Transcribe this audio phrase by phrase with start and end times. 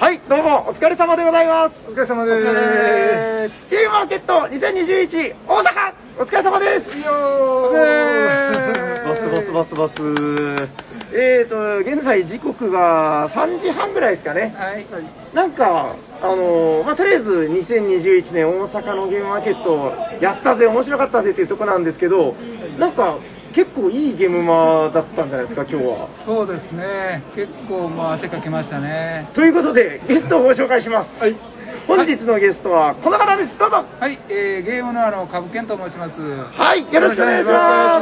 [0.00, 1.76] はい、どうも、お疲れ様でございます。
[1.86, 2.32] お疲れ様で
[3.50, 3.68] す。
[3.68, 6.90] ティーマーケット2021大阪、お疲れ様です。
[6.90, 6.96] す。
[6.96, 9.92] いいよーバスバスバスバス。
[11.12, 14.54] えーと、現在時刻が3時半ぐらいですかね。
[14.56, 14.86] はい。
[15.34, 19.92] なんか、あのーまあ、とりあえず2021年大阪のゲームマーケット
[20.22, 22.34] やったぜ、面白かったぜっていうところなんですけど、
[22.78, 23.18] なんか
[23.54, 26.08] 結構いいゲームマだったんじゃないですか、今日は。
[26.24, 29.28] そうですね、結構まあ汗かきましたね。
[29.34, 31.20] ということで、ゲストをご紹介します。
[31.20, 31.36] はい。
[31.86, 33.58] 本日のゲストはこの方です。
[33.58, 33.84] どうぞ。
[33.98, 36.20] はい、えー、ゲームのあの、株券と申します。
[36.20, 38.00] はい、よろしくお願いしま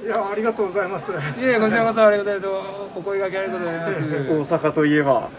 [0.00, 0.04] す。
[0.04, 1.10] いや、ありがとうございます。
[1.10, 2.56] いえ、こちらこそありがとうございま
[2.94, 2.98] す。
[2.98, 4.56] お声掛けありがとうございます。
[4.56, 5.30] 大阪といえば、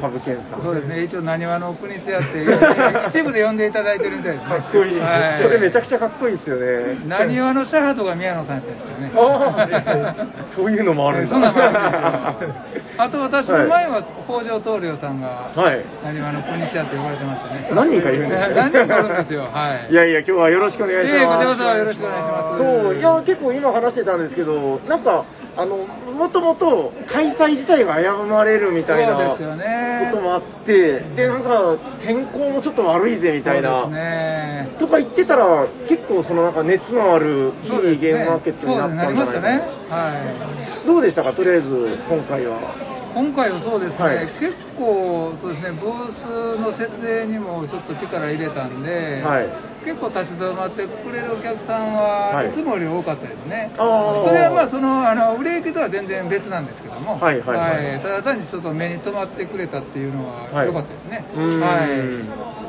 [0.00, 0.62] 株券さん。
[0.62, 2.42] そうですね、一応、なにわの国津屋って、
[3.08, 4.58] 一部で呼んでいただいてるみたいですね。
[4.58, 5.42] かっこいいはい。
[5.42, 6.98] それめちゃくちゃかっこいいですよね。
[7.06, 10.16] なにわのシャハトが宮野さんやったんですよね。
[10.54, 11.28] そういうのもあるんだ。
[11.28, 12.86] そんなのもあるんですよ。
[12.98, 15.84] あと私の前は北条棟梁さんが、はい。
[16.04, 17.68] なにわの国津屋って呼ばれてましたね。
[17.72, 19.46] 何人かいるんですよ 何人かいるんですよ、は
[19.88, 19.92] い。
[19.92, 21.20] いやいや、今日はよろしくお願いします。
[21.20, 25.24] いえこちらこそよろしくお願いしますそう、いや、結構今話してたんですけど、なんか、
[25.58, 33.88] あの、もともと開催自体が危ぶまれるみたいなそうですよねこともあって、で、なんか、天候もちょっと悪いぜみたいな。
[33.88, 34.76] ね。
[34.78, 39.90] とか言ってたら、結構そのなんか熱のあるいいゲームマーケットになったんじゃないかそうですなりましたね。
[39.90, 40.86] はい。
[40.86, 42.95] どうでしたか、とりあえず今回は。
[43.16, 44.28] 今回はそうですね、はい。
[44.36, 49.48] 結構そうですね、ブースの設営にもちょっと力入れたんで、はい。
[49.88, 52.50] 結構立ち止まってくれるお客さんははい。
[52.50, 53.72] いつもより多かったですね。
[53.80, 54.28] あー。
[54.28, 58.02] それはまあそのあの売れ行きとは全然別なんですけども、はいはいはい。
[58.04, 61.24] ただ単にちょっと目に留まってくれたっていうのは良かったですね。
[61.32, 61.96] はい。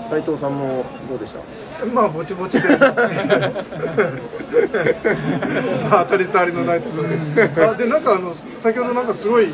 [0.08, 1.44] 斉藤さんもどうでした？
[1.92, 2.64] まあ、ぼちぼちで。
[2.72, 2.88] ま
[6.00, 7.20] あ、当たり障りのないところで。
[7.62, 9.53] あで、なんか、あの、先ほどなんかすごい、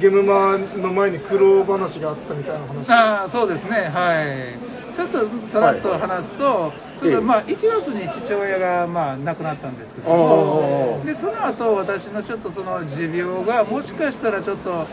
[0.00, 2.90] ゲームマの前に苦労話があったみたいな話。
[2.90, 4.75] ああそうですね、はい。
[4.96, 14.86] ちょっとさらっと話すと、それでまあ、1月に父親がまあ亡くなったんですけどでその後私のちょっとその持病が、もしかしたらちょっと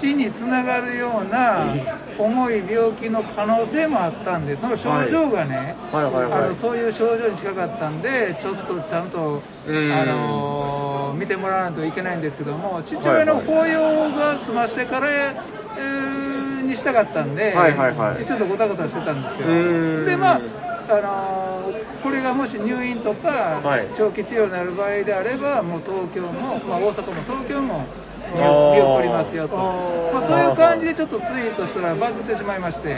[0.00, 1.76] 死につながるような
[2.18, 5.76] 重い病気の可能性もあったんで、その症状がね、
[6.60, 16.41] そういう症状に近かったんで、ちょっとちゃんと、うんあの見てもらわないといけないんですけども、父親の法要が済ましてから、えー
[16.72, 19.48] にしたかったんで、はいはいはいちょっとごたごたしてたんですよ。
[19.48, 20.40] うんで、まあ、
[20.88, 27.86] あのーこれがもし入院とか、はい長期治療になる場合であれば、もう東京も、まあ、大阪も東京も
[28.34, 32.90] 見送りますよと、まあ、そういう感じでちょっとツイートしたらバズってしまいまして。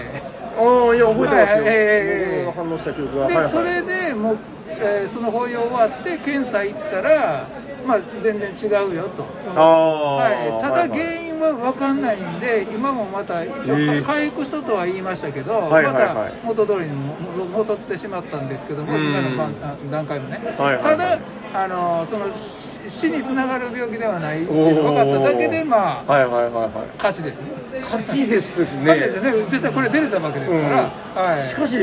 [0.57, 1.57] ああ、いや、覚えてますよ。
[1.57, 3.27] はいええ僕が反応した記憶が。
[3.29, 4.39] で、はいはいそれでもう、
[4.81, 7.47] えーその法要終わって検査行ったら、
[7.87, 9.25] まあ、全然違うよと。
[9.55, 16.35] ああ、はい、ただ原因は分かんないんで、今もまた一応ええ回復したとは言いましたけど、はいはいはい。
[16.47, 17.15] また元通りにも
[17.47, 19.07] 戻ってしまったんですけども、うん。
[19.09, 20.83] 今の段段階もね、はいはいはい。
[20.83, 21.19] ただ
[21.55, 26.89] あのその死死につながる病気ではないっていうのが分かっただけで、まあ、はいはいはいはい。
[26.99, 27.65] 勝ちですね。
[27.81, 28.85] 勝ちですね。
[28.85, 31.75] 勝ちですよね、実際これ出れたわけですから、はい、しかし、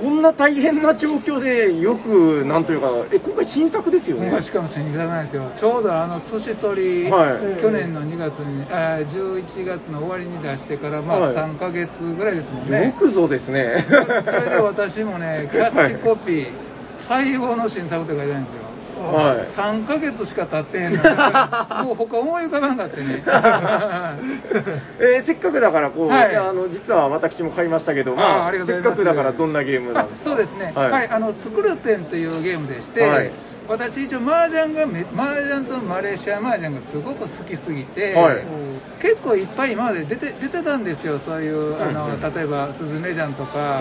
[0.00, 4.30] そんな大変な状況でよく、なんというか、え、今回新作ですよね。
[4.30, 7.60] まあしかも千じゃないですよ、ちょうどあの寿司取り、はい。
[7.60, 8.64] 去年の2月に、
[8.98, 12.86] あ11月の終わりに出してから、まはいあ、3か月ぐらいですもんね。
[12.86, 13.86] よくぞですね。
[14.24, 16.46] それで私もね、 キャッチコピー、
[17.08, 18.62] 最後の新作って書いてあるんですよ。
[18.98, 19.46] はい。
[19.56, 21.02] 3ヶ月しか経ってへんのに、
[21.86, 23.22] もう他思い浮かばんかってね。
[25.00, 30.32] えーせっかくだからこう、はいあの実は私も買いましたけど、まあせっかくだからどんなゲームなんですか？
[30.32, 33.30] あそうですね、ははいいあの作る店というゲームでして、はい
[33.68, 38.46] 私、一応、麻雀がめ、麻雀とマレーシア麻雀がすごく好きすぎて、はい。
[38.98, 43.78] 結構いっぱい今まで出て出てたんですよ、そういう、あの例えばスズメジャンとか、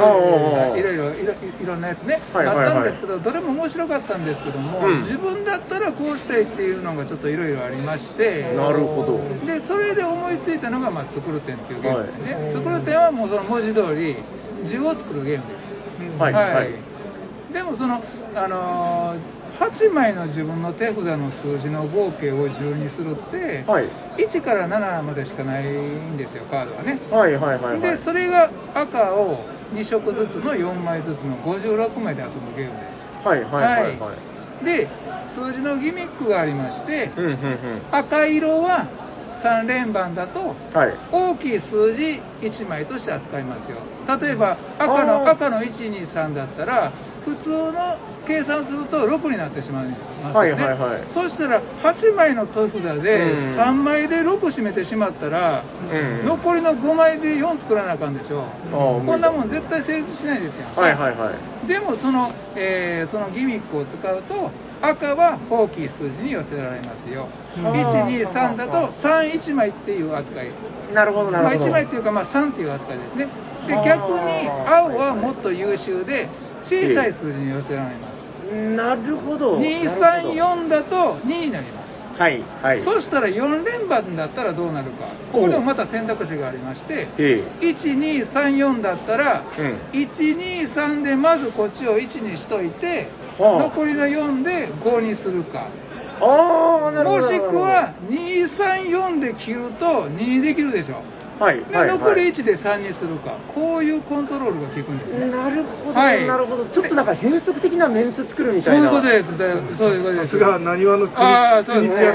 [0.76, 2.66] いろいろいろんなやつね、はいはいはい。
[2.68, 5.02] あったんですけど、どれも面白かったんですけども、うん。
[5.08, 8.54] 自分だったらこうしたいっていうのがちょっといろいろありまして。
[8.56, 9.18] なるほど。
[9.48, 12.54] でそれで思いついたのが、まあ、作る店っていうゲームですね、はい。
[12.54, 14.20] 作る店はもうその文字通り
[14.68, 16.20] 字を作るゲームです。
[16.20, 16.34] はい。
[16.34, 16.76] はい。
[17.54, 18.04] でもその、
[18.36, 27.98] あのー8枚の自分の手札の数字の合計を10にするって、はい1から7までしかないんですよカードはね、はいはいはいはい。
[27.98, 34.14] でそれが赤を2色ずつの4枚ずつの56枚で遊ぶゲームですはいはいはいは
[34.62, 34.66] い。
[34.66, 34.90] で
[35.36, 37.82] 数字のギミックがありまして、うんうんうん。
[37.92, 38.90] 赤色は
[39.44, 40.98] 3連番だとはい。
[41.12, 43.78] 大きい数字1枚として扱いますよ
[44.08, 46.94] 例えば赤の赤の123だったら
[47.26, 49.88] 普通の計算すると6になってしまい
[50.24, 51.14] ますよね、はいはいはい。
[51.14, 53.60] そしたら8枚の手札でうん。
[53.60, 56.26] 3枚で6締めてしまったら、うん。
[56.26, 61.68] 残りの5枚で4作らなあかんでしょああこんなもん絶対成立しないですよ、はいはいはい。
[61.68, 64.52] でもその,、えーそのギミックを使うと
[64.82, 67.24] 赤は大きい数字に寄せられますよ。
[67.24, 67.28] は
[67.64, 70.52] あ123だと31枚っていう扱い。
[70.94, 71.70] なるほどなまあ、るほど。
[71.70, 73.28] 1枚っていうか、まあ、3っていう扱いですね。
[73.68, 74.50] ではあ逆に
[74.96, 76.30] 青はもっと優秀で
[76.64, 78.18] 小さい数字に寄せられます。
[78.76, 79.60] なるほど。
[79.60, 81.88] なるほど234だと2になります。
[82.18, 82.84] はいはい。
[82.84, 85.06] そしたら4連番だったらどうなるか。
[85.32, 87.68] ここでもまた選択肢がありましてええ。
[87.68, 90.00] 1234だったら、うん。
[90.00, 95.70] 123でまずこっちを1にしといて、はあ残りの4で5にするか
[96.20, 97.22] ああ、なるほど。
[97.22, 101.04] もしくは、234で切ると2にできるでしょ
[101.40, 101.88] はい、で、はい。
[101.90, 106.66] 残りはい1で3にするかこういうコントロールが効くんですねなるほど、はいなるほど。
[106.66, 108.90] ちょっとなんか変則的なメンツ作るみたいな。
[108.90, 112.10] そういうことですだそういうことですさすがなにわの国ああそうですね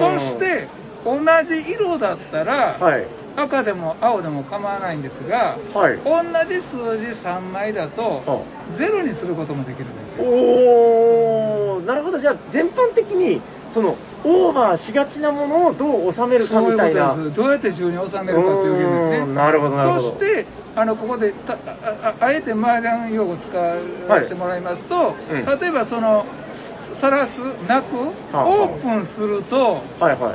[0.00, 0.68] そして
[1.04, 1.16] 同
[1.48, 3.19] じ色だったら、はい。
[3.42, 5.96] 赤でも青でも構わないんですが、はい。
[6.04, 8.78] 同じ数字3枚だとあ。
[8.78, 10.24] ゼロにすることもできるんですよ。
[10.24, 12.18] おー、なるほど。
[12.18, 13.40] じゃあ、全般的に、
[13.72, 17.14] その、オーバーしがちなものをどう収めるかみたいな。
[17.14, 17.36] そういうことです。
[17.36, 19.34] どうやって順に収めるかというゲームですね。
[19.34, 20.10] なるほどなるほど。
[20.10, 20.46] そして
[20.76, 21.56] あのここでたあ
[22.20, 25.58] ああえて麻雀用語を使わせてもらいますと、うん。
[25.60, 26.26] 例えばその
[27.00, 27.96] さらす泣く
[28.36, 29.82] はあオープンすると。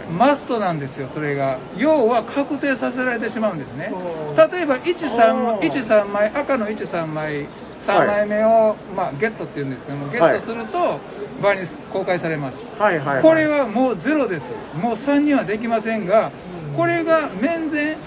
[0.09, 1.59] マストなんですよ、それが。
[1.77, 3.91] 要は確定させられてしまうんですね
[4.35, 7.47] 例えば1、おー3 1 3枚、赤の1、3枚、
[7.85, 10.99] 3枚目を、まあ、ゲットっていうんですけども、ゲットすると、
[11.41, 12.57] 場に公開されます。
[12.79, 13.21] はいはい、はい。
[13.21, 14.45] これはもうゼロです。
[14.75, 16.31] もう3にはできませんが、
[16.75, 17.97] これが面前、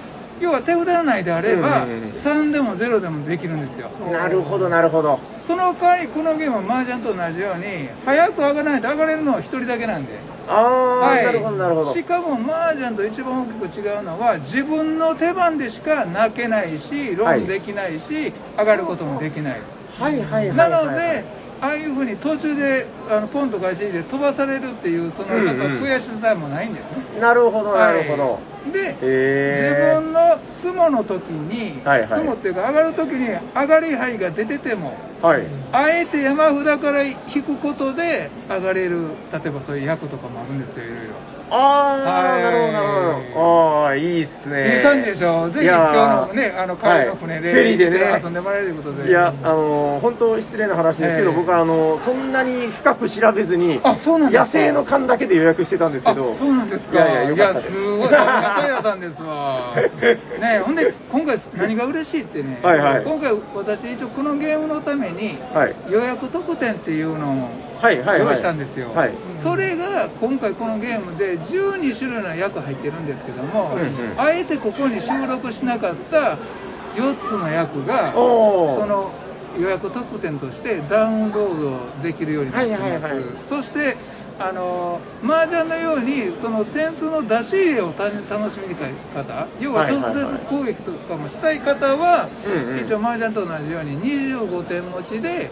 [0.41, 3.91] 要は手札内であれば、うんうんうん3でも0でもできるんですよ。
[4.11, 5.19] なるほど、なるほど。
[5.47, 10.19] その代わり、このゲームは麻雀と同じように、早く上がらないと上がれるのは1人だけなんで。
[10.49, 11.95] あー、なるほど、なるほど。
[11.95, 19.61] しかも麻雀と一番大きく違うのは自分の手番でしか泣けないしローンできないし、上がることもできない、
[19.99, 20.57] はいはいはいはい。
[20.57, 26.85] なのでああいうふうに途中であのポンとか一時で飛ばされるっていうそのちょっと悔しさもないんです
[27.15, 28.33] ね、なるほど、なるほど。
[28.35, 32.09] はいで、自分の相撲の時に、はいはい。
[32.09, 35.43] 相撲っていうか上がる時に上がり牌が出ててもはい。
[35.73, 43.87] あえて山札から引くことで上がれる例えばそういう役とかもあるんですよいろいろあー、はいなるほど、なるほど。
[43.89, 44.77] あー、いいっすね。
[44.79, 49.09] いい感じでしょ、ぜひ今日のね、あの帰りの船で、はいフェリーでね遊んでもらえるということで。
[49.09, 54.47] いや、あのー本当失礼な話ですけど、ええ僕はあのーそんなに深く調べずに、あそうなんですか？
[54.47, 56.93] 野生の勘だけで予約してたんですけど、あそうなんですか？
[56.93, 57.73] いやいや、よかったです。
[57.73, 59.75] すごい、ありがたいやったんですわ。
[60.41, 67.49] ねほんで、今回何が嬉しいってね、はいはい今回私一応このゲームのために、はい予約特典っていうのを
[67.81, 68.27] はいはいはい。
[68.27, 68.89] 用意したんですよ。
[68.93, 69.13] はい。
[69.43, 74.21] それが今回このゲームで12種類の役入ってるんですけども、うんうん。
[74.21, 76.39] あえてここに収録しなかった
[76.97, 79.13] 4つの役がその
[79.59, 83.25] 予約特典としてダウンロードできるようになってます、はいはいはい。
[83.49, 83.97] そして
[84.39, 95.51] あの麻雀のようにその点数の出し入れをた楽しみたい方要は直接攻撃とかもしたい方は、うんうん一応麻雀と同じように25点持ちで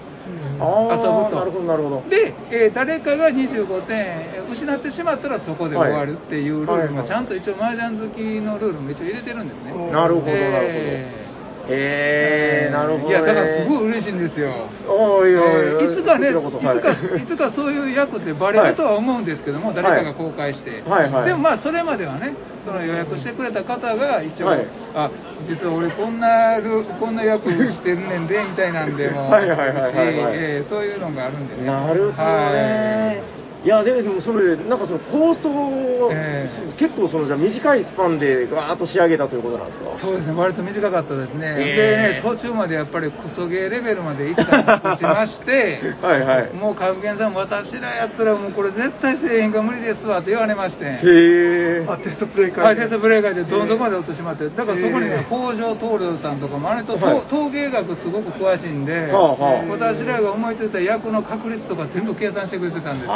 [0.61, 2.09] あー遊ぶとなるほど、なるほど。
[2.09, 9.73] で、えー誰かが25点失ってしまったらそこで終わるっていうルールもちゃんと一応麻雀好きのルールも一応入れてるんですね。
[9.73, 10.27] なるほど、なるほど。
[10.31, 11.36] えー
[11.69, 13.11] えー、なるほど、ね。
[13.11, 14.69] いやだからすごい嬉しいんですよ。
[14.89, 15.97] おいおいえーい。
[15.97, 17.23] つかね、いつか、はい。
[17.23, 21.11] いつかそういう役ってバレるとは思うんですけども、誰かが公開して、はい。
[21.11, 21.27] はい。
[21.27, 24.67] でもまあそれまではね、その予約してくれた方が一応、はい。
[24.95, 25.11] あ
[25.47, 29.95] 実は俺こんなルこんな役してるねんでみたいなんでもはいはいはいはい
[30.35, 31.65] えーそういうのがあるんでね。
[31.65, 32.13] なるほどね。
[32.17, 36.47] はいいや、でもそれ、なんかその構想を、え
[36.79, 39.99] 結構そのじゃあ短いスパンでガーッと仕上げたということなんですか？
[39.99, 41.57] そうですね、割と短かったですね。
[41.59, 46.53] えーでね、途中までやっぱりクソゲーレベルまでいった打ちまして、 はいはい。
[46.55, 50.85] もう株券さん、私らやったらもうこれ絶対せえへんか無理ですわって言われまして。
[50.85, 51.85] へえ。
[51.89, 63.13] あテストプレイ会はい、テストブレーカーでどん底まで落としまって、だからそこにえね、北条徹さんとかもあれと、はい統計学すごく詳しいんで、はあはあ私らが思いついた役の確率とか全部計算してくれてたんですよ。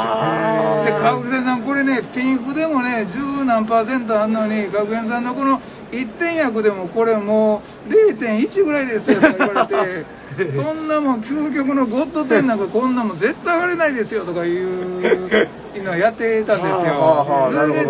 [0.85, 5.59] で、川口さん、これね、ピンフでもね、十何パーセントあんのに、学園さんのこの
[5.91, 10.05] 1点役でもこれもう0.1ぐらいですよとか言われて、
[10.55, 17.49] そんなもん究極のゴッド10なんかこんなもん絶対上がれないですよとかいうのをやってたんですよ。
[17.51, 17.85] それで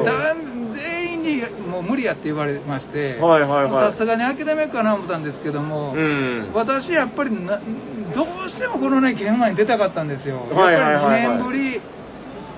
[0.73, 3.17] 全員員にもう無理やって言われまして、
[3.91, 6.51] さすがに諦めかな思ったんですけども、うん。
[6.53, 7.59] 私やっぱりな
[8.13, 11.23] どうしてもこのね現場に出たかったんですよ、はいはいはいはい。
[11.23, 11.81] やっぱり2年ぶり、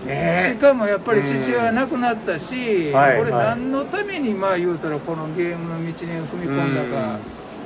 [0.06, 0.56] ね。
[0.58, 7.20] しかもやっぱり父親が亡くなったし、はいこれ何のためにまあ言うたらこのゲームの道に踏み込んだか、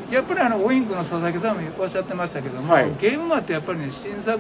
[0.10, 2.96] やっぱりあのオインクの佐々木さんもおっしゃってましたけども、はい。
[2.98, 4.40] ゲームマってやっぱりね新作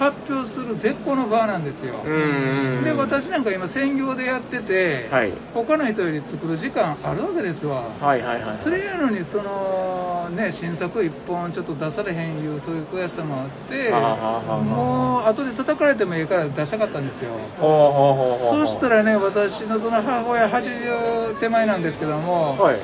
[0.00, 2.00] 発表する絶好の場なんですよ。
[2.02, 2.82] うん。
[2.82, 7.92] で私なんか今専業でやってて、はい他の人より作る時間あるわけですわ。
[8.00, 8.64] はいはいはい。
[8.64, 22.80] それやのにそのね新作一本ちょっと出されへんいうそういう悔しさもあってもう後で叩かれてもいいから出したかったんですよそしたらね私のその母親80手前なんですけども、はい。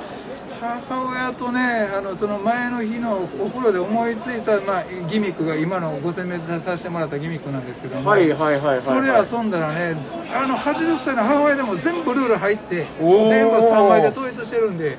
[0.61, 9.97] 母親とねあのその前の日のお風呂で思いついた、まあ、ギミックが今のご説明させてもらったギミックなんですけども、はいはいはいそれ遊んだらね
[10.33, 13.29] あの80歳の母親でも全部ルール入っておー。
[13.29, 14.99] 全部3枚で統一してるんで。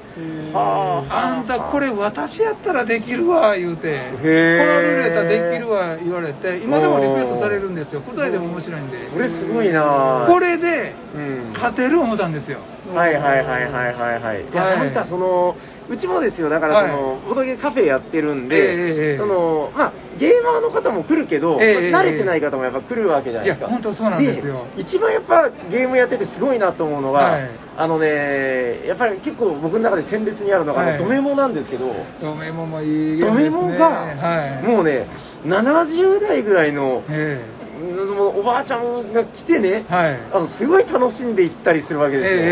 [0.54, 4.12] はあんたこれ私やったらできるわ言うて。
[4.12, 8.02] このールールやったらできるわ言われて今でもリクエストされるんですよ。
[8.02, 9.10] 答えでも面白いんで。
[9.10, 10.26] それすごいな。
[10.28, 11.54] これでうん。
[11.54, 12.60] 勝てる思ったんですよ。
[12.94, 14.42] はいはいはいはいはいはい。
[14.42, 14.80] いや、はい。
[14.80, 15.57] なんかその、
[15.90, 23.68] うちもですよ、だからその、ボドゲカフェやってるんで、えその、まあ、ゲーマーの方も来るけど、ええまあ慣れてない方もやっぱ来るわけじゃないですか。
[23.68, 24.66] 本当そうなんですよ。
[24.78, 27.50] 一番やっぱゲームやっててすごいなと思うのが、はい。
[27.78, 30.98] あのね、やっぱり結構僕の中で鮮烈にあるのが、はい。
[30.98, 34.64] ドメモなんですけど、ドメモもいいゲードメモが、はい。
[34.64, 35.08] もうね、
[35.46, 42.39] 70代ぐらいの、えもうおばあちゃんが来てね、えはいあのすごい楽しんでいったりするわけですよ。
[42.39, 42.51] ええええ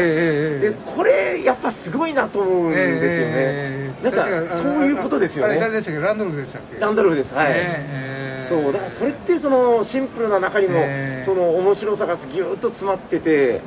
[0.64, 3.06] ええでこれ、やっぱすごいなと思うんですよね。
[3.08, 5.78] ええなんか、そういうことですよあれ誰ね。
[5.80, 6.00] でしたっけ？
[6.02, 6.80] ランドルフでしたっけ？
[6.80, 7.34] ランドルフです。
[7.34, 7.52] はい。
[7.56, 13.62] ええそう、だからそれってそのシンプルな中にも、ええその面白さがぎゅーっと詰まってて、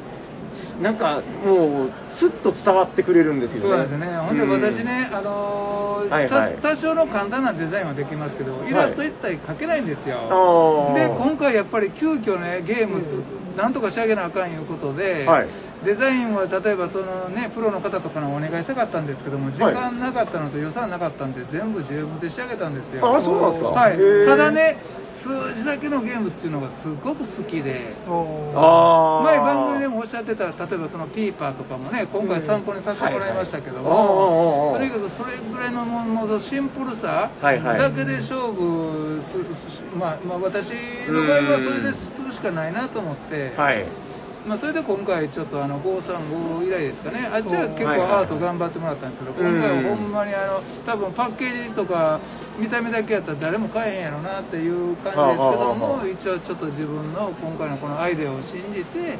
[0.82, 3.62] なんかもう、スッと伝わってくれるんですよね。
[3.62, 4.50] そうですね、ほんでうん。
[4.50, 6.56] 私ね、あのーはいはい。
[6.56, 10.18] た多少の簡単なデザインはできますけど、イラスト一体描けないんですよ。
[10.30, 10.94] あー。
[10.94, 15.48] で、今回やっぱり急遽ね、ゲームつ、なんとか仕上げなあかんいうことで、はい
[15.84, 23.16] デザインは例えばその、ね、プロの方とかにお願いしたかったんですけども、時間なかったのと予算なかったんで、全部自分で仕上げたんですよ。
[23.16, 23.68] あそうなんですか。
[23.70, 23.98] はい。
[24.26, 24.78] ただね、
[25.22, 27.94] 数字だけのゲームっていうのがすごく好きで。
[28.06, 37.78] 前番組でもおっしゃってた例えばそのピーパーとかもね今回参考にさせてもらいましたけどもとにかくそれぐらいのもののシンプルさはいはい。
[37.78, 40.70] だけで勝負すしまあまあ私
[41.10, 44.07] の場合はそれでするしかないなと思ってはい。
[44.48, 47.28] まあそれで今回ちょっとあの535以来ですかね。
[47.28, 52.18] あっちは結構アート頑張ってもらったんですけどうん今回はほんまにあの多分パッケージとか
[52.58, 59.18] 見た目だけやったら誰も買えへんやろなっていう感じですけども一応ちょっと自分の今回のこのアイデアを信じて。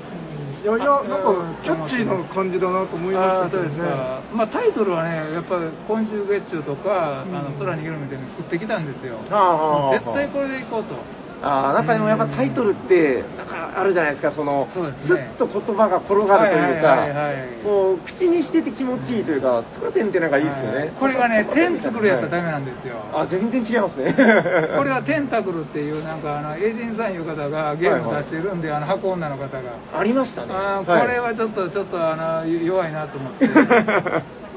[0.59, 3.79] いやいや、なんかキャッチーな感じだなと思いましたけどね。
[3.79, 7.37] か、まあ、タイトルはね、やっぱり昆虫月中とか、うん。
[7.37, 10.99] あの空に逃げるみたいに降ってきたんですよ、絶対これでいこうと、
[11.43, 20.93] ああ、なんかでもやっぱタイトルって、なんかあるじゃないですか、その、そうですずねっと言葉が転がるというかはいはいはいはい、こう、口にしてて気持ちいいというか、作る点ってなんかいいですよね。
[20.99, 24.15] これがね、点作るやったらダメなんですよ、あ、全然違いますね。
[24.77, 29.71] これはテンタクルっていう、なんかあのエイジンさんいう方がゲームを出してるんで、あの箱女の方が。
[29.97, 30.49] ありましたね。
[30.53, 33.49] あこれはちょっと、ちょっとあの弱いなと思って。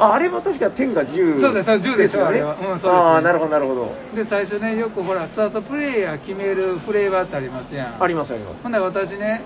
[0.00, 2.56] ああれも確か点が10そうですそう10でしょあれは。
[2.56, 3.94] うんそうああ、なるほど、なるほど。
[4.14, 8.02] で、最初ね、よくほら、スタートプレイヤー決めるフレーバーってありますやん。
[8.02, 8.62] あります、あります。
[8.62, 9.42] ほんで私ね、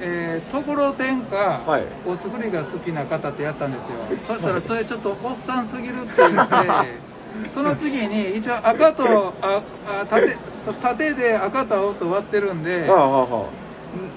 [0.00, 1.86] えーところてんか、はい。
[2.06, 5.16] お作りが好きな方ってやったんですよ、そしたらそれちょっとおっ
[5.46, 7.14] さんすぎるって言って、
[7.54, 10.36] その次に一応赤とああ縦
[10.82, 13.46] 縦で赤と青と割ってるんで、はあ、はあ、は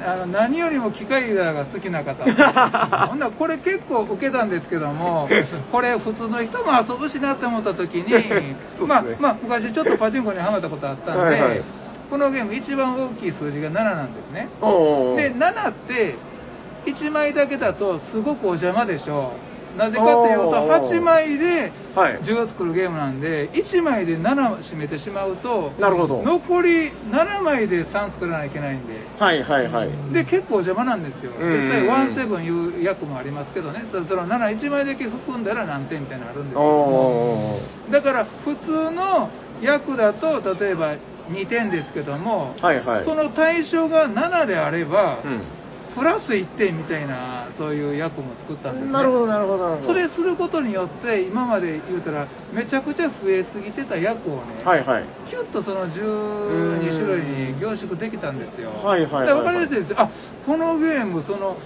[0.06, 2.24] あの何よりも機械が好きな方。
[3.08, 5.28] ほんならこれ結構受けたんですけども
[5.72, 8.56] これ普通の人も遊ぶしなって思った時に、 ね。
[8.86, 11.62] まあまあ昔ちょっとパチンコにはまったことあったんではいはい。
[12.10, 14.48] このゲーム一番大きい数字が7なんですね。
[14.62, 16.16] で7って
[16.86, 19.47] 1枚だけだとすごくお邪魔でしょう
[19.78, 26.24] なぜかというとおー8枚ではい10を作るゲームなんで1枚で7締めてしまうとなるほど。
[26.24, 30.14] 残り7枚で3作らないといけないんではい、はい、はい。
[30.14, 37.60] で結構邪魔なんですよ、うん実際、ワンセブンいう役もありますけどね、そその7、1枚だけ含んだら何点みたいなのあるんですけど
[37.92, 39.30] だから普通の
[39.62, 40.96] 役だと、例えば
[41.30, 43.06] 2点ですけども、はい、はい。
[43.06, 45.42] その対象が7であれば、うん。
[45.98, 49.82] プラス1点みたいなそういう役も作ったんですねなるほど、なるほど。
[49.82, 55.06] それすることによって今まで言うたらめちゃくちゃ増えすぎてた役をね、はいはい。
[55.28, 58.70] キュッとその12種類に凝縮できたんですよ。
[58.70, 60.00] はいはいはい分かりやすいですよ。
[60.00, 60.12] あ
[60.46, 61.58] このゲーム、その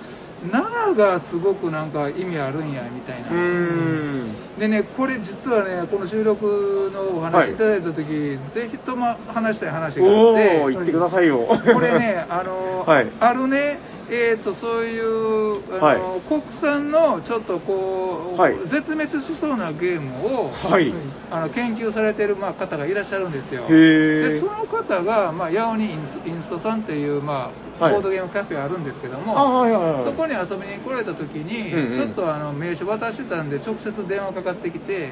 [0.48, 3.30] 7がすごくなんか意味あるんやみたいな。
[3.30, 4.36] うーん。
[4.60, 11.46] でね、これ実はね、この収録のお話いただいたとき、ぜひとも話したい話があおって、ー、言ってくださいよ。
[11.46, 13.80] これね、あの、 はいあるね、
[14.12, 16.22] えー、とそういうあの、はい。
[16.28, 18.58] 国産のちょっとこう、はい。
[18.68, 20.94] 絶滅しそうなゲームを、はい。
[21.32, 23.68] あの研究されてる、まあ、方がいらっしゃるんですよ。
[23.70, 27.94] でその方が、まあ、八尾にインストさんっていう、まあ、はい。
[27.94, 30.04] ボードゲームカフェあるんですけども、あ、はいはいはい。
[30.04, 31.98] そこに遊びに来られた時に、うんうん。
[31.98, 35.10] ちょっとあの名刺渡してたんで直接電話かかってきて。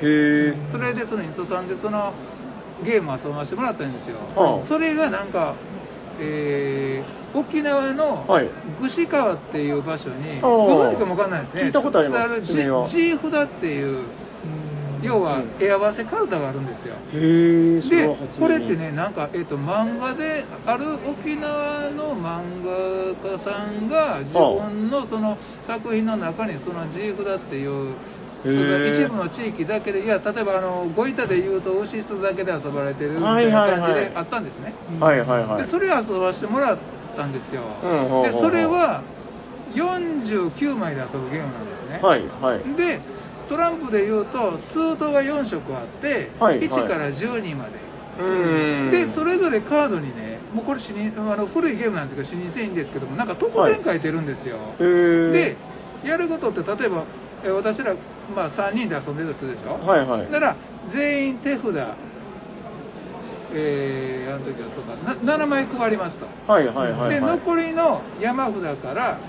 [0.72, 2.14] それでそのインストさんでその
[2.84, 5.56] ゲーム遊ばせてもらったんですよ、はあそれがなんか、
[6.20, 8.50] えー沖縄のはい。
[8.82, 12.42] 串川っていう場所に、ご存知かもわかんないですね、聞いたことあります。
[12.42, 14.06] ジーフダっていう、
[15.02, 16.96] 要は絵合わせカルタがあるんですよ。
[17.90, 18.08] で
[18.40, 27.96] これってね、なんか、えっと漫画で、ある沖縄の漫画家さんが、自分のその作品の中に、そのジーフダっていう、
[28.44, 34.74] その一部の地域だけで、いや、例えばあのご板で言うと、牛巣だけで遊ばれてるみたいな感じであったんですね。
[35.00, 35.64] はいはいはい。
[35.66, 36.78] でそれを遊ばしてもらっ
[37.18, 37.64] たんですよ。
[37.84, 39.04] うんでそれは
[39.74, 42.00] 49枚で遊ぶゲームなんですね。
[42.02, 42.76] はいはい。
[42.76, 43.02] で
[43.50, 47.80] トランプで言うとスートが4色あって、はいはい1から12まで、
[48.20, 48.92] うーん。
[48.92, 55.32] でそれぞれカードにねもうこれ視認あの古いゲームなんですけど視認性いいんですけどもなんか特典書いてるんですよ、へー。
[55.34, 55.58] で
[56.06, 57.96] やることって例えばえ私ら、
[58.36, 60.32] まあ、3人で遊んでるとするでしょ、はいはい。
[60.32, 60.56] だから
[60.94, 61.66] 全員手札
[63.52, 67.10] えー、あの時はそうかな7枚配りますと、はいはいはいはい。
[67.10, 69.20] で残りの山札から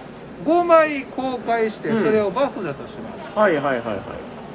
[0.45, 2.05] 5枚公開してうん。
[2.05, 3.95] それをバフだとします、はいはいはいは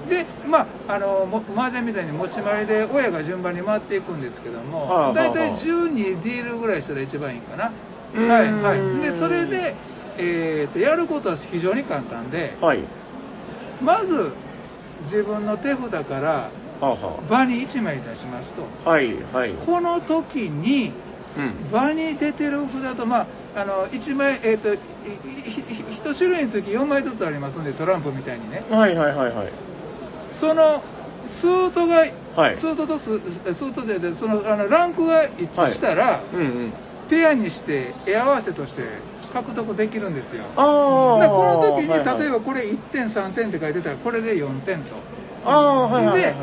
[0.06, 0.10] い。
[0.10, 7.72] でまああのも麻雀みたいに持ち回りで親が順番に回っていくんですけども、はあはあ大体12ディールぐらいしたら一番いいかな、
[8.14, 9.02] はいはい。
[9.02, 9.76] でそれで、
[10.18, 12.84] えーとやることは非常に簡単ではい。
[13.82, 14.32] まず
[15.04, 16.52] 自分の手札から
[17.30, 18.90] 場に1枚出しますとあ。
[18.92, 19.54] はいはい。
[19.66, 20.94] この時に
[21.38, 21.72] うん。
[21.72, 24.80] 場に出てる札と、まあ、あの1枚、えーと、いいい
[26.02, 29.50] 1種類につき4枚ずつありますんで、トランプみたいにね、はいはいはいはい。
[30.40, 30.82] その
[31.28, 32.06] スートが、は
[32.52, 36.74] いスートとススートじゃなくてそのあのランクが一致したら、うんうん。
[37.10, 38.82] ペアにして、絵合わせとして
[39.36, 40.46] 獲得できるんですよ。
[40.56, 41.20] ああ。
[41.20, 44.96] だからこの時に、はいはい例えばこれ1点、3点って書いてたら、これで4点と。
[45.44, 46.36] ああ、はいはいはいではい。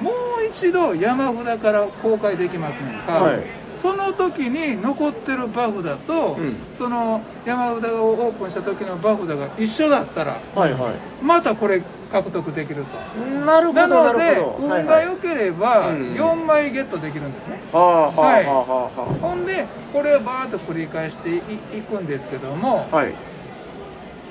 [0.00, 0.14] もう
[0.48, 3.44] 一度山札から公開できますね、カードをはい
[3.82, 10.94] その時に残ってるバフだと、うんその山札をオープンした時のバフだが一緒だったら、はいはい。
[11.22, 13.20] またこれ獲得できると。
[13.44, 14.40] なるほど、なので。
[14.58, 17.60] 運が良ければ、うん4枚ゲットできるんですね。
[17.72, 21.36] はいはほんで、これをバーッと繰り返してい
[21.78, 22.96] いくんですけども、あ。
[22.96, 23.14] はい。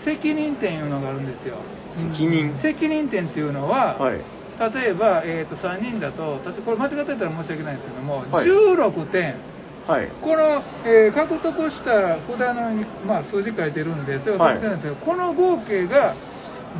[0.03, 1.57] 責任点いうのがあるんですよ。
[1.93, 2.57] 責任。
[2.61, 4.38] 責任点っていうのは、はい。
[4.59, 9.35] 例えば、えー、と3人だと、私、これ間違ってたら申し訳ないんですけども、はい16点、
[9.87, 10.07] はい。
[10.21, 16.13] この、えー獲得した札のに、まあ、数字書いてるんで、それをはい書いてるんですけど、この合計が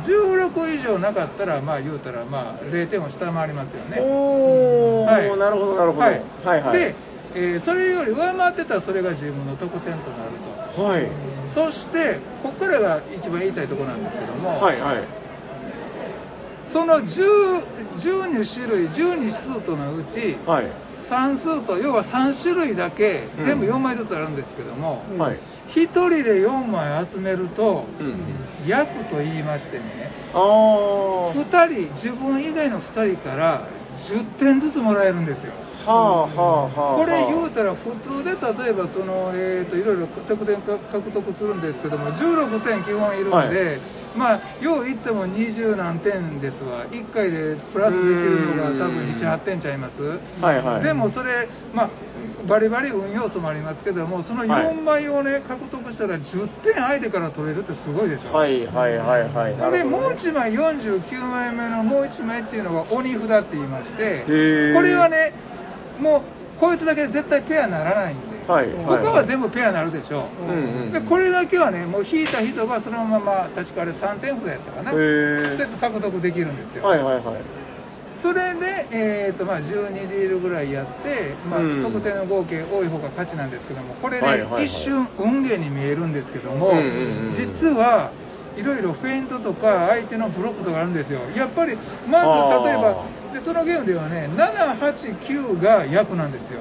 [0.06, 3.98] 16以上なかったら、まあ、言うたら、まあ、0点を下回りますよね。
[4.00, 6.04] おー、はいなるほど、なるほど。
[6.04, 6.20] ははい
[6.60, 6.78] いはい。
[6.78, 6.94] で、
[7.34, 10.32] えーそれより上回ってたら、それが自分の得点となる
[10.76, 10.82] と。
[10.82, 11.08] はい。
[11.54, 15.19] そして、ここからが一番言いたいところなんですけども、はいはい。
[16.72, 20.70] その10 12種類、12スートのうち、はい。
[21.10, 25.38] 3スート、要は3種類だけうん、全部4枚ずつあるんですけども、はい。
[25.74, 28.66] 1人で4枚集めると、うん。
[28.66, 31.34] 役と言いましてね、ああ。
[31.34, 33.66] 2人、自分以外の2人から
[34.10, 35.52] 10点ずつもらえるんですよ。
[35.86, 36.96] はあはあはあ。
[36.98, 43.80] これ言うたら普通で例えばその、えー、といろいろ得点か獲得するんですけども16点基本いるんで、はい
[44.16, 50.82] まあよう言っても20何点ですわ1回でプラスできるのが多分78点ちゃいます、はいはい。
[50.82, 51.90] でもそれ、まあ、
[52.48, 59.56] バリバリ運要素もありますけどもそのはい4枚をね獲得したら10点相手から取れるってすごいでしょ、はいはいはいはい。
[59.56, 64.74] なでもう1枚49枚目のもう1枚っていうのが鬼札って言いましてー。
[64.74, 65.32] これはね
[66.00, 70.44] もうこいつだけで絶対ペアにならないんで、はいはい他は全部ペアになるでしょ、う。
[70.44, 74.92] んうんでこれだけはねもう引いた人がそのまま確かあれ3点札やったかな。
[74.92, 77.42] で獲得できるんですよ、はいはいはい。
[78.22, 81.82] それで、えーとまあ、12リールぐらいやって、まあうん。
[81.82, 84.66] 得点の合計多い方が勝ちなんですけどもこれね、はいはいはい。
[84.66, 86.88] 一瞬運ゲーに見えるんですけども、うんうんう
[87.32, 87.34] ん。
[87.38, 88.12] 実は
[88.56, 91.20] いろいろフェイントとか相手のブロックとかあるんですよ。
[91.36, 91.76] やっぱり
[92.08, 96.60] まず例えばでそのゲームではね789が役なんですよ、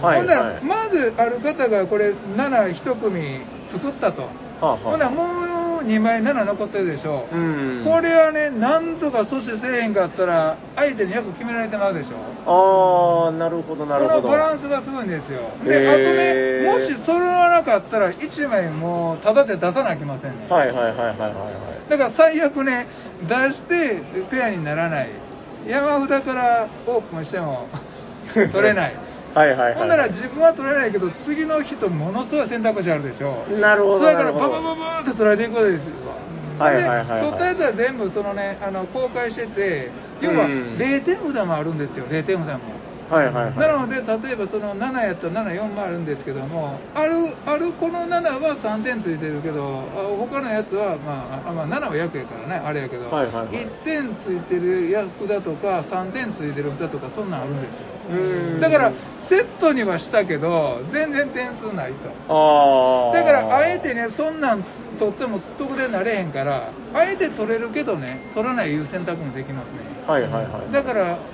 [0.00, 0.64] はいほんなら、はい。
[0.64, 3.40] まずある方がこれ7一組
[3.72, 4.76] 作ったと、はあはあ。
[4.78, 7.36] ほんならもう2枚7残ってるでしょ、う。
[7.36, 7.84] ん。
[7.84, 12.16] これはねなんとか阻止せえへんかったら相手に役決められてまうでしょ
[12.46, 14.22] ああなるほどなるほど。
[14.22, 15.40] このバランスがすごいんですよ。
[15.64, 21.26] であとねもし揃わなかったら1枚もうタダで出さなきゃいけませんね、はいはいはいはいはいは
[21.86, 21.90] い。
[21.90, 22.86] だから最悪ね
[23.28, 25.10] 出してペアにならない。
[25.66, 27.68] 山札からオープンしても
[28.34, 28.96] 取れない
[29.34, 29.74] はいはいはい。
[29.74, 33.44] ほんなら自分は取れないけど次の人ものすごい選択肢あるでしょ。
[33.60, 35.90] なるほどそれからババババーって取られていくわけですよ
[36.58, 40.76] はいはいはいはいで取ったやつは全部そのねあの公開してて要はうん。
[40.78, 42.78] 0点札もあるんですよ0点札も
[43.14, 43.56] はいはいはい。
[43.56, 47.14] なので例えばその7やったら74もあるんですけどもある
[47.46, 49.62] あるこの7は3点ついてるけど
[49.94, 53.54] あ他のやつは、まあ、あまあ7は役やからねあれやけど、はいはいはい。
[53.54, 57.94] 1点ついてる役だとか3点ついてる札とかそんなんあるんですよ。
[58.10, 58.60] うん。
[58.60, 58.92] だから
[59.28, 62.08] セットにはしたけど全然点数ないと。
[63.14, 64.64] だからあえてねそんなん
[64.98, 69.94] 取っても得点なれへんからあえて取れるけどね取らないいう選択もできますね。
[70.06, 70.72] はいはいはい。
[70.72, 71.18] だから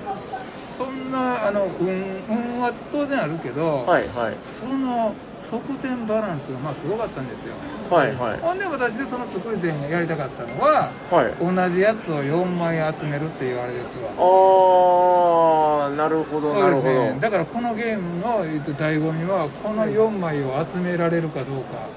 [1.11, 4.37] んなあの運運は当然あるけど、はいはい。
[4.59, 5.13] その
[5.51, 7.53] 得点バランスがまあすごかったんですよ。
[7.91, 8.39] はいはい。
[8.39, 11.35] ほんで私でその作り手がやりたかったのは、はい。
[11.43, 14.15] 同じやつを4枚集めるっていうあれですわ。
[14.15, 21.89] ああなるほどなるほど、ね、だからこのゲームのえっと醍醐味はこの4枚を集められるかどうか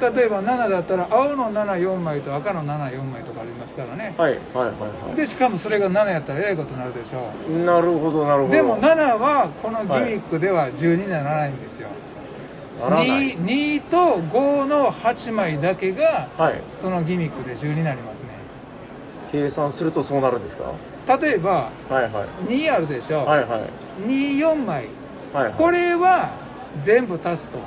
[0.00, 5.16] 例えば7だったら青の74枚と赤の74枚とかありますからね、はいはいはいはい。
[5.16, 7.30] でしかもそれが7やったらえらいことになるでしょ
[7.64, 8.54] なるほどなるほど。
[8.54, 11.88] でも7はこのギミックでは12にならないんですよ、
[12.80, 13.36] ならない。
[13.36, 16.62] 2, 2と5の8枚だけがはい。
[16.80, 18.34] そのギミックで12になりますね。
[19.32, 21.18] 計算するとそうなるんですか？
[21.20, 22.28] 例えばはいはい。
[22.48, 23.70] 2あるでしょ、はいはい。
[24.06, 24.88] 24枚。
[25.32, 25.54] はいはい。
[25.54, 26.30] これは
[26.86, 27.58] 全部足すと。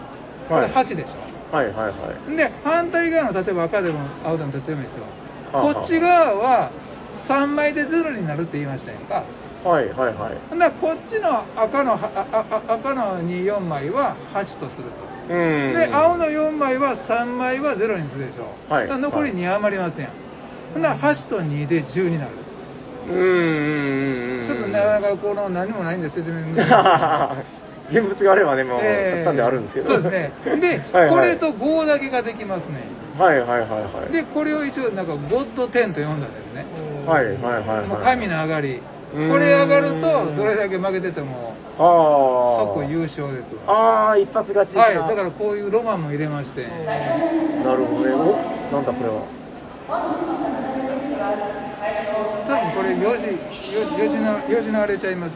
[0.47, 0.71] これはい。
[0.71, 1.15] 8でしょ、
[1.51, 1.91] はいはいは
[2.27, 2.35] い。
[2.35, 5.05] で反対側の例えば赤でも青でもどっちでもいいですよ。
[5.51, 6.71] こっち側は
[7.27, 9.23] 3枚で0になるって言いましたやんか。
[9.63, 10.37] はいはいはい。
[10.49, 15.33] ほんならこっちの赤の赤の24枚は8とすると。
[15.33, 15.73] うん。
[15.73, 18.87] で青の4枚は3枚は0にするでしょ、はい。
[18.87, 20.11] 残り2余りますやん、
[20.73, 22.31] ほんなら8と2で10になる、
[23.09, 29.87] うんちょっとなかなかこの何もないんで説明難しい現物があればねもうえー買ったんであるんですけど。
[29.87, 30.59] そうですね。
[30.59, 31.09] で、 はいはい。
[31.09, 32.83] これと5だけができますね。
[33.17, 33.77] はいはいはいは
[34.09, 34.13] い。
[34.13, 36.65] でこれを一応なんかゴッド10と呼んだんですね。
[37.05, 37.39] はいはいは
[37.75, 37.87] いはい。
[37.87, 38.81] もう神の上がり。
[39.29, 43.55] これ上がるとどれだけ負けててもああ即優勝です。
[43.65, 46.63] わああ一発勝ちはいだからこういうロマンも入れまして。
[47.63, 48.13] なるほどね。
[48.13, 49.21] おなんだこれは。
[52.47, 53.39] 多分これ4時
[53.71, 55.35] 4時の4時のあれちゃいます？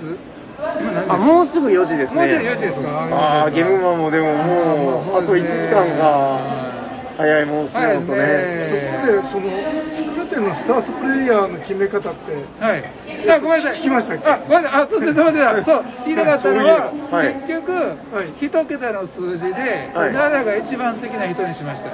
[1.09, 2.21] あもうすぐ4時ですね。
[2.21, 2.89] もうすぐ4時ですか？
[3.11, 6.39] ああゲームマンもでももうあと1時間が
[7.17, 7.81] 早いもんですね
[9.05, 9.49] でその
[10.31, 12.31] 作る手のスタートプレイヤーの決め方って
[12.63, 12.83] はい。
[13.29, 13.79] あ、ごめんなさい。
[13.79, 14.27] 聞きましたっけ？
[14.27, 14.81] あ、ごめんなさい。
[14.83, 17.35] あ、そうですね、 そうですそう、言いたかったのは、 はい。
[17.47, 17.71] 結局、
[18.15, 18.33] はい。
[18.39, 20.11] 一桁の数字で、はい。
[20.15, 21.89] 7が一番素敵な人にしました。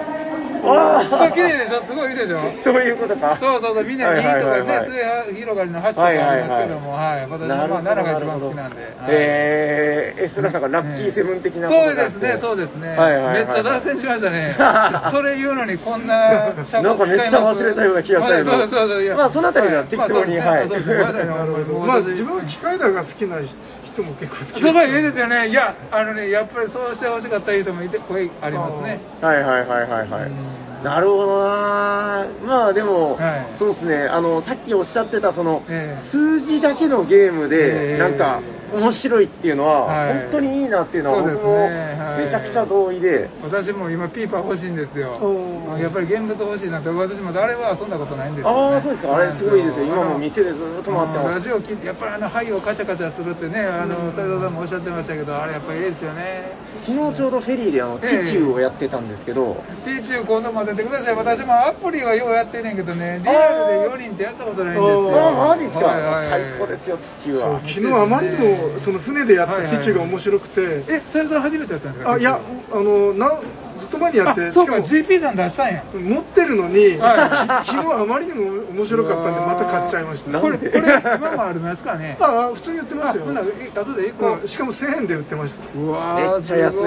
[0.70, 1.82] あこれ綺麗でしょ？
[1.84, 2.52] すごい綺麗でしょ？
[2.64, 3.38] そういうことか。
[3.40, 4.86] そうそうそう、みんな2とかね、はい
[5.28, 7.28] 末広がりの8とかありますけども、はい。
[7.30, 8.76] 私はまあ7が一番好きなんで。
[8.82, 8.94] はい。
[9.10, 12.96] えー、え、それなんかラッキーセブン的なそうですね、そうですね。
[12.98, 14.56] はいめっちゃ脱線しましたね。
[15.12, 25.50] それ言うのにこんな尺なんかめっちゃ忘れたような気がしたけどまあそうそうそういやまあそのあたりは適当にまあはいまあ自分は機械だが好きな人も結構好きすごいいいですよね。
[25.50, 29.02] いや、あのね、やっぱりそうしてほしかった人もいて、声ありますね。
[29.22, 33.56] はいはいはいはいはいなるほどなまあでも、はい。
[33.58, 34.08] そうですね。
[34.08, 36.10] あのさっきおっしゃってたその、ええ。
[36.12, 37.98] 数字だけのゲームで、ええ。
[37.98, 38.42] なんか
[38.74, 40.22] 面白いっていうのは、はい。
[40.24, 41.98] 本当にいいなっていうのはそうです僕もね。
[41.98, 42.26] はい。
[42.26, 45.18] めちゃくちゃ同意で、私も今ピーパー欲しいんですよ。
[45.80, 49.16] やっぱり現物欲しいなって私もあれは遊んだことないんですよ、ね、ああそうですか。
[49.16, 49.86] あれすごいですよ。
[49.86, 51.48] 今も店でずっと回ってます。
[51.48, 56.58] ジオ聞いてやっぱりあの灰をカチャカチャするってねあのさんもおっしゃってましたけどあれやっぱりいいですよね。
[56.84, 61.16] 昨日ちょうどフェリーであの、ええティチューをやってたんですけど、ティーチュー今度も出てください。
[61.16, 63.22] 私もアプリはようやってんねんけどね。
[63.24, 63.50] リア
[63.94, 65.16] ルで4人ってやったことないんですよ。
[65.18, 66.42] ああマジですか、はいはいはい。
[66.42, 72.12] 最高ですよティチューそうは昨日あまりにもその船でやったティッチュが面白くて、えそれさん初めてやったんですか？
[72.14, 72.40] あいや
[72.72, 73.40] あのな
[73.88, 74.84] ソフトマニアってあそうか。
[74.84, 75.84] しかも GP さん出したんや。
[75.96, 80.32] 持ってるのに、は昨日あまりにも面白かったんでまた買っちゃいました。
[80.32, 80.70] なんで？
[80.70, 82.18] これこれ今もありますかね。
[82.20, 83.26] ああ普通に売ってあますよ。
[83.26, 84.46] ほんならえ後で行こう。
[84.46, 85.80] んしかも1000円で売ってました。
[85.80, 86.78] ううわーめっちゃ安い。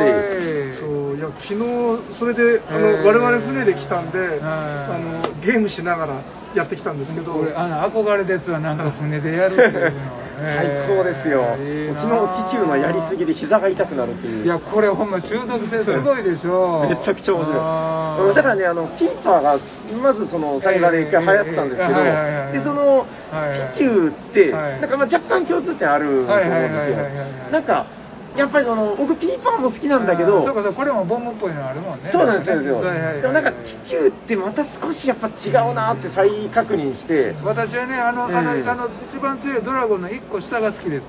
[0.80, 6.22] そういや昨日それであの、我々船で来たんで、はいあのゲームしながら
[6.54, 7.32] やってきたんですけど。
[7.34, 12.00] これあの憧れですわなんか船でやるっていうの最高ですよ、えー。
[12.00, 14.44] 昨日、ティチューのやりすぎで膝が痛くなるっていう。
[14.44, 16.87] いやこれほんま中毒性すごいでしょ。
[16.88, 17.59] めちゃくちゃ面白い。
[17.59, 19.59] うんだからね、あの、キーパーが、
[20.03, 26.48] まずその、サイバーで一回流行ったんですけど、で、その、はいはいティチューって、はいなんかまあ若干共通点あると思うんで
[26.85, 27.50] すよ。
[27.53, 27.87] なんか、
[28.37, 32.11] やっぱりその、僕、ピーパーも好きなんだけど、そうかそうかこれもボムっぽいのあるもんね。
[32.12, 33.23] そうなんですよ、はいはいはい。
[33.23, 41.05] でもなんか、ティチューってまた少しやっぱ違うなって再確認して、私はねあの、あのええあの一番強いドラゴンの1個下が好きです。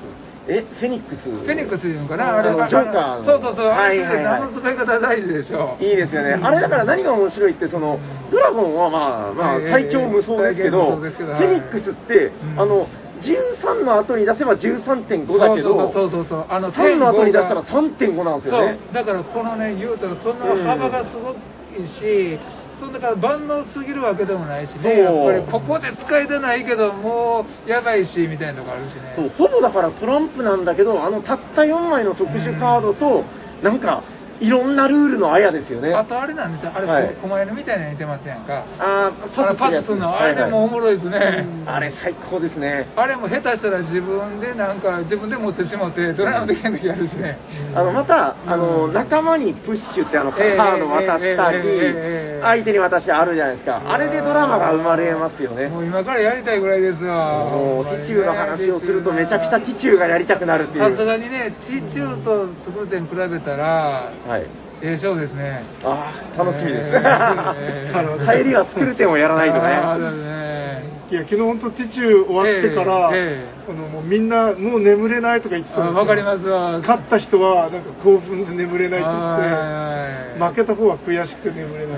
[0.48, 1.30] え、フェニックス？
[1.30, 3.26] フェニックスいうのかあなあれのジョーカーの。
[3.26, 4.26] そうそうそう、はいはいはい。
[4.26, 5.78] あの使い方大事でしょ。
[5.80, 6.40] いいですよね。
[6.42, 8.00] あれだから何が面白いって、その、
[8.32, 12.60] ドラゴンはまあ、まあえ、え最強無双ですけど、最強無双ですけどフェニックスって、うん。
[12.60, 12.88] あの、
[13.22, 18.80] 13の後に出せば13.5だけど、そうそうそうそうあの3の後に出したら点3.5なんですよね。
[18.86, 18.94] そう。
[18.94, 22.40] だからこのね言うたらその幅がすごいし、
[22.80, 25.00] そんだから万能すぎるわけでもないしね。
[25.00, 29.14] やっぱりここで使えてないけどもうやばいしみたいなとこあるしね。
[29.16, 33.24] そう、ほぼだからトランプなんだけど、あの、たった4枚の特殊カードと、
[33.62, 34.04] なんか、
[34.42, 35.94] いろんなルールのあやですよね。
[35.94, 36.72] あとあれなんですよ。
[36.74, 37.16] あれ、はい。
[37.22, 38.66] こ狛犬みたいなの似てますやんか？
[38.80, 42.88] あーあのパスするのあれもおもろいですね、あれ最高ですね。
[42.96, 47.38] あれも下手したら自分でなんか自分で持ってしまってドラムできん時あるしね、
[47.76, 48.94] あのまた、あのうん。
[48.94, 51.62] 仲間にプッシュってあのカええード渡したり、
[52.42, 55.68] 相手に渡してあるじゃないですか、あれでドラマが生まれますよね。
[55.68, 60.90] もう今からやりたいぐらいですわもうティチューの話をするとめちゃくちゃティチューがやりたくなるっていう。
[60.90, 64.48] さすがにねティチューと作る点比べたらはい。
[64.82, 65.64] ええ勝負ですね。
[65.84, 66.88] ああ、楽しみです。
[66.88, 69.62] ええ あの帰りは作る点をやらないとね。
[69.62, 70.92] だね。
[71.12, 76.80] いや昨日本当ティチュー終わってから、えええあのもうみんなもう眠れないとか言ってたんですわかりますわ。
[76.80, 81.98] 勝った人はなんか興奮で眠れないってはい言って負けた方は悔しくて眠れない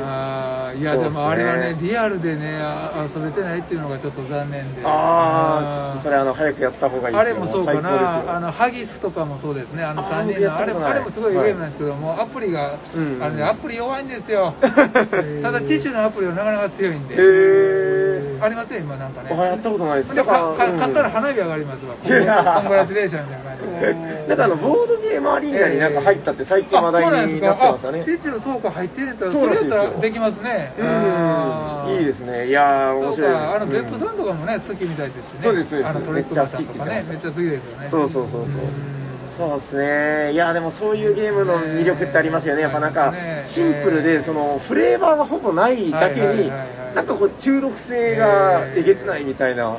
[0.76, 4.82] いやでもあれはねリアルでねあ遊べてないっていうのがちょっと残念で。
[4.86, 18.23] ああ、ちょっとそれあの早くやった方がいいあれもそうかな、あのハギスとかもそうですね、あのあー3人の、あれあれもすごいゲームなんですけども、アプリが、うんあれね、アプリ弱いんですよ、 ただ、ティッシュのアプリはなかなか強いんで、へえ。
[18.42, 19.30] ありますよ、今なんかね。
[19.32, 24.28] あやったことないですでかかうん買ったら花火上がりますわ、 コングラチュレーションみたいな感じで。
[24.28, 28.06] なんかあの、ボードゲームアリーナになんか入ったって最近話題になってましたねあ。
[28.06, 30.74] ティッシュそうか、入ってるんやったら、それやったらできますね。
[30.78, 31.98] うん。
[32.00, 32.48] いいですね。
[32.48, 33.32] いやー、面白い。
[33.34, 35.40] か、あの、うん別府さんとかもね、好きみたいですしね。
[35.44, 37.88] そうですそうですあの、トリックバさんとかね、めっちゃ好きですよね。
[37.92, 39.03] そうそうそうそううん
[39.38, 40.34] そうですね。
[40.34, 42.62] いや、でもそういうゲームの魅力ってありますよね。
[42.62, 49.78] やっぱなんかね、シンプルで、その、フレーバーがほぼないだけになんかこう、中毒性がえげつないみたいな。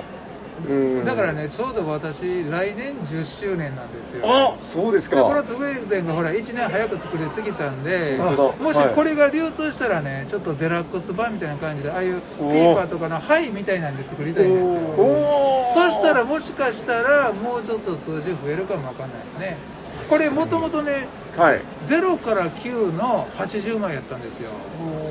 [0.62, 1.04] うん。
[1.04, 4.22] だからね、ちょうど私、来年10周年なんですよ。
[4.24, 5.16] あ、そうですか。
[5.16, 8.18] でこの特別展がほら1年早く作りすぎたんで、
[8.60, 14.94] もしはいこれが流通したらね、ちょっとデラックス版みたいな感じで、ああいうピおーーパーとかのハイみたいなんで作りたいんですよ。
[15.74, 19.73] そしたらもしかしたら、もうちょっと数字増えるかもわかんないですね。
[20.08, 21.62] これもともとね、はい。
[21.88, 24.50] 0から9の80枚やったんですよ。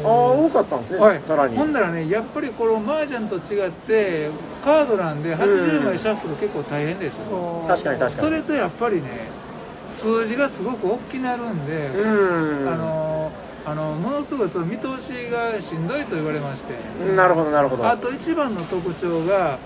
[0.06, 1.58] ああ、多かったんですね、はい、さらに。
[1.58, 4.32] ほんならね、やっぱりこの麻雀と違って、
[4.64, 7.66] カードなんで80枚シャッフル結構大変でしょ。
[7.68, 8.28] 確かに確かに。
[8.28, 9.30] それとやっぱりね、
[10.02, 12.70] 数字がすごく大きくなるんで、うん。
[12.70, 13.32] あの
[13.66, 16.76] あのものすごいその見通しがしんどいと言われまして、
[17.16, 17.88] なるほど、なるほど。
[17.90, 19.58] あと一番の特徴が、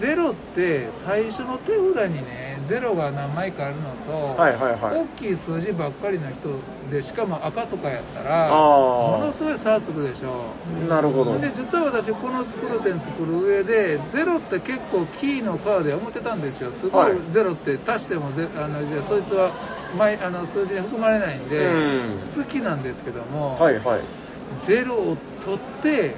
[0.00, 10.54] ゼロって最初の手札にね、ゼロが何枚かあるのと、はいはいはい大きい数字ばっかりの人で、しかも赤とかやったら、ものすごい差つくでしょ。
[10.88, 11.38] なるほど。
[11.38, 19.52] で実は私この作る点作る上でゼロって結構キーのカードや思ってたんですよすごはいいゼロって足してもゼあのじゃあそいつは
[19.96, 24.02] 前あの数字に含まれないんでうん好きなんですけども、はいはい。
[24.66, 26.14] ゼロを取って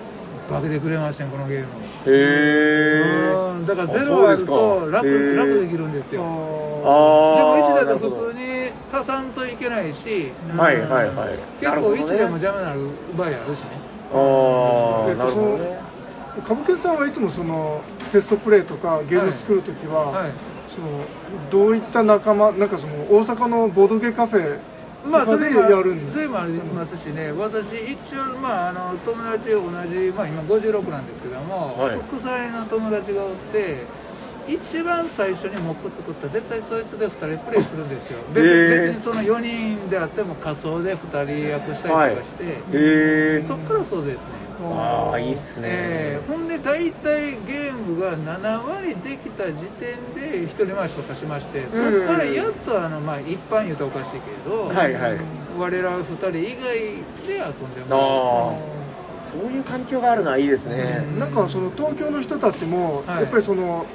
[0.50, 1.66] 化けてくれましたねこのゲーム
[2.06, 3.54] へー。
[3.54, 6.22] うんだからゼロあると楽楽できるんですよ。
[6.22, 6.26] であー。
[6.26, 11.38] も1だと普通に足さんといけないし、はいはいはい。
[11.60, 12.02] 結構なるほどね。
[12.02, 13.68] 1でも邪魔になる場合あるしね。
[14.12, 15.80] ああ、えっとなるほどね。
[16.44, 17.82] 歌舞伎さんはいつもその
[18.12, 20.32] テストプレイとかゲーム作るときは、はい。
[20.74, 21.04] その
[21.50, 24.58] どういった仲間なんかその大阪のボードゲカフェ
[25.04, 26.12] まあ、それもやるんです。
[26.12, 32.00] それもありますしね、私、一応、まあ、あの友達同じ、まあ、今56なんですけども、はい。
[32.04, 33.86] 国際の友達がおって、
[34.48, 38.18] 一番最初にモップ作ったら絶対そいつで2人プレイするんですよ。
[38.18, 45.68] へ別ー別にその4人であっても仮想で2人役したりとかして、へえそっからそうですねああいいっすね。
[45.68, 55.18] えーほんで大体ゲームが7割できた時点で一人回しとかしましてそこからやっとあの、まあ、一般言うとおかしいけれど、はいはい。
[55.58, 56.78] 我ら2人以外
[57.26, 61.04] で遊んであもあそういう環境があるのはいいですね。
[61.18, 63.22] なんかその東京の人たちも、はい。
[63.24, 63.86] やっぱりその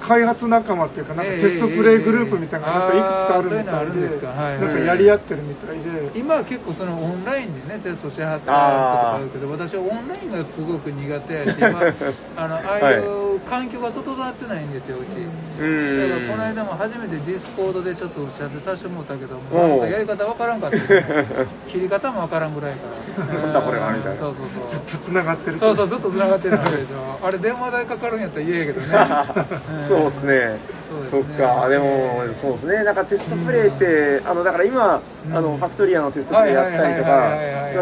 [0.00, 12.78] 開発仲間っていうか、なんかええテストプレイグループみたいなのがなんかいくつかあるみたいで、なんかやり合ってるみたいで、今は結構そのオンラインでねテストしはったりとかあるけど私はオンラインがすごく苦手やし、 まあ、あのあ
[13.40, 15.18] 環境が整ってないんですようち。
[15.18, 16.10] うん。
[16.10, 20.76] だからこの間も初めてディスコードでちょっと打ち合わせさせてもらったけどもやり方わからんかった。
[21.70, 22.88] 切り方もわからんぐらいか
[23.20, 23.40] ら。
[23.40, 24.20] なんだこれはみたいな。
[24.20, 24.80] そうそうそう。
[24.86, 27.26] ずっと繋がってるそうそうずっと繋がってるわけでしょ。
[27.26, 28.86] あれ電話代かかるんやったら嫌やけどね。
[29.88, 30.58] そうですね。
[31.10, 35.36] そっか、でも、そうですね、なんかテストプレイって、あのだから今、うん。
[35.36, 37.36] あのファクトリアのテストプレイやったりとか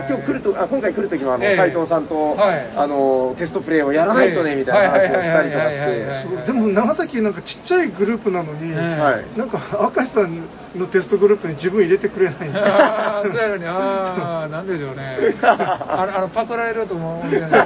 [0.08, 1.56] 今日来ると、あ今回来るときもあのええ。
[1.56, 2.70] 斉藤さんと、はい。
[2.76, 15.18] あのテストプレイをやらないとねみたいな話をしたりとかして、でも長崎なんかちっちゃいグループなのに、なんか明石さんのテストグループに自分入れてくれないんです ああ、そうやのに、ああ、なんでしょうね。
[15.42, 17.64] あの、あのパクられると思うんじゃない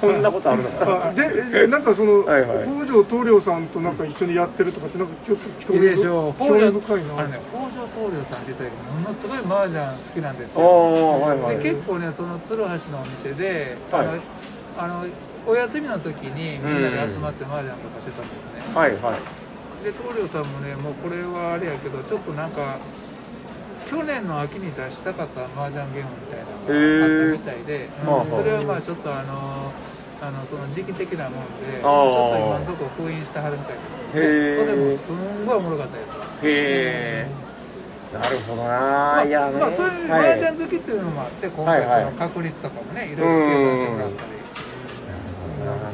[0.00, 6.38] そんなことあるのかあでなんかその北条棟梁さんとなんか一緒にやってるとかってなんかちょっと興いい味でしょう。
[6.38, 10.60] 興味深いなあのね、北条棟梁さんって言ったけど、ものすごい麻雀好きなんですよ。
[10.60, 14.06] はいはいで結構ね、その鶴橋のお店で、はい
[14.76, 15.06] あの、あの
[15.46, 18.74] お休みの時にみんなで集まって麻雀とかしてたんですね。
[18.74, 19.44] はいはい。
[19.84, 22.80] で棟梁さんもねもうこれはあれやけどちょっとなんか
[23.90, 29.72] 去年の秋に出したかった麻雀ゲームみたいなのがあったみたいで、ーはあはあそれはまあちょっとあの
[30.26, 33.96] あのその時期的なもんでちあょーっと今のところ封印してはるみたいです。
[34.12, 34.58] けど、へー。
[34.58, 36.10] それもすんごいおもろかったです
[36.46, 37.28] へえ。
[38.12, 39.58] なるほどまあな、いやね。
[39.58, 40.38] まあ、そういうはい。
[40.38, 41.88] 麻雀好きっていうのもあって、今はいはい。
[41.88, 44.34] 回その確率とかもね、いろいろ計算してもらったり。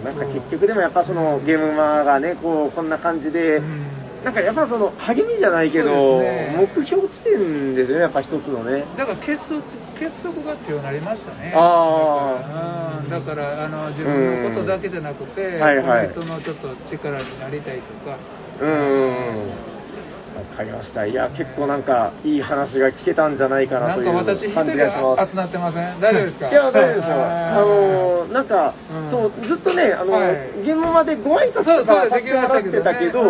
[0.04, 3.89] なんか結局でもやっぱそのゲームマがね、こう、こんな感じで、うん
[4.24, 8.85] なんかやっぱその励みじゃないけど、ね目標地点ですよね、やっぱ一つのね。
[8.98, 9.62] だから結束
[9.98, 11.52] 結束が強くなりましたね。
[11.56, 18.18] あーうんだからあの自分のことだけじゃなくて、うんはいはい人のちょっと力になりたいとか。
[18.61, 19.70] うーん。
[20.30, 21.04] わかりました。
[21.06, 25.30] いや、結構なんかいい話が聞けたんじゃないかなという感じ人がします。
[25.30, 26.00] 集まってません？
[26.00, 26.48] 大丈夫ですか？
[26.50, 27.04] いや、大丈夫ですよ。
[27.04, 33.20] あのーなんか、うんそう、ずっとね、あの、はいゲームまでご挨拶そうそうとかさせてもらってたけど、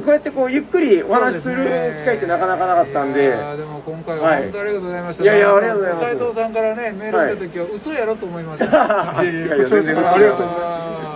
[0.00, 1.64] こうやってこう、ゆっくりお話しする
[2.00, 5.24] 機会ってなかなかなかったんで、いやーでも今回は本当にありがとうございました。
[5.24, 8.66] はいいやいやありがとうございます斉藤さんからね、メール来た時は嘘やろと思いました。
[9.22, 11.13] いやいやありがとうございます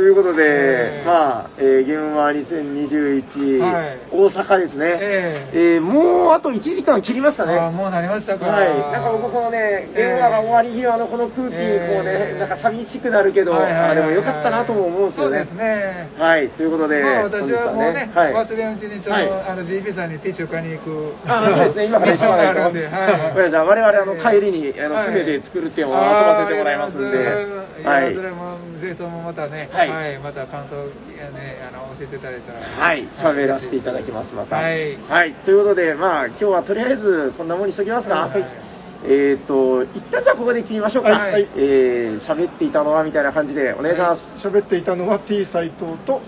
[0.00, 4.00] ということで、えーまあ、えーゲームマー2021、はい。
[4.10, 5.78] 大阪ですね、ええ。
[5.78, 7.52] ーもうあと1時間切りましたね。
[7.52, 8.46] あーもうなりましたか。
[8.46, 13.90] はい、なんか僕このね、ゲームが終わり際のこの空気にこうね、えーなんか寂しくなるけど、はいはいはいはい。
[13.90, 15.44] あでもよかったなとも思うんですよね。
[15.44, 16.08] そうですね。
[16.16, 19.28] はい、ということで、まあ私はもうね、はい、忘れんうちにちょっと、はい。
[19.52, 21.12] あの GP さんにティッシュ買いに行く。
[21.28, 23.50] あそうですね、今からミッションがあるんで、はい。
[23.50, 25.12] じゃあ我々あの帰りにあのはい。
[25.12, 27.92] 船で作るっていうのを遊ばせてもらいますんで、は。
[27.92, 28.14] はい。
[28.16, 34.56] それもぜひともまたね、ははいい、また感想ねあの教えていただいたら、はい、喋らせていただきます、また。
[34.56, 34.98] はい。
[35.44, 38.28] ということで、まあ、今日はとりあえずこんなもんにしときますか。
[38.28, 38.70] はい
[39.02, 41.10] えっ、と、一旦じゃあここで切りましょうか。
[41.10, 44.46] はいえー、喋っていたのはみたいな感じでお願いします。
[44.46, 46.20] 喋っていたのは T 斎藤と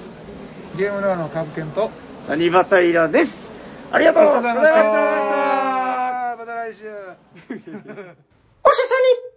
[0.76, 1.90] ゲームノアのカブケンと、
[2.26, 3.30] サニバタイラです。
[3.90, 4.72] ありがとうございました。
[6.38, 6.88] また来週。
[7.52, 9.32] おしゃさに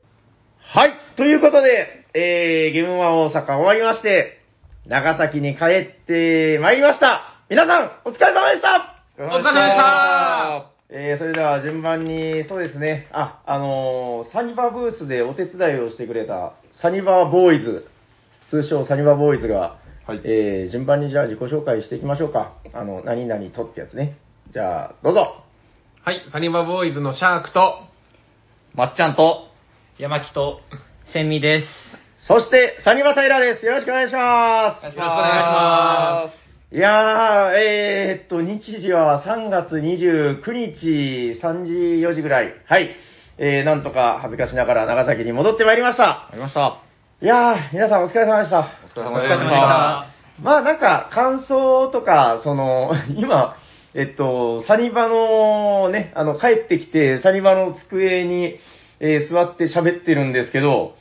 [0.62, 0.94] はい。
[1.18, 4.40] ということで、えー、ゲームマン大阪終わりまして、
[4.88, 7.44] 長崎に帰ってまいりました。
[7.50, 17.86] 皆さん、お疲れ様でしたお疲れ様でしたえー、それでは順番に、そうですね、あ、あのーサニバブースでお手伝いをしてくれた、サニバボーイズ、
[18.50, 22.54] 通称サニバボーイズが、はいえー、順番にじゃあ自己紹介していきましょうか。
[22.72, 24.18] あの、何々とってやつね。
[24.54, 25.44] じゃあ、どうぞ
[26.06, 27.82] はい、サニバボーイズのシャークと、
[28.74, 29.50] まっちゃんと、
[30.00, 30.62] 山木と、
[31.12, 31.95] 千美です。
[32.28, 33.68] そして、サニバタイラです。
[33.68, 34.84] よろしくお願いします。
[34.84, 36.32] よろしくお願いしま
[36.72, 36.76] す。
[36.76, 42.56] いやー、えー、っと、日時は3月29日3時、4時ぐらい。
[42.66, 42.96] はい。
[43.38, 46.28] えー、なんとか恥ずかしながら長崎に戻ってまいりました。
[46.28, 46.80] ありました。
[47.22, 48.72] いやー、皆さんお疲れ様でした。
[48.96, 50.08] お疲れ様でした。
[50.42, 53.56] まあなんか感想とか、その、 今、
[53.94, 58.58] えっと、サニバのね、あの、帰ってきて、サニバの机に、
[59.00, 60.96] えー座って喋ってるんですけど、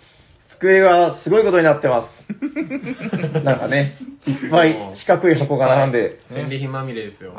[0.58, 2.08] 机がすごいことになってます。
[3.44, 7.34] なんかね、いっぱい四角い箱が並んで、戦利品まみれですよ。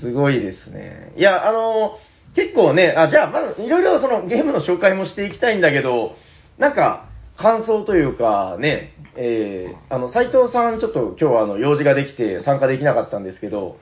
[0.00, 1.12] すごいですね。
[1.16, 1.98] いや、あの、
[2.34, 6.16] 結構ね、あ、じゃあ、まず、いろいろそのゲームの紹介もしていきたいんだけど、
[6.58, 13.76] なんか、感想というか、ね、えー、あの、斉藤さん、ちょっと今日はあの、用事ができて参加できなかったんですけど、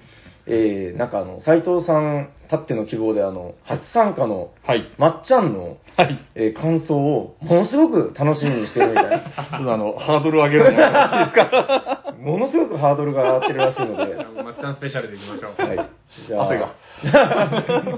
[0.46, 4.90] えー、なんかあの、斉藤さんたっての希望であの、初参加の、はい。
[4.98, 6.18] まっちゃんの、はい。
[6.34, 9.18] えー感想を、ものすごく楽しみにしてるみたいな。
[9.20, 12.14] ちょっとあの、ハードル上げるのもいですか？
[12.18, 15.62] ものすごくハードルが上がってるらしいので、まっちゃんスペシャルでいきましょう。
[15.62, 15.88] はい。
[16.26, 16.74] じゃあ、汗が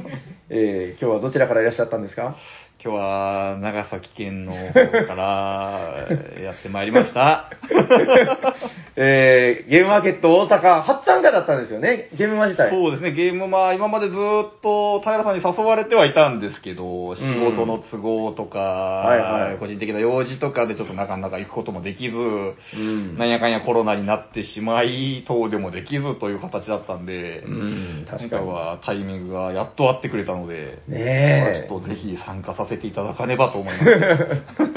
[0.51, 2.37] えー今日はどちらからいらっしゃったんですか？
[2.85, 4.73] 今日は、長崎県の方
[5.07, 6.07] から
[6.39, 7.51] やってまいりました。
[8.97, 12.69] えーゲームマーケット大阪初参加だったんですよね、ゲームマ自体。
[12.69, 14.19] そうですね、ゲームまあ今までずっ
[14.63, 28.47] と平さんに誘われてはいたんですけど、仕事の都合とか、はいはい個人的な用事とかでちょっとなかなか行くこともできず、うんなんやかんやコロナになってしまい、遠出もできずという形だったんで、うん、確今かに。
[28.47, 33.91] 回はタイミングがやっと合ってくれたので、ねえちょっとぜひ参加させていただかねばと思います。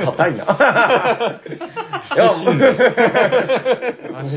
[0.05, 0.43] 硬いな。
[2.15, 2.57] いや真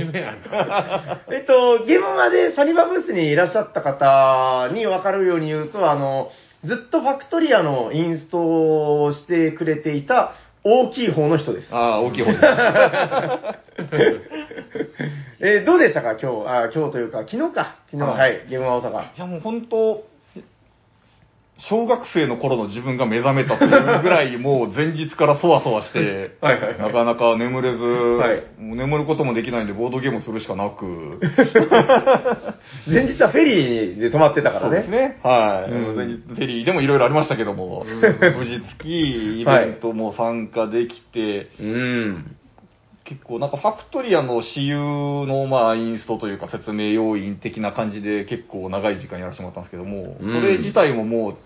[0.05, 1.21] 面目やな。
[1.33, 6.31] えっと、ゲームマでサニバブースにいらっしゃった方に分かるように言うと、あの、
[6.65, 10.33] ずっとファクトリアのインストをしてくれていた
[10.63, 11.75] 大きい方の人です。
[11.75, 12.43] ああ、大きい方です。
[15.43, 17.77] えーどうでしたか今日、あ今日というか、昨日か。
[17.91, 19.01] 昨日、ははいい、ゲームマ大阪。
[19.01, 20.05] いやもう本当、
[21.69, 31.21] 小学生の頃の自分が目覚めたというぐらい、もう前日からそわそわして、 はいはいはいなかなか眠れず、いもう眠ることもできないんで、ボードゲームするしかなく、
[32.89, 34.71] 前日はフェリーで泊まってたからね。
[34.71, 35.19] そうですね。
[35.23, 35.71] はい。
[35.71, 42.37] うん前日フェリーでもいろいろありましたけども、無事着き、 イベントも参加できて、うん。
[43.11, 51.37] 結構なんかファクトリアの私有のまあインストというか説明要員的な感じで結構長い時間やらせてもらったんですけども、うんそれ自体ももう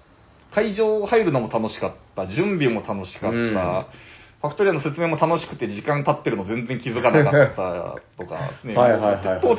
[0.55, 3.87] 会場入るのも楽しかった、準備も楽しかった、うん
[4.45, 9.53] ファクトリアの説明も楽しくて時間経ってるの全然気づかなかったとかですね、はいはいはいはいも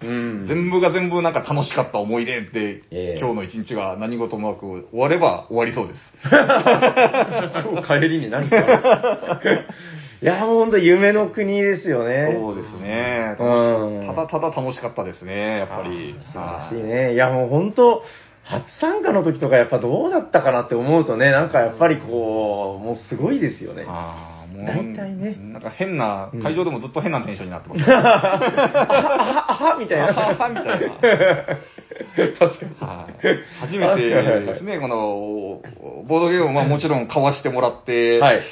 [0.00, 0.46] うん。
[0.46, 6.00] 全部が全部なんか楽しかった思い出で、ええ今日の一日が何事もなく終われば終わりそうです。
[6.30, 8.56] 今日帰りに何か。
[10.22, 12.30] いや、もう本当夢の国ですよね。
[12.32, 13.36] そうですね。
[13.38, 16.16] うんただただ楽しかったですね、やっぱり。
[16.32, 17.14] 素晴らしいね。
[17.14, 18.02] いや、もう本当、
[18.48, 23.84] 初参加の時とかやっぱどうだったかなって思うとね、なんかやっぱりこう、もうすごいですよね。
[23.88, 24.64] ああ、もう。
[24.64, 27.98] 大体ねなんか変なうん、会場でもずっと変なテンションになってました。
[27.98, 30.10] あはあはみたいな。
[30.10, 30.86] あははみたいな
[32.38, 32.76] 確かに。
[32.78, 35.60] はい初めてですね、この、
[36.06, 38.42] ボードゲームをまあもちろん買わしてもらって、はい。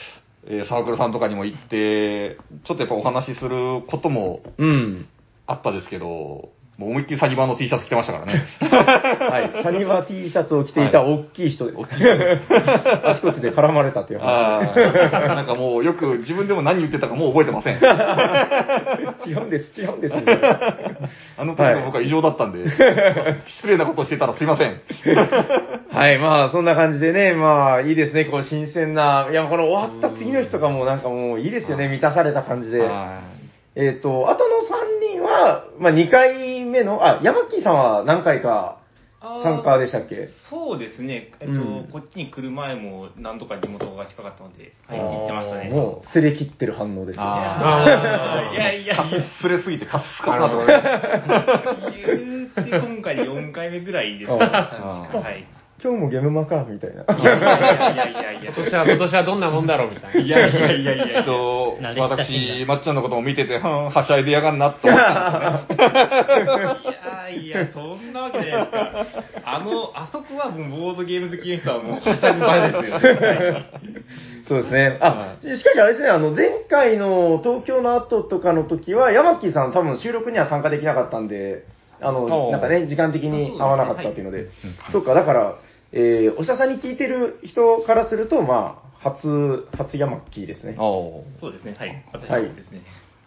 [0.46, 5.06] えーサークルさんとかにも行って、ちょっとやっぱお話しすることもうん。
[5.46, 8.46] あったですけど、もう思いっきりサニバの T シャツ着てましたからね。
[8.60, 9.62] はい。
[9.62, 11.78] サニバ T シャツを着ていた大きい人です。
[11.80, 14.74] あちこちで絡まれたっていうあ話。
[14.74, 17.76] ーなんかもうよく自分でも何言ってたかもう覚えてません。
[19.28, 20.14] 違うんです、違うんです。
[21.38, 22.68] あの時の僕は異常だったんで、
[23.48, 24.80] 失礼なことしてたらすいません。
[25.90, 32.80] はい、まあ、そんな感じでね、まあ、いいですね、こう、新鮮な、いや、この終わった次の日とかも、なんかもう、いいですよね、満たされた感じで。
[32.80, 33.20] は
[33.76, 38.78] えっ、と、あとの3人は、まあ、2回目の、あ、ヤマッキーさんは何回か
[39.42, 40.28] 参加でしたっけ？
[40.50, 45.70] そうですね、えっとうんこっちに来る前も何度か地元が近かったので、はい、行ってましたね。
[45.70, 47.30] もう、すれ切ってる反応ですよね。
[47.30, 52.04] あいやいやいや、すれすぎてカッスカスななるほどね。
[52.06, 54.38] 言うて今回4回目ぐらいですね。
[54.40, 55.46] あはい。
[55.84, 57.02] 今日もゲームマか、みたいな。
[57.02, 58.52] いやいやいやいや。
[58.56, 60.20] 今年は、今年はどんなもんだろうみたいな。
[60.22, 61.24] いやいやいやいや。
[61.24, 66.56] と私、まっちゃんのことも見てて、はん、はしゃいでやがんなって思ったんですよ
[67.36, 67.44] ね。
[67.44, 69.06] いやいや、そんなわけじゃないですか。
[69.44, 73.66] あの、あそこはもうボードゲーム好きの人はもうはしゃぐ場ですよね。
[74.48, 74.98] そうですね。
[75.02, 81.66] あ、しかしあれですね、あの、前回の東京の後とかの時は、ヤマッキーさん多分収録には参加できなかったんで、
[82.00, 84.48] あの、なんかね、時間的に合わなかったっていうので、はい
[84.92, 85.56] そうか、だから、
[85.96, 90.74] えー、おしゃさんに聞いてる人からすると、まあ、初、初ヤマッキーですね。
[90.76, 92.04] そうですね、はい。
[92.12, 92.82] 私はいですね。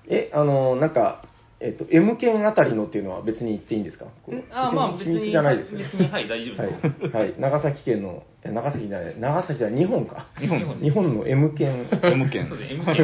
[0.09, 1.23] え、あの、なんか、
[1.61, 4.07] えっ、と、M 県あたりのっていうのは別に言っていいんですか？
[4.51, 6.01] あまあ別に、秘密じゃないですよね別。
[6.01, 7.15] に、はい、大丈夫です。
[7.15, 10.27] はい、はい、長崎県の、え長崎じゃない、長崎じゃない、日本か。
[10.37, 11.87] 日本日本の M 県。
[12.03, 12.95] M 県そうです、M 県。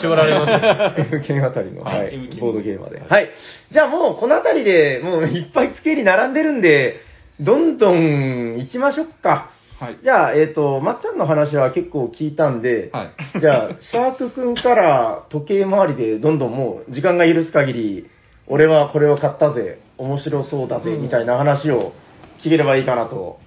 [0.00, 0.46] 絞られま
[0.94, 1.08] すね。
[1.12, 3.00] M 県あたりの、はいはい M 県ボードゲーマーで。
[3.00, 3.30] はい。
[3.72, 7.09] じゃあもう、このあたりでもういっぱい付けに並んでるんで、
[7.40, 9.50] どんどん行きましょうか。
[9.80, 13.10] はいじゃあ、えっ、と、まっちゃんの話は結構聞いたんで、はい
[13.40, 18.10] じゃあ、シャークくんから時計回りでどんどんもう時間が許す限り、
[18.46, 21.92] 俺はこれを買ったぜ、面白そうだぜ、みたいな話を
[22.40, 23.38] 聞ければいいかなと。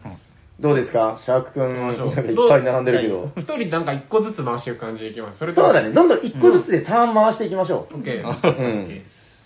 [0.59, 1.19] どうですか？
[1.23, 3.29] シャークくん、なんかいっぱい並んでるけど。
[3.37, 5.39] 一人なんか一個ずつ回していく感じでいきます。
[5.39, 7.95] それそうだね、どんどん一個ずつでターン回していきましょう。
[7.95, 8.57] オッケー。
[8.57, 9.01] うん。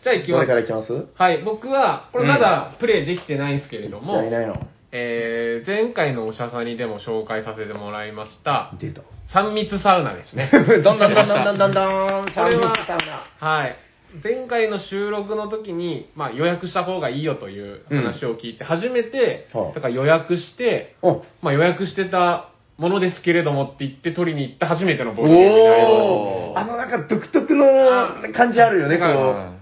[0.08, 0.54] じゃあ行きますどれか。
[0.54, 1.06] らいきます？
[1.16, 4.56] はい、僕は、これまだプレイできてないんですけれどもじゃあい、ないの？
[4.92, 9.02] えー、前回のおしゃさにでも紹介させてもらいました、出た。
[9.34, 10.50] 三密サウナですね。
[10.84, 13.76] どんどんどんどんどんどんどん、これはサウナはい。
[14.24, 25.88] 前回の収録の時に、まあ、予約した方がいいよという話を聞いて、初めて、はあだから予約して、おまあ、予約してたものですけれどもって言って取りに行った初めてのボードゲームになりま
[26.56, 26.60] す。
[26.60, 27.66] あのなんか独特の
[28.34, 29.08] 感じあるよね、こう。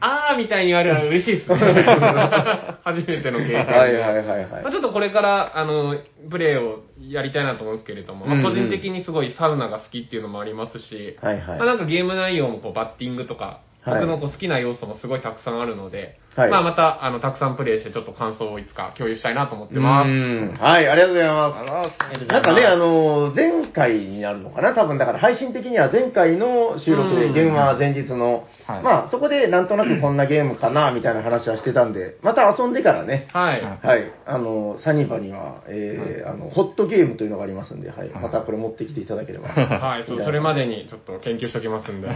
[0.01, 1.57] あーみたいに言われるのは嬉しいですね。
[2.83, 3.55] 初めての経験で。
[3.55, 5.95] はいはいはいはいまあ、ちょっとこれから、あの、
[6.29, 20.09] プレイをやりたいなと思うんですけれども、まあうんうん個人的にすごいサウナが好きっていうのもありますし、はいはいまあ、なんかゲーム内容もこうバッティングとか、はい僕のこう好きな要素もすごいたくさんあるので、はいまあまた、あの、たくさんプレイしてちょっと感想をいつか共有したいなと思ってうます。
[20.09, 22.27] んはい、ありがとうございます。
[22.27, 24.73] なんかね、あの、前回になるのかな？
[24.73, 33.61] 多分、だから配信的には前回の収録で、うんゲームは前日の、はいまあ、そこでなんとなくこんなゲームかな、みたいな話はしてたんで、また遊んでからね、はい。
[33.61, 39.47] はい、あの、サニバには、えーあの、ホットゲームというのがありますんで、はい、またこれ持ってきていただければ。
[39.47, 42.07] はい、それまでにちょっと研究しておきますんで。
[42.11, 42.15] は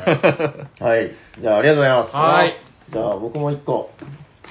[0.99, 1.11] い。
[1.39, 2.15] じゃあ、ありがとうございます。
[2.15, 2.68] はい。
[2.91, 3.91] じゃあ、僕も一個。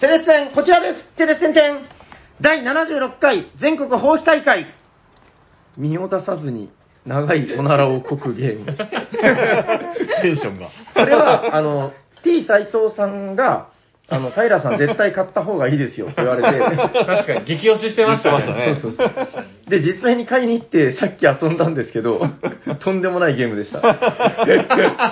[0.01, 1.05] テレステン、こちらです。
[1.17, 1.81] テレステン展。
[2.41, 4.67] 第76回全国放棄大会。
[5.77, 6.71] 身を出さずに
[7.05, 8.67] 長いおならをこくゲーム。
[10.23, 10.69] テンションが。
[10.95, 13.71] これは、あの、T 斎藤さんが、
[14.11, 18.77] あの、平さん絶対買った方がいいですよって言われて、確かに、激推ししてましたね。
[18.81, 19.71] そうそうそう。
[19.71, 22.21] で、実際に買いに行って、さっき遊んだんですけど、
[22.81, 23.81] とんでもないゲームでした。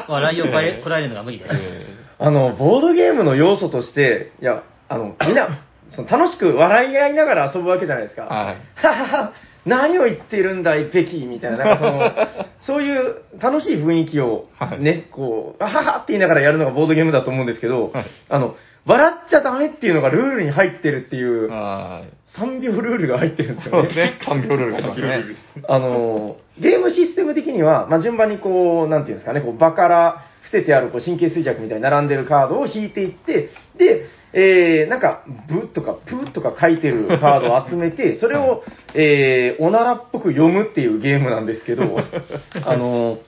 [0.09, 2.06] 笑いをこらえこらえるのが無理です。
[2.19, 8.23] あの、ボードゲームの要素として、いや、あの、みんな、その楽しく笑い合いながら遊ぶわけじゃないですか。
[8.23, 8.57] はい。
[8.75, 9.33] ははは、
[9.65, 12.25] 何を言ってるんだい、ベキみたいな、なんか
[12.63, 14.81] その、 そういう楽しい雰囲気をはい。
[14.81, 18.07] ね、こう、あははって言いながらやるのがボードゲームだと思うんですけど、はい。
[18.29, 18.57] あの、
[18.87, 22.41] 笑っちゃダメっていうのがルールに入ってるっていう、はい。
[22.41, 23.89] 3秒ルールが入ってるんですよね。
[23.89, 24.21] そうですね。
[24.27, 25.25] 3秒ルールがありますね。
[25.69, 38.63] あの、ゲームシステム的には、まあ、順番にこう、なんていうんですかね、こう、場から伏せてあるこう神経衰弱みたいに並んでるカードを引いていって、で、えー、なんか、ブとかプーとか書いてるカードを集めて、 それを、
[38.95, 41.99] えー、おならっぽく読むっていうゲームなんですけど、
[42.65, 43.19] あの、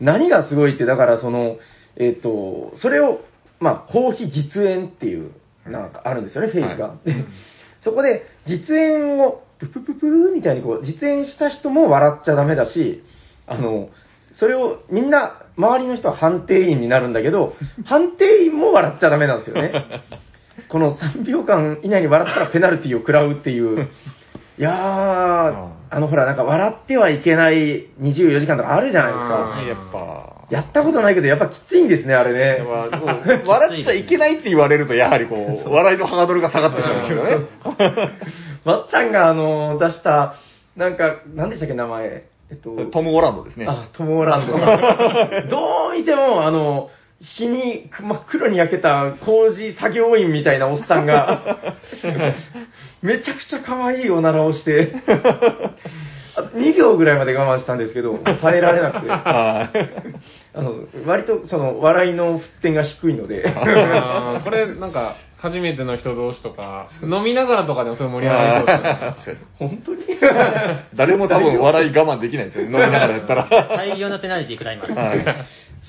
[0.00, 1.58] 何がすごいって、だからその、
[1.96, 3.20] えっ、と、それを、
[3.60, 5.32] まあ、放棄実演っていう、
[5.66, 6.96] なんかあるんですよね、フェイスが。
[7.04, 7.14] で
[7.82, 13.02] そこで、実演を、ププププーみたいにこう、実演した人も笑っちゃダメだし、
[13.46, 13.90] あの、
[14.34, 20.02] それをみんな、周りの人は判定員になるんだけど、 判定員も笑っちゃダメなんですよね。
[20.68, 23.88] この3秒間以内に笑ったらペナルティを食らうっていう。
[24.56, 24.74] いやー、
[25.90, 29.82] あのほら、なんか笑ってはいけない24時間とかあるじゃないですか。
[29.82, 30.34] やっぱ。
[30.50, 32.64] やったことないけど、やっぱきついんですね、あれね。
[33.46, 35.36] 笑っちゃいけないって言われると、やはりこ
[35.66, 37.46] う、笑いのハードルが下がってしまうんですよね。
[38.64, 40.34] まっちゃんがあの、出した、
[40.76, 42.24] なんか、何でしたっけ、名前。
[42.50, 43.66] えっと、トム・オランドですね。
[43.68, 44.52] あ、トム・オランド。
[45.48, 46.90] どう見ても、あの、
[47.20, 51.74] 日に真っ黒に焼けた工事作業員みたいなおっさんが、
[53.04, 54.94] めちゃくちゃ可愛いおならをして、
[56.36, 69.46] あ2秒ぐらいまで我慢したんですけど、耐えられなくて、あ はいの割とその笑いの沸点が低いので、あーこれ、なんか、初めての人同士とか、飲みながらとかでもそれ盛り上がりそうですね。
[69.58, 70.00] 本当に？
[70.96, 72.64] 誰も多分笑い我慢できないですよ。
[72.64, 73.48] 飲みながらやったら。
[73.76, 74.92] 大量のペナルティ食らいます。
[74.92, 75.24] はい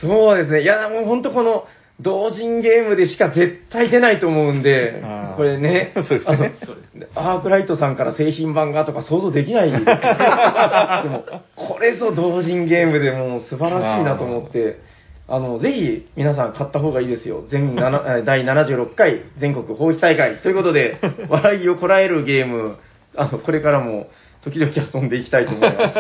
[0.02, 0.64] そうですね。
[0.64, 1.66] いや、もう本当この、
[2.02, 5.02] 同人ゲームでしか絶対出ないと思うんで
[5.38, 6.30] これね、 そうです
[6.94, 9.86] ねアークライトさんから製品版がとか想像できないでも、
[11.56, 14.80] これぞ同人ゲームでもう素晴らしいなと思って、
[15.28, 17.46] あの、ぜひ皆さん買った方がいいですよ。
[17.48, 20.98] 全7第76回全国放棄大会ということで、
[21.30, 22.78] 笑いをこらえるゲーム、
[23.16, 24.08] あの、これからも
[24.44, 25.98] 時々遊んでいきたいと思います。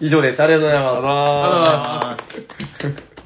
[0.00, 0.42] 以上です。
[0.42, 1.00] ありがとうございます。
[1.04, 2.16] あ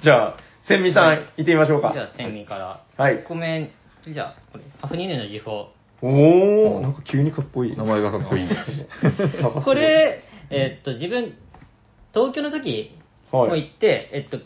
[0.03, 0.37] じゃあ、
[0.67, 1.93] 千美さん、行ってみましょうか。
[1.93, 2.83] じゃあ、千味から。
[2.97, 3.23] はい。
[3.29, 3.71] ごめん。
[4.07, 5.69] じゃあ、これ、ハフニーヌの時報。
[6.03, 7.77] おー、なんか急にかっこいい。
[7.77, 8.49] 名前がかっこいい。
[8.49, 11.35] 探すこ、れ、えっと、自分、
[12.15, 12.97] 東京の時
[13.33, 14.39] もはい行って、えっと、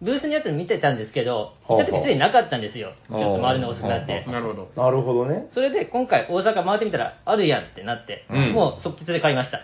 [0.00, 2.92] ブースにあったの見てたんですけど、はあ行った時すでになかったんですよ。
[3.08, 4.24] ちはあょっと回るの遅くなって。
[4.28, 4.82] なるほど。
[4.82, 5.48] なるほどね。
[5.52, 9.58] それで今回大阪回ってみたらあるやんってなって、うんもう即決で買いました。
[9.58, 9.62] へ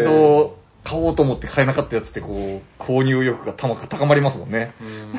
[0.00, 0.58] 一度
[0.88, 4.72] 買おうと思って買えなかったやつってこう、購入欲がたま高まりますもんね。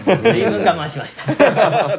[0.05, 1.35] 随分我慢しました。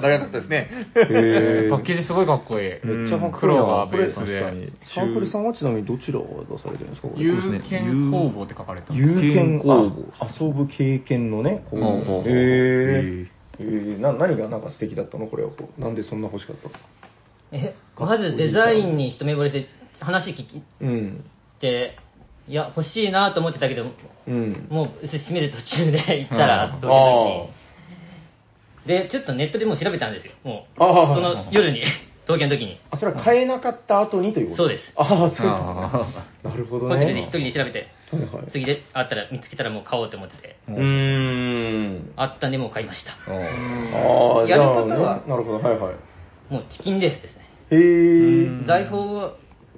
[0.00, 0.70] 長かったですね。
[0.94, 2.70] へパッケージすごいかっこいい。
[2.82, 4.56] めっちゃかっこいいな黒がベース確かで。
[4.56, 4.72] に。
[4.94, 7.08] サークルさんはちなみにどちらを出されてるんですか？
[7.08, 9.00] これ有権工房って書かれてます。
[9.02, 13.26] 有権工あ遊ぶ経験のね、こうほうほうほうへー
[13.60, 15.26] えーな何がなんか素敵だったの？
[15.26, 16.74] これはこうなんでそんな欲しかったの？
[17.52, 19.66] えまずデザインに一目惚れして
[20.00, 21.24] 話聞いうん。
[21.60, 21.96] て、
[22.48, 23.86] いや、欲しいなと思ってたけど、
[24.26, 24.66] うん。
[24.70, 27.50] もう閉める途中で 行ったら、うん東京
[28.86, 28.88] に。
[28.88, 30.32] で、ちょっとネットでもう調べたんですよ。
[30.44, 31.82] もう、ああその夜に、
[32.26, 32.78] 東京の時に。
[32.90, 34.62] あ、それは買えなかった後にということ？
[34.64, 36.06] そうですああ、そうあ
[36.42, 37.28] なるほどホテルでね一。
[37.28, 38.50] 人で調べて、はいはい。
[38.50, 42.12] 次であったら、見つけたらもう買おうと思ってて、うーん。
[42.16, 43.12] あったんでもう買いました。
[43.12, 45.16] ああ、やり方は？
[45.16, 45.94] ね、なるほど、はいはい。
[46.52, 47.42] もうチキンレースですね。
[47.70, 48.64] へえ。
[48.66, 49.32] 財宝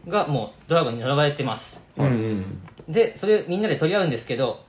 [0.08, 1.79] がもうドラゴンに並ばれてます。
[1.96, 2.06] うん
[2.86, 2.92] うん。
[2.92, 4.60] で、それみんなで取り合うんですけど、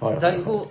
[0.00, 0.64] はいはい財宝、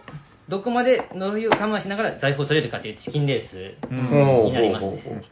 [0.47, 5.23] どこまで呪いを我慢しながら財宝を取れるかというチキンレースになりますね。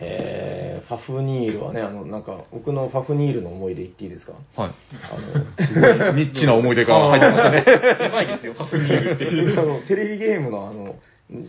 [0.00, 4.32] へえ、ファフニールはね、あの、なんか、僕のファフニールの思い出言っていいですか？
[4.56, 4.70] はい。
[5.12, 7.64] あの、すごい ニッチな思い出が入ってましたね。
[8.00, 9.58] 狭いですよ、パフニールっていう。
[9.60, 10.96] あのテレビゲームのあの、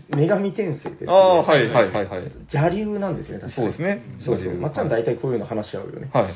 [0.10, 2.24] 女神転生です、ああ、はいはいはいはい。
[2.52, 3.68] 邪流なんですよね、確かに。
[3.68, 4.46] そうですねそうそう。
[4.46, 6.10] 邪流まっちゃん大体こういうの話し合うよね。
[6.14, 6.34] はい。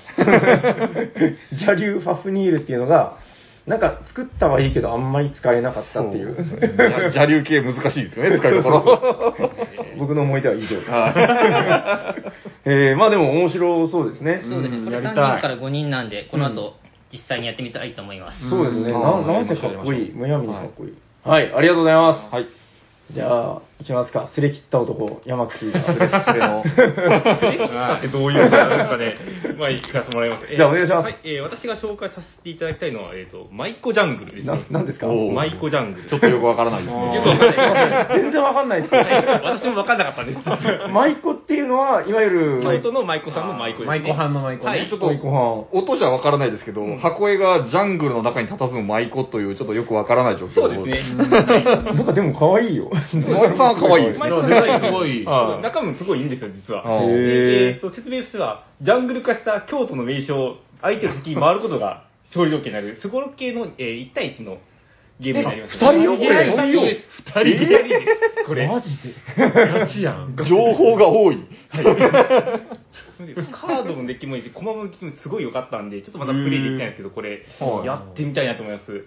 [1.55, 3.17] 邪流ファフニールっていうのが、
[3.67, 6.35] なんか作ったはいいけど、あんまり使えなかったっていう。
[6.35, 9.41] そう邪流系難しいですよね、 使いどころ。
[9.97, 10.81] 僕の思い出は以上です。
[12.65, 14.41] えー、まあでも面白そうですね。
[14.49, 16.75] そうですね、これ3人から5人なんで、この後、
[17.11, 18.49] 実際にやってみたいと思います。
[18.49, 18.91] そうですね。
[18.91, 20.11] なんせかっこいい。
[20.13, 20.93] むやみにかっこいい。
[21.23, 22.33] はい、ありがとうございます。
[22.33, 22.45] はい。
[23.12, 24.28] じゃあ、いきますか。
[24.34, 25.84] すれ切った男、山口が。
[26.25, 26.63] それの。
[27.78, 29.15] あーどういうことなんですかね。
[29.57, 30.47] まあ、聞かせてもらいます。
[30.55, 34.65] じゃあお願いしますはい、えー私が紹介させていただきたいのは、えっ、と、マイコジャングルですなね。
[34.71, 35.07] なんですか？
[35.07, 36.09] おーマイコジャングル。
[36.09, 37.01] ちょっとよくわからないですね。
[37.03, 39.01] わかんない全然わかんないですよ。
[39.43, 40.39] 私も分かんなかったんです。
[40.89, 43.88] 舞妓っていうのは、いわゆる、京都の舞妓さんの舞妓です、ね。
[43.88, 45.65] 舞妓班の舞妓ねはい、ちょっと舞妓班。
[45.71, 51.15] 音じゃわからないですけど、箱絵がジャングルの中に佇む舞妓という、ちょっとよくわからない状況そうですね。
[51.15, 52.89] なんかでも可愛いよ。
[53.72, 54.30] んは可愛いですね。
[54.30, 55.26] 舞妓デザインすごい。
[55.26, 56.84] はい中身もすごいいいんですよ、実は。
[57.03, 64.57] えーと説明としては、ジャングル化した京都の名所を相手の敵に回ることが勝利条件になる、スゴロ系の、えー1対1の
[65.20, 65.74] ゲームになります。
[65.74, 66.15] え二人よ？
[66.18, 67.07] これはい二人です。
[67.26, 68.05] 二人二人で
[68.43, 68.47] す。
[68.47, 68.68] これ。
[68.68, 69.15] マジで？
[69.36, 70.36] ガチやん。
[70.47, 71.39] 情報が多い。
[73.51, 79.03] カードのデッキもいいし、駒のデッキもすごい良かったんで、ちょっとまだプレイできないんですけど、これ、はいやってみたいなと思います。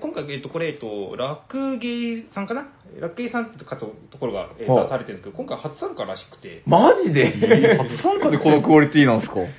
[0.00, 2.68] 今回、えっと、これ、えっと、楽芸さんかな？
[3.00, 7.76] 楽芸さんってかとところが、えっはいと、出されてるんですけど、今回初参加らしくて、ーマジで？
[7.78, 9.50] 初参加でこのクオリティなんですかはい、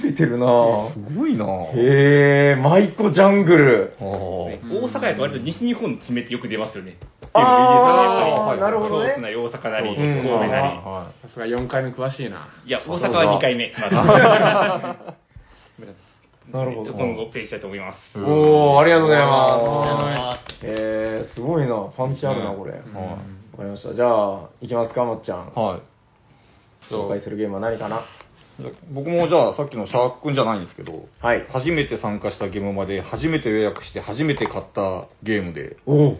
[0.00, 1.48] 攻めてるなぁすごいなぁ。
[1.76, 3.94] へえ、舞妓ジャングル。
[3.98, 4.06] あー
[4.80, 6.98] 大阪やと割と西日本の地名ってよく出ますよね。
[7.32, 10.48] あーやっぱりなるほどね京都なり大阪なり、うん神戸なり。
[11.28, 12.48] さすが4回目詳しいな。
[12.64, 13.72] いや、大阪は2回目。
[16.52, 17.98] なるほどちょっと今後プレイしたいと思います。
[18.18, 20.60] おー、ありがとうございあます。
[20.62, 21.92] えー、すごいな。
[21.96, 22.72] パンチあるな、これ。
[22.72, 22.84] わか
[23.60, 23.94] りました。
[23.94, 25.52] じゃあ、いきますか、まっちゃん。
[25.54, 26.92] はい。
[26.92, 28.02] 紹介するゲームは何かな？
[28.92, 31.46] 僕もじゃあさっきのシャーク君じゃないんですけど、はい。
[31.48, 36.18] 初めて参加したゲームまで初めて予約して初めて買ったゲームで、おお。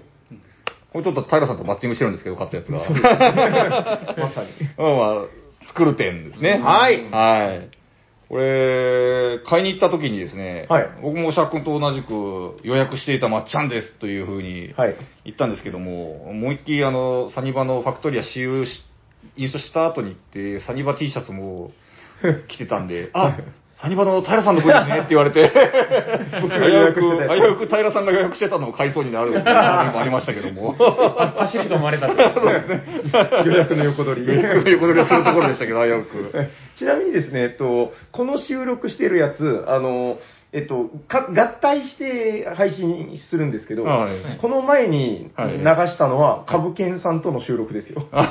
[0.93, 2.79] これちょっと平さんとマッチングしてるんですけど、買ったやつが。
[4.17, 4.49] まさに。
[4.77, 6.61] まあまあ、作る点ですね。
[6.63, 7.78] はいはい。
[8.29, 14.97] これ、買いに行った時にですね、はい僕もシャーク君と同じく予約していたまっちゃんですというふうにはい。
[15.25, 18.71] 言ったんですけども、もう一気あの、サニバのファクトリア使用し、
[19.37, 21.73] インストした後に行って、サニバ T シャツも
[22.49, 23.39] 着てたんで、あ、
[23.81, 25.53] サニバの平さんの分ですねって言われて、
[26.43, 30.75] 危が予うく、約してたやつ危うく平さんが予約してたのを買いそうになるのもありましたけども。
[31.39, 32.51] 走りと思われたってこと
[33.49, 34.37] 予約の横取り。
[34.37, 36.49] 横取りをするところでしたけど、危うく。
[36.77, 40.19] ちなみにですね、えっと、この収録してるやつ、あの、
[40.53, 48.01] えっと、か合体して配信するんですけど、はいこの前にはい流したのは、株券さんとの収録ですよ。
[48.01, 48.27] フルテ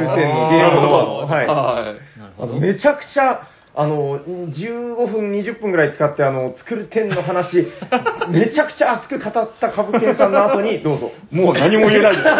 [0.00, 0.16] ンの
[0.48, 1.26] ゲームの。
[1.26, 1.46] はい。
[1.46, 2.32] はい。
[2.38, 3.48] あのめちゃくちゃ、
[3.78, 7.68] あの、15分、20分ぐらい使って、あの、作る点の話、
[8.32, 11.12] めちゃくちゃ熱く語った株券さんの後に、どうぞ。
[11.30, 12.24] もう何も言えないです。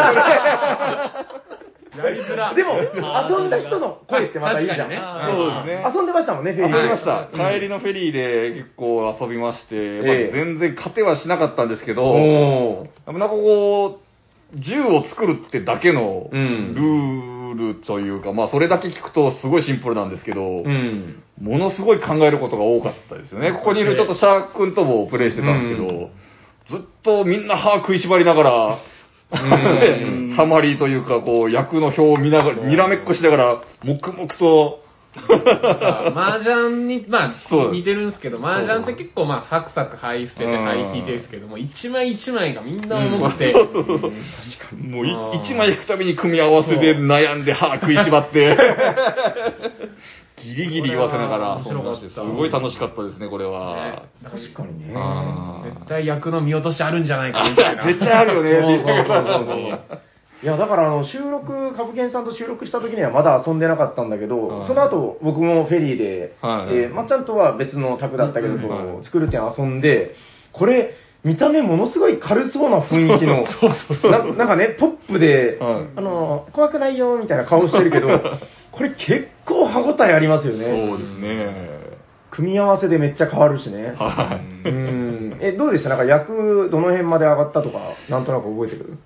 [1.99, 2.55] やりづら。
[2.55, 4.89] でも、遊んだ人の声ってまたいいじゃん。
[4.89, 4.99] ね
[5.31, 5.93] そうですね。
[5.95, 6.77] 遊んでましたもんね、フェリー。
[6.77, 7.29] 遊びました。
[7.33, 9.81] 帰りのフェリーで結構遊びまして、ま
[10.13, 12.87] あええ全然勝てはしなかったんですけど。
[13.07, 13.99] なんかこ
[14.55, 17.36] う、銃を作るってだけのうんルール
[17.87, 21.23] というか、まあそれだけ聞くとすごいシンプルなんですけど、うん。
[21.41, 23.53] ものすごい考えることが多かったですよね。
[23.53, 26.11] ここにいるちょっとシャーク君ともプレイしてたんですけど、
[26.71, 28.79] ずっとみんな歯食いしばりながら、
[30.31, 30.31] ん。
[30.37, 34.85] ハマりというか、こう、役の表を見ながら、にらめっこしながら、黙々と、
[36.15, 40.65] 麻雀に、まあ、そう似てるんですけど、麻雀って結構まあ、サクサク灰捨ててうん。
[40.65, 44.13] 灰引いてですけども、一枚一枚がみんな重くて、そうそうそう
[44.79, 48.57] もういあー一枚引くたびに組み合わせで悩んで歯食いしばって、
[50.43, 51.59] ギリギリ言わせながら。
[51.63, 51.73] す。
[51.73, 54.03] ごい楽しかったですね、これは。
[54.23, 54.95] 確かにね。
[55.65, 57.85] 絶対役の見落としあるんじゃないかみたいな。
[57.87, 58.83] 絶対あるよね。
[58.85, 59.99] そうそうそうそう
[60.43, 68.57] いや、だからあの、収録、カブケンさんと収録した時にはまだ遊んでなかったんだけど、はいその後、僕もフェリーで、はいえーまっちゃんとは別の宅だったけど、
[69.05, 70.13] 作る点遊んで、
[70.53, 70.93] これ、
[71.25, 73.45] 見た目ものすごい軽そうな雰囲気の、
[74.13, 78.09] ななんかね、ポップで、はいあの、怖くないよ、みたいな顔してるけど、
[78.73, 80.65] これ結構歯応えありますよね。
[80.89, 81.97] そうですね。
[82.31, 83.95] 組み合わせでめっちゃ変わるしね。
[83.97, 84.71] はうい。
[84.73, 85.37] ん。
[85.41, 85.89] え、どうでした？
[85.89, 87.79] なんか役、どの辺まで上がったとか、
[88.11, 88.99] なんとなく覚えてる？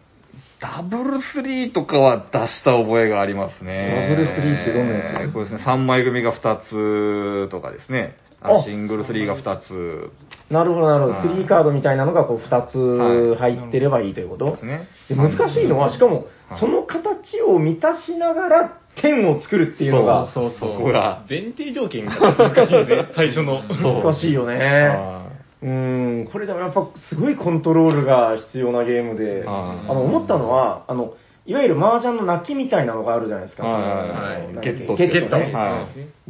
[0.60, 4.08] ダブルスリーとかは出した覚えがありますね。
[4.08, 5.22] ダブルスリーってどんなやつ？
[5.22, 8.16] えーこれですね、3枚組が2つとかですね。
[8.64, 10.10] シングルスリーが2つ
[10.50, 11.14] なるほど、なるほど。
[11.14, 14.88] はい3カードみたいなのがこう2つ入ってればいいということ、ですね。
[15.08, 21.24] で難しいのは、しかもは、いその形を満たしながら点を作るっていうのがそうそうそこが。
[21.28, 23.62] 前提条件が難しいね、最初の。
[23.62, 25.19] 難しいよね。
[25.62, 25.70] はう
[26.22, 31.14] ん、これでもやっぱすごいコントロールが必要なゲームで、はいあの思ったのは、あの、
[31.46, 33.62] いわゆる麻雀の泣きみたいなのがあるじゃないですか。
[34.62, 35.88] ゲットゲットねゲットは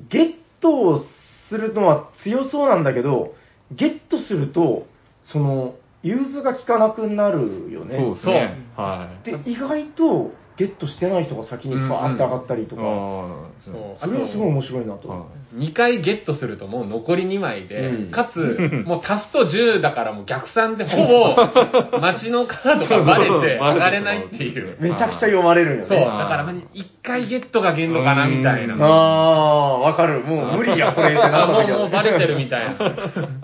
[0.08, 1.04] ゲットを
[1.48, 3.34] するのは強そうなんだけど、
[3.70, 4.86] ゲットすると、
[5.24, 7.96] その、融通が効かなくなるよね。
[7.98, 8.56] そうですね。
[8.76, 9.26] はい。
[9.26, 15.12] で、意外と、ゲットしてない人が先にバーって上がったりとか、あそうそれはすごい面白いなと。
[15.12, 15.26] あ。
[15.54, 18.38] 2回ゲットするともう残り2枚で、うんかつ、
[18.86, 21.36] もう足すと10だからもう逆算でほぼ、
[22.00, 24.76] 街のカードがバレて上がれないっていう。
[24.80, 26.24] めちゃくちゃ読まれるんよそう、だね。
[26.24, 28.74] から1回ゲットが限度かなみたいな。
[28.74, 30.20] うんああ、わかる。
[30.20, 32.72] もう無理や、これってなったもう時はもうバレてるみたいな。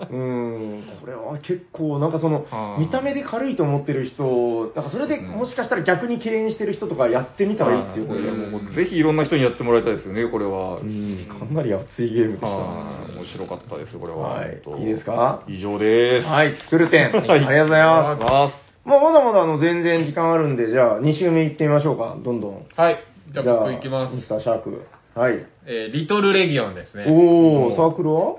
[0.09, 8.83] うん、これは結構、なんかそのは、あ見た目で軽いと思ってる人、なんかそれでうんもしかしたら逆に敬遠してる人とかやってみたらいいですよ、これ。
[8.83, 10.77] ぜひいろんな人にやってもらいたいですよね、これは。
[10.77, 12.47] うん、かなり熱いゲームでした。
[12.47, 14.19] はい面白かったですよ、これは。
[14.29, 15.43] はいいいですか？
[15.47, 16.25] 以上です。
[16.27, 17.07] はい、作る点。
[17.15, 18.23] ありがとうございます。
[18.23, 18.53] ます。
[18.85, 22.65] まあ、まだまだあの全然時間あるんで、じゃあ2周目行ってみましょうか、どんどん。
[22.75, 22.97] はい。
[23.33, 24.15] じゃあ僕いきます。
[24.15, 24.83] ミスターシャーク。
[25.15, 25.45] はい。
[25.65, 27.05] えーリトルレギオンですね。
[27.07, 28.35] おー、サークルは？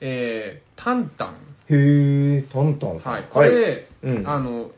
[0.00, 1.36] えータンタン。
[1.68, 3.12] へー、タンタンさん。
[3.12, 3.28] はい。
[3.32, 4.70] これ、うんあの、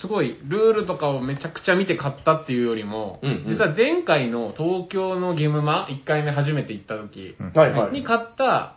[0.00, 3.44] すごい、ルールとかをめちゃくちゃ見て買ったっていうよりも、うんうん。
[3.48, 7.92] 実は前回の東京のゲームマ、1回目初めて行った時うんはいはい。
[7.92, 8.76] に買った、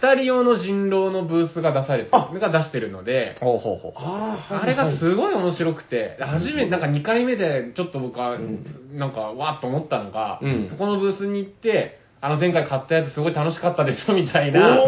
[0.00, 3.92] 2人用の人狼のブースが出されて、が出してるので、ほうほうほう。
[3.96, 8.98] あーあれがすごい面白くて、初めて、なんか2回目でちょっと僕は、ん。
[8.98, 10.68] なんかわーっと思ったのが、うん。
[10.68, 14.78] そこのブースに行って、あの前回買ったやつすごい楽しかったですみたいな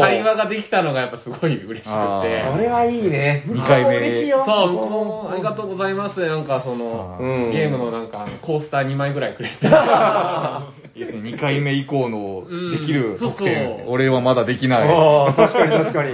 [0.00, 1.90] 会話ができたのがやっぱすごい嬉しくて。
[1.90, 3.44] あーあれはいいね。
[3.46, 4.42] 二回目嬉しいよ。
[4.46, 6.26] そう、向こうもありがとうございます。
[6.26, 9.68] なんかその、うんゲームのなんかコースター2枚ぐらいくれて。
[10.96, 14.88] いいですね、2回目以降のうんできる特そうそう典、俺はまだできない。
[14.88, 16.12] ああ、確かに確かに。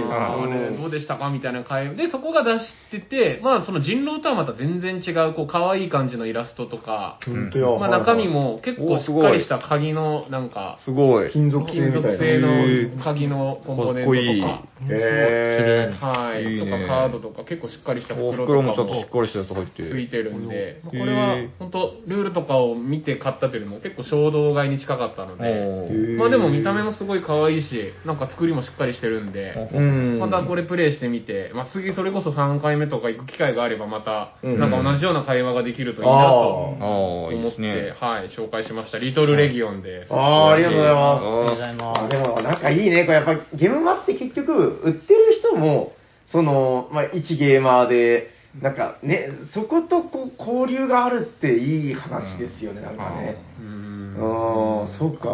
[0.77, 7.79] どうでしたかみたいな会話で、そこが出してて、まあその人狼とはまた全然違う、こう可愛い感じのイラストとか、本当や。
[7.79, 11.31] まあ中身も結構おしっかりした鍵のなんか、すごい。
[11.31, 11.91] 金属製金。
[11.93, 15.97] 属製の鍵のコンポーネントとか、かっこいいへー。
[15.99, 16.71] はい、いいね。
[16.71, 19.83] とかカードとか結構しっかりしたお袋とか袋もちょっとしっかりしたやつ入って。
[19.89, 30.19] ついてるんで、これは本当ルールとかを見て買ったというよりも結構衝動買いに近かったので、まあでも見た目もすごい可愛いし、なんか作りもしっかりしてるんで、うん。
[30.19, 34.59] またこれプレイしてみて、まあ次それこそ3回目とか行く機会があればまた、うん。
[34.59, 37.73] なんか同じような会話ができるといいなとああ、思っいいですね。
[37.99, 38.05] て、。
[38.05, 38.99] はい、紹介しました。
[38.99, 40.13] リトルレギオンです。
[40.13, 41.23] ああ、ありがとうございます。
[41.23, 45.93] ありがとうございあまでもなんかいいね、これやっぱゲームマって結局、売ってる人も、
[46.27, 48.29] その、まあ、一ゲーマーで、
[48.61, 53.37] なんかね、そことこう交流があるっていい話ですよね、なんかね。
[53.59, 55.29] うんああ、そうか。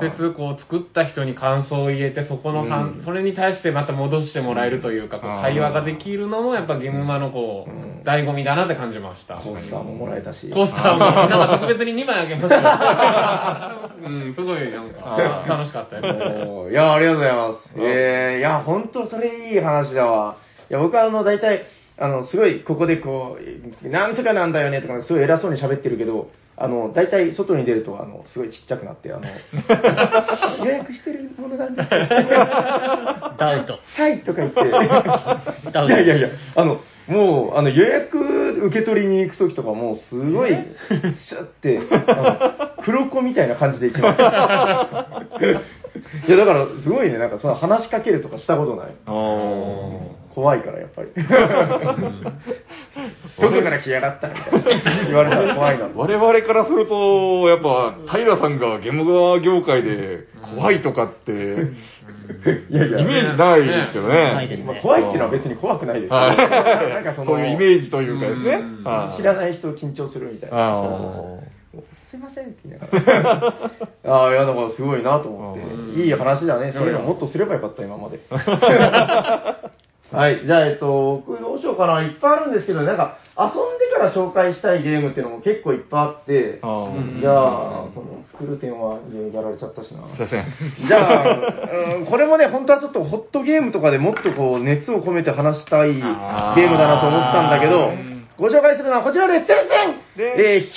[0.00, 9.36] 直接こう作った人に感想を言えて、そこの反、うんそれに対してまた戻してもらえるというか、こう会話ができるのもやっぱゲームマのこう、うん醍醐味だなって感じました。
[9.36, 10.50] コースターももらえたし。
[10.50, 13.88] コースターも、なんか特別に2枚あげました。
[14.06, 16.14] うん、すごいなんか楽しかったです。
[16.46, 17.58] おーいや、ありがとうございます。
[17.78, 20.36] えー、いや、本当それいい話だわ。
[20.68, 21.64] いや、僕はあの、大体、
[21.98, 23.38] あの、すごい、ここでこ
[23.82, 29.26] う、なんとかなんだよねとか、すごい偉そうに喋ってるけど、あの、大体外に出ると、あの、すごいちっちゃくなって、あの、
[30.64, 32.06] 予約してるものなんですよ。
[33.36, 33.80] ダウト。
[33.96, 34.64] はいとか言って、い
[35.90, 38.20] やいやいや、あの、もう、あの、予約
[38.66, 44.20] 受け取りに行くときとかもう、すごい、シュッて、あの、黒子みたいな感じで行きます。
[46.28, 48.86] いや、だから、すごいね、なんか、その話しかけるとかしたことない。
[50.34, 51.08] 怖いから、やっぱり。
[53.38, 54.52] 外から来やがったみたい
[54.84, 55.06] な。
[55.06, 55.88] 言われたら怖いな。
[55.94, 60.26] 我々からすると、やっぱ、平さんがゲーム業界で
[60.56, 64.80] 怖いとかって、いやいや、イメージないですけどね。
[64.82, 66.16] 怖いっていうのは別に怖くないですよ。
[66.16, 68.62] はいなんかその、そういうイメージというかですね。
[68.84, 70.56] はい知らない人緊張するみたいな。
[70.56, 71.38] あ
[72.10, 73.54] すいませんって言いながら。
[74.04, 76.00] ああ、いや、だからすごいなと思って。
[76.00, 76.72] いい話だね。
[76.72, 78.20] そういうのもっとすればよかった、今まで。
[80.14, 80.46] はい。
[80.46, 82.02] じゃあ、えっと、僕どうしようかな。
[82.02, 87.34] いっぱいあるんですけど、なんか、遊んでから紹介したいゲームっていうのも結構いっぱいあって、あーじゃあ、
[87.94, 89.00] この作る点は
[89.32, 90.06] やられちゃったしな。
[90.14, 90.46] すいません。
[90.86, 97.92] じゃあ、うんこれもね、本当はちょっとホットゲームとかでもっとこう、熱を込めて話したいゲームだなと思ったんだけど、
[98.38, 99.46] ご紹介するのはこちらです。
[99.46, 100.70] テレセンえー、ヒー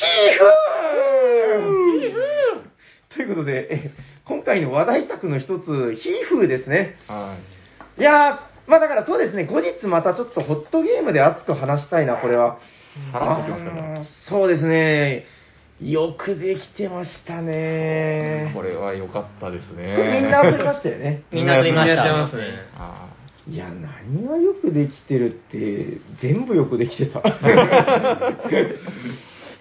[1.59, 3.91] フーヒーフーということで、え
[4.25, 6.97] 今回の話題作の一つ、ヒーフーですね。
[7.07, 7.37] は
[7.97, 12.59] いやー、まあだからそうですね、後日またちょっとホットゲームで熱く話したいな、これは。
[13.11, 13.71] さらっときますね。
[13.71, 15.25] のそうですね。
[15.81, 18.51] よくできてましたね。
[18.55, 19.95] これは良かったですね。
[19.95, 21.23] これみんな遊びましたよね。
[21.31, 22.43] みんな遊びましたやってますね。
[22.77, 23.07] あ
[23.49, 27.21] いや、何がよくできてるって、全部よくできてた。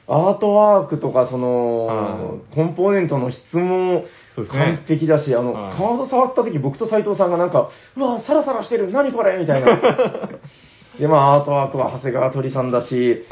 [0.09, 4.05] アートワークとか、その、コンポーネントの質も
[4.51, 9.79] 完璧だし、あの、はいカード触った時僕と斉藤さんがなんか、うわ、サラサラしてる、何これみたいな。
[10.99, 13.27] で、まあ、アートワークは長谷川鳥さんだし、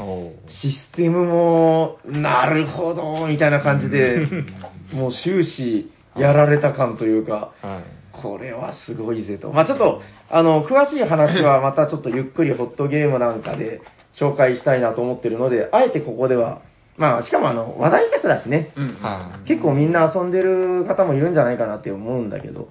[0.61, 4.27] システムも、なるほど、みたいな感じで、
[4.93, 8.21] もう終始やられた感というか、はい。
[8.21, 9.51] これはすごいぜと。
[9.51, 13.81] まあちょっと、あの、詳しい話はまたちょっとゆっくりホットゲームなんかで
[14.19, 16.61] 紹介したいなと思ってるので、あえてここでは、
[16.97, 18.87] まあしかもあの、話題作だしね、うん。
[19.01, 22.69] は結構みんな遊んでる方もいるんじゃないかなって思うんだけど、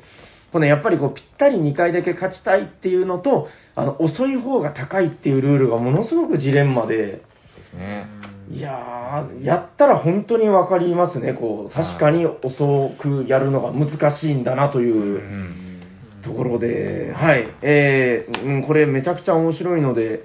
[0.52, 6.98] このやっぱりこうぴったり2回だけ勝ちたいっていうのと、あの、遅い方が高いっていうルールがものすごくジレンマで、い。
[6.98, 7.10] そう
[7.58, 8.06] ですね。
[8.50, 14.96] いやー、やったら本当にわかりますね、こう、確かに遅くやるのが難しいんだなという。
[14.96, 15.60] うん。
[16.24, 20.24] ところで、はい、えーうん、これめちゃくちゃ面白いので、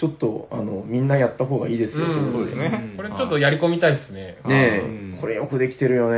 [0.00, 2.04] ちょっと、あの、みんなやった方がいいですよ。
[2.04, 2.94] うんそうですね。
[2.96, 4.38] これちょっとやり込みたいですね。
[4.46, 6.16] ねえ、うんこれよくできてるよね。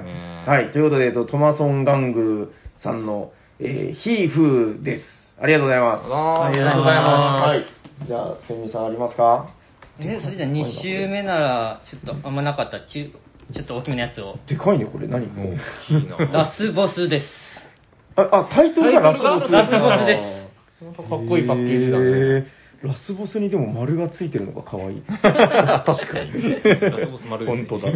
[0.00, 2.52] すねはい、ということで、えっと、トマソン・ガング
[2.82, 5.04] さんの、えー、ヒーフーです。
[5.38, 6.04] ありがとうございます。
[6.04, 7.82] ありがとうございますはい。
[8.06, 9.54] じゃあ、セミさんありますか？
[10.00, 13.10] え、それじゃあ2週目なら、ちょっとあんまなかった、中
[13.52, 14.38] ちょっと大きめのやつを。
[14.48, 15.26] でかいね、これ何？
[15.26, 15.56] もう。
[16.32, 17.26] ラスボスです。
[18.16, 19.52] あ、あ、タイトルがラスボス。
[19.52, 20.42] ラスボスです
[20.96, 22.61] かっこいいパッケージだね。
[22.82, 25.02] ラスボスにでも丸がついてるのが可愛い。
[25.06, 26.32] 確かに。
[26.80, 27.92] ラスボス丸ですね本当だ。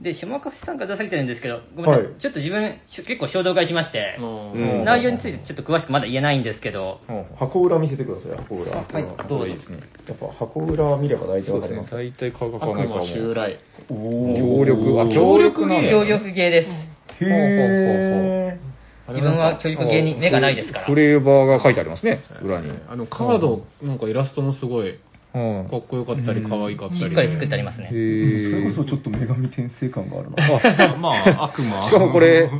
[0.00, 7.00] で、下川さんから出されてるんですけど、ごめんなさい、はいちょっと自分、し結構衝動買いしまして、うん内容についてちょっと詳しくまだ言えないんですけど、
[7.38, 8.72] 箱裏見せてください、箱裏。
[8.78, 9.80] あはいどうぞいいですね。
[10.08, 11.78] やっぱ箱裏見れば大体そうですね。
[11.78, 11.90] わかります。
[11.90, 13.00] 大体価格は悪ないかも。
[13.00, 13.58] 魔襲来。
[13.88, 17.24] 協力、あ、協協力なんだ力ゲー協力ゲーです。
[17.24, 18.69] へ
[19.10, 20.86] 自分は協力ゲーに目がないですから。
[20.86, 22.70] フレーバーが書いてありますね、裏に。
[22.88, 24.98] あの、カード、なんかイラストもすごい、
[25.32, 27.00] うんかっこよかったり、可愛かったり。
[27.00, 27.88] しっかり作ってありますね。
[27.88, 30.96] それこそちょっと女神転生感があるな。
[30.96, 31.86] まあ、悪魔。
[31.88, 32.50] しかもこれ、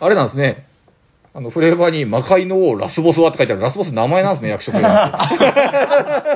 [0.00, 0.66] あれなんですね。
[1.32, 3.62] あの、フレーバーに魔界の王ラスボスはって書いてある。
[3.62, 4.80] ラスボス名前なんですね、役職が。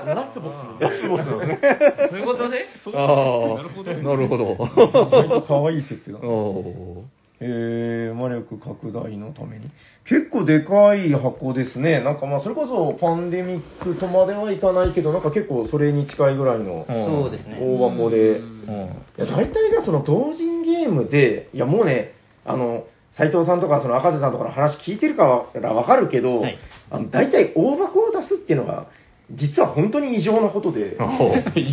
[0.07, 1.79] ラスボスラスボスなんですね。
[2.11, 2.59] そういうことね。
[2.95, 3.93] ああ、なるほど。
[3.93, 4.57] なるほど。
[5.11, 6.18] 割と可愛い設定だ
[7.41, 9.70] えー、魔力拡大のために。
[10.07, 12.01] 結構でかい箱ですね。
[12.03, 17.59] なんかまあ、それこそパンデミックとまではいかないけど、なんか結構それに近いぐらいのーそうですね。
[17.61, 18.41] 大箱で。
[19.18, 22.12] 大体がその同人ゲームで、いやもうね、
[22.45, 26.59] あの、斎藤さんとかその赤瀬さんとかの話聞いてるからわかるけど、はい
[26.91, 28.87] あの大体大箱を出すっていうのが、
[29.30, 30.97] 実は本当に異常なことで。
[31.57, 31.72] 異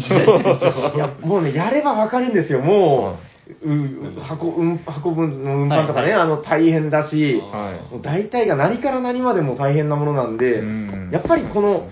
[0.96, 2.62] いや、もうね、やればわかるんですよ。
[2.62, 3.31] もう、
[3.62, 4.18] う運
[4.58, 11.90] 運運ぶの運搬とかね、はいあの、大変だし、はい大体が何から何までも大変なものなんで、うんやっぱりこの、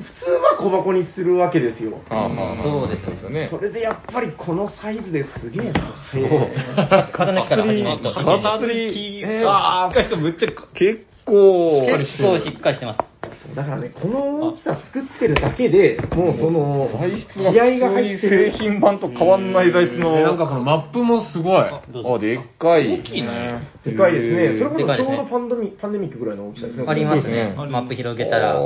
[0.00, 2.00] 普通は小箱にするわけですよ。
[2.08, 3.48] ああそうですそうですよね。
[3.50, 5.94] それでやっぱりこのサイズですげえな。
[6.12, 6.24] そう
[7.08, 8.12] きから始めると。
[8.12, 13.09] がっつり、ああ、しかもむっちゃ、結構、結構しっかりしてます。
[13.54, 18.50] だからね、この大きさ作ってるだけで、もうその、材質気合がが普通に製。
[18.52, 20.14] 品版と変わんない材質の。
[20.14, 21.62] でなんかこのマップもすごい。
[21.62, 21.80] あ、
[22.18, 23.00] でっかい。
[23.00, 24.58] 大きいねでかいですね。
[24.58, 26.84] それこそちょうどパンデミパンデミックぐらいの大きさですね。
[26.86, 27.54] ありますね。
[27.56, 28.56] マップ広げたら。
[28.56, 28.60] あ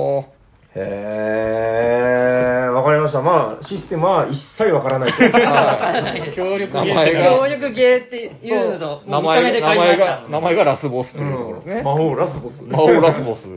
[0.76, 2.53] へー、
[2.84, 3.22] わかりました。
[3.22, 11.82] まあ、システムは一切わからないと い協力名前協が、力ゲーっていうのと、名前が、名前が、名前がラスボスというところですね。
[11.82, 12.62] 魔法ラスボス。
[12.64, 13.48] 魔法ラスボス。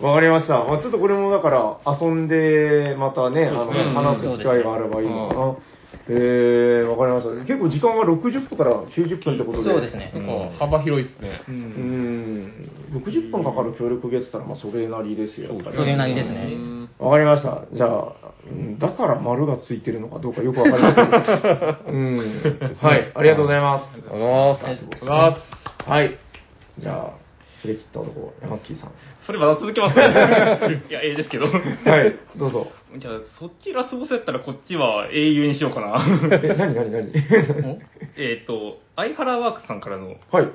[0.00, 0.64] わかりました。
[0.64, 5.56] まあ、ちょっとこれもだから、遊んで、またね、あの、うん話す機会があればいいのかな。
[6.08, 7.44] えー、わかりました。
[7.44, 9.70] 結構時間が60分から90分ってことで。
[9.70, 10.12] そうですね。
[10.14, 11.40] うん幅広いですね。
[11.48, 12.70] うーん。
[12.92, 15.50] 60分かかる協力ゲーったら、まあ、それなりですよ。
[15.74, 16.88] それなりですね。
[16.98, 17.64] わかりました。
[17.72, 18.14] じゃあ、
[18.50, 21.94] うんだから丸がついてるのかどうかよくわかりません。
[21.94, 22.76] うん。
[22.80, 24.04] はい、ありがとうございます。
[24.10, 25.44] ありがとうございます。
[25.86, 26.16] あはい。
[26.78, 27.20] じゃあ、
[27.62, 28.90] 振れ切った男、ヤマッキーさん。
[29.26, 30.00] それまだ続けます い
[30.92, 31.46] や、ええですけど。
[31.46, 31.50] は
[32.04, 32.66] い、どうぞ。
[32.98, 36.04] じゃあ、そっちラスボスやったらこっちは英雄にしようかな。
[36.42, 37.12] え、なになになに
[38.16, 40.48] えっと、アイハラワークスさんからの、はい。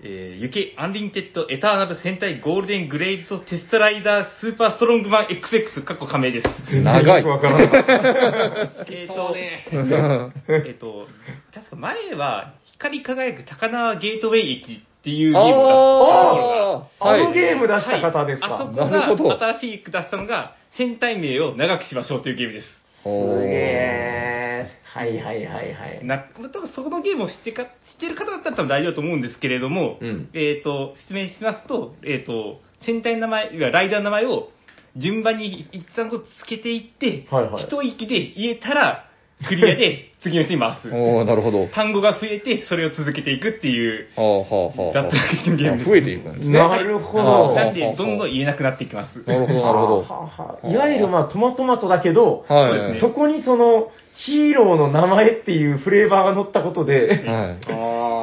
[0.00, 6.80] えー、雪アンリミテッドエターナル戦隊ゴールデングレードテストライダースーパーストロングマン XX かっこ加盟です。
[6.80, 7.24] 長い。
[7.24, 7.68] よくわからな。
[7.68, 8.86] かった。
[8.92, 11.08] えっと、えっと、
[11.52, 19.28] 確か前は光り輝く高輪ゲートウェイ駅っていうゲームを出したところが、あのゲーム出した方ですか、あそこなるほど。
[19.30, 22.66] が新しく出したのが、戦隊名を長くしましょうというゲームです。
[23.02, 24.78] すげー。
[24.84, 26.06] はいはいはいはい。
[26.06, 34.50] な多分そこのゲームを知ってか知ってる方だったら多分大丈夫だと思うんですけれども、うんえっ、と、説明しますと、えっ、と、戦隊の名前、いわゆるライダーの名前を
[34.96, 39.10] 順番に一旦こうつけていって、はいはい一息で言えたら、
[39.48, 40.88] クリアで次の人に回す。
[40.88, 41.68] おー、なるほど。
[41.68, 44.92] 単語が増えて、それを続けていくっていう、はあ、はあ、はあ。
[44.92, 46.58] 雑学のゲームです増えていくんですね。
[46.58, 47.52] なるほあど。
[47.52, 49.22] ーなんで、どんどん言えなくなっていきます。
[49.26, 50.68] なるほど、なるほど。
[50.68, 57.24] いわゆるまあトマトマトだけど、はいそうですねそこにそのヒーローの名前っていうフレーバーが乗ったことで、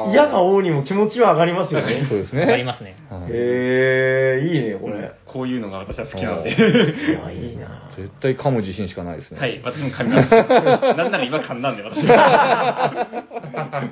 [0.05, 0.11] はい。
[0.13, 2.05] 嫌が王にも気持ちは上がりますよね。
[2.09, 2.63] そうですわかりね。
[2.63, 2.95] ますね。
[3.09, 5.11] はいへえー、いいね、これ。
[5.25, 6.49] こういうのが私は好きなので。
[6.49, 7.91] いや、いいな。
[7.95, 9.39] 絶対噛む自信しかないですね。
[9.39, 10.31] はい、私も噛みます。
[10.97, 13.07] なんなら今噛んだんで、私 は。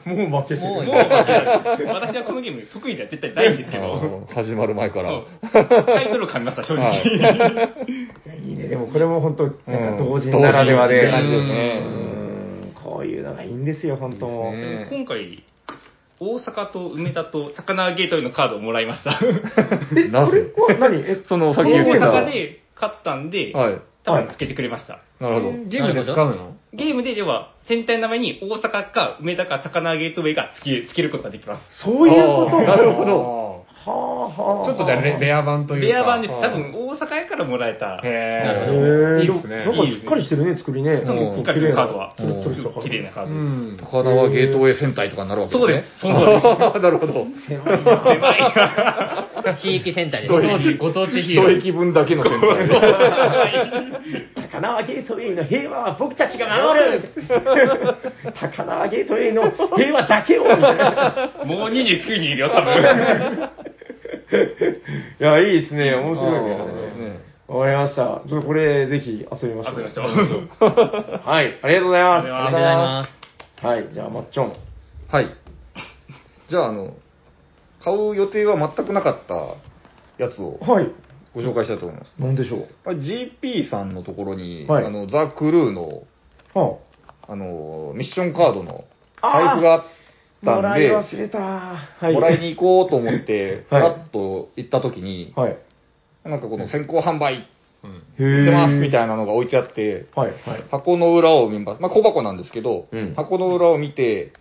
[0.06, 0.56] もう負け。
[0.56, 0.96] もうもう
[1.94, 3.84] 私はこのゲーム得意では絶対ないんですけど、
[4.30, 5.22] あー始まる前から。
[5.84, 6.86] タイトルを噛みました、正直。
[6.86, 8.68] はいいね。
[8.68, 11.02] でもこれも本当、なんか同人ならではで。
[11.02, 12.04] 同人って感じですねうん
[12.84, 14.54] こういうのがいいんですよ、本当も
[14.90, 15.44] 今回、
[16.20, 19.20] 大阪と梅田と高輪ゲートウェイのカードをもらいました。
[19.98, 20.98] え、なれは何？
[21.02, 22.06] え、そのそ大先言ってた。
[22.12, 23.82] 阪で買ったんで、はい。
[24.06, 25.00] 多分つけてくれました。
[25.20, 25.52] なるほど。
[25.68, 26.56] ゲームで使うの？
[26.74, 31.84] ゲームで、では、戦隊の名前に大阪か梅田か高輪ゲートウェイがつけつけることができます。
[31.86, 32.58] そういうこと？
[32.58, 33.43] あーなるほど。
[33.86, 34.66] はあはあ。
[34.66, 35.88] ちょっとじゃあレレア版というか。
[35.88, 36.42] レア版です。
[36.42, 38.00] 多分大阪やからもらえた。
[38.04, 39.20] へ。
[39.20, 39.66] えいいですね。
[39.66, 40.92] なんかしっかりしてるね、作りね。
[40.92, 42.14] うんしっか麗なカードは。
[42.82, 43.44] 綺麗なカーうドです。
[43.44, 43.78] ん。
[43.92, 46.02] 高輪ゲートウェイ戦隊とかになるわけそうでですす。
[46.02, 46.80] その通りです。
[46.84, 47.26] なるほど。
[47.48, 49.28] 狭いな。
[49.44, 49.56] 狭い。
[49.58, 50.50] 地域センターですごね。
[50.58, 51.52] 当地、ご当地ヒーロー。
[51.58, 52.76] 一駅分だけの戦隊で。
[54.54, 57.02] 高輪ゲートウェイの平和は僕たちが守る
[58.40, 59.44] 高輪ゲートウェイの
[59.76, 61.32] 平和だけをみたいな。
[61.46, 62.74] もう29人いるよ、多分。
[65.20, 65.96] いや、いいですね。
[65.96, 67.34] 面白いね。
[67.48, 68.22] わかりました。
[68.28, 69.76] ちょっとこれ、ぜひ遊びましょう。
[69.76, 70.70] 遊びましょう
[71.30, 72.26] はい、ありがとうございます。
[72.26, 73.10] ありがとうございま
[73.62, 74.54] はい、じゃあ、まっちょん。
[75.10, 75.30] はい。
[76.50, 76.94] じゃあ、あの、
[77.84, 80.90] 買う予定は全くなかったやつをはい。
[81.36, 82.12] ご紹介したいと思います。
[82.20, 82.68] なんでしょう。
[82.86, 86.04] あ GP さんのところに、はいあの、ザ・クルーの、
[86.54, 86.78] は
[87.28, 88.86] あの、ミッションカードの
[89.22, 89.84] あー財布があっ
[90.46, 91.40] あ、もらいたんで、忘れた。
[91.40, 92.14] はい。
[92.14, 95.58] もらいに行こうと思って、ふはいらっと行った時に、はい。
[96.24, 97.48] なんかこの先行販売
[97.84, 100.64] うんへしてますみいたいなのが置いてあって、はい、はい。
[100.72, 101.82] 箱の裏を見ます。
[101.82, 104.32] まあ、小箱なんですけど、うん箱の裏を見て、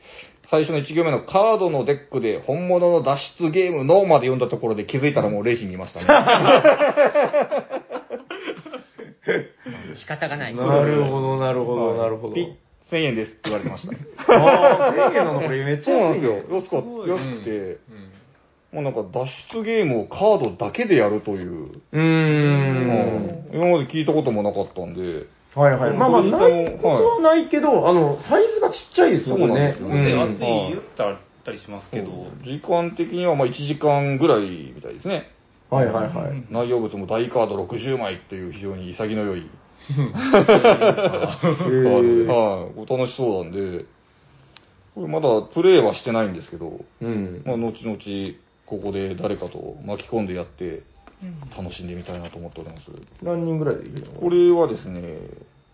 [0.50, 6.07] 最初の1行目のカードのデックで本物の脱出ゲームのまで読んだところで気づいたらもうレジにいましたね。
[9.94, 10.00] す。
[10.00, 10.55] 仕方がない。
[10.55, 12.34] なるほど、なるほど、なるほど。
[12.34, 12.55] ピッ
[12.93, 13.95] 1000円ですって言われてました。
[14.32, 16.57] ああ、1000円なのこれめっちゃそうなん安いねですよ。
[16.57, 16.86] 安かった。
[16.86, 17.78] うん安くて、
[18.72, 21.82] もうなんか脱出ゲームをカードだけでやるという、う。
[21.93, 25.93] うん今まで聞いたこともなかったんで、はいはい。
[25.93, 29.47] まあまあ、どうないことはないけど、あの、サイズがちっちゃいですよね。
[29.47, 35.30] そうなんですよいったらあったりしますけど、時間的にはまあ1時間ぐらいみたいですね。
[35.68, 36.45] はいはいはい。
[36.51, 39.51] 内容物も大カード60枚っていう非常に潔の良い
[42.28, 43.53] はい、お楽しそうなん。
[43.53, 43.85] で、
[44.95, 46.35] これまだプレイはしてないん。
[46.35, 47.43] ですけど、うん。
[47.45, 47.99] まあ、後々
[48.66, 50.26] ここで誰かと巻き込ん。
[50.26, 50.83] でやって、
[51.57, 51.89] 楽しん。
[51.89, 52.83] でみたいなと思っております。
[53.22, 55.01] 何人ぐらいでいるのこれはですね、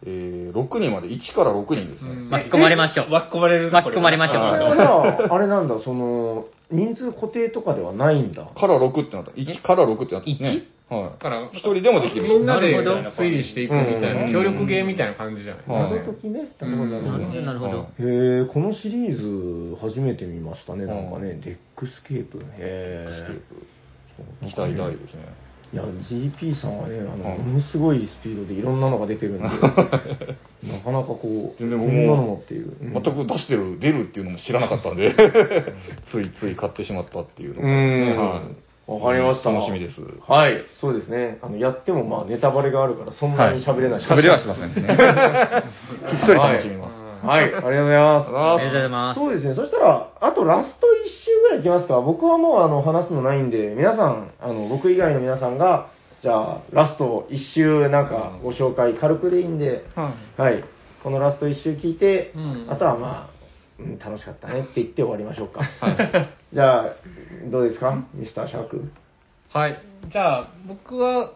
[0.06, 2.14] えー、6人まで、1から6人ですね。
[2.30, 3.10] 巻き込まれましょう。
[3.10, 4.38] 巻き込まれる巻き込まれましょう。
[4.38, 5.68] あ、あれなん。
[5.68, 8.32] だ、その、人数固定とかではないん。
[8.32, 8.44] だ。
[8.44, 9.32] から6ってなった。
[9.32, 10.32] 1から6ってなったん。
[10.32, 10.62] ですね。
[10.88, 11.10] はい。
[11.12, 12.22] だから、一人でもできる。
[12.22, 12.74] みんなで
[13.16, 16.48] 推理していくみたいうんな、協力ゲーみたいな感じじゃないはい謎解きね。
[16.60, 17.88] なるほど、なるほど。
[18.00, 22.38] へえ、このシリーズ初めて見ましたね、なんかね、デックスケープ。
[22.38, 23.08] へえ。
[24.40, 25.48] 期待大ですね。
[25.70, 32.72] いや、GP さんはね、あの、はいものすごいスピードでいろんなのが出てるんで、 なかなかこう、全然僕こんなのももっていう。
[32.80, 35.14] うん全く出してる、出るっていうのも知らなかったんで、
[36.10, 38.56] ついつい買ってしまったっていうのうがですねん。
[38.88, 39.50] はいわかりました。
[39.50, 40.00] 楽しみです。
[40.26, 41.38] はい、そうですね。
[41.42, 44.00] あの、やってもまあネタバレがあるから、そんなに喋れない。
[44.00, 44.80] 喋れはしませんね。
[46.08, 47.26] ひっそり楽しみます。
[47.26, 48.28] はい、ありがとうございます。
[48.28, 49.20] ありがとうございます。
[49.20, 49.54] そうですね。
[49.54, 52.00] そしたら、あとラスト1周ぐらいいきますか。
[52.00, 55.88] 僕はもうあの話すのないんで、皆さん、あの僕以外の皆さんが、
[56.22, 59.84] じゃあ、ラスト1周なんかご紹介、軽くでいいんで、
[60.36, 60.64] はい。
[61.02, 63.38] このラスト1周聞いて、うんあとはまあ、
[63.80, 65.60] うん楽しかったねって言って終わりましょうか。
[66.52, 66.94] じゃあ、
[67.50, 68.04] どうですか？
[68.14, 68.90] ミスターシャーク。
[69.52, 69.78] はい。
[70.10, 71.32] じゃあ、僕は、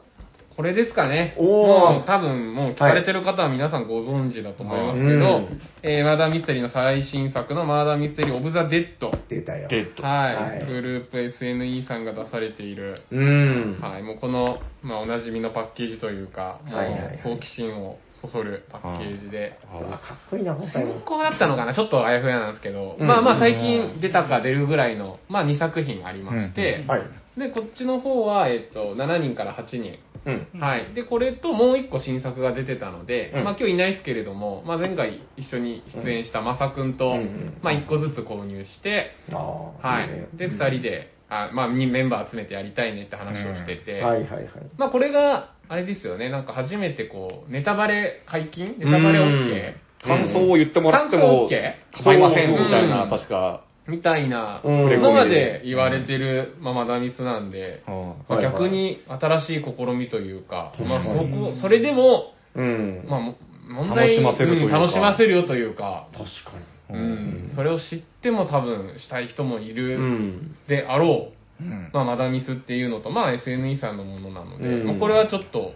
[0.54, 1.34] これですかね。
[1.38, 5.08] おーもう多分、もう聞かれてる方は皆さんご存知だと思いますけど、う
[5.40, 9.10] んえーマーダーミステリーの最新作のマーダーミステリーオブザ・デッド。
[9.30, 9.68] 出たよ。
[9.68, 10.02] デッド。
[10.02, 13.78] はい、はいグループ SNE さんが出されている、うん。
[13.80, 21.00] はい、もうこの、まあ、おなじみのパッケージというか、もうはいはいはい好奇心をそそるパッケージで、うわかっこいいな、今回先も。
[21.00, 27.02] 行だったのかなちょっとあやふやなんですけど、うんまあまあ最近出たか出るぐらいの、まあ2作品ありまして、はい。
[27.36, 29.98] で、こっちの方は、えっと、7人から8人。
[30.24, 30.60] うん。
[30.60, 30.94] はい。
[30.94, 39.36] で、これともう一個新作が出てたので、うんまあ今日いないですけれども、まあ前回一緒に出演したまさくんと、うんうんまあ一個ずつ購入して、あ
[39.82, 39.88] あ。
[39.88, 44.48] はいで、二人で、あまあにメンバー集めてやりたいねって話をしてて、はいはいはい。
[44.76, 48.76] まあこれが、あれですよね、なんか初めてこう、ネタバレ解禁？
[48.78, 49.74] ネタバレ OK?
[50.04, 52.04] 感想を言ってもらって感想も OK？
[52.04, 52.90] 構いませんみたいうん。
[52.90, 53.64] な、確か。
[53.88, 54.92] みたいな、うん。
[54.92, 58.52] 今まで言われてる、まあまだミスなんで、はまあはいはい。
[58.52, 63.06] 逆に新しい試みというか、まあそこ、それでも、うん。
[63.08, 63.36] まあも
[63.68, 64.78] 問題楽しませるというか。
[64.78, 69.74] ん楽しませるよというか、確かううんん、それを知っても多分したい人もいに。
[69.74, 70.56] るうん。
[70.68, 75.74] であろう、うんまあマダミスっていうのと、まあ SNE さんのものなので、これはちょっと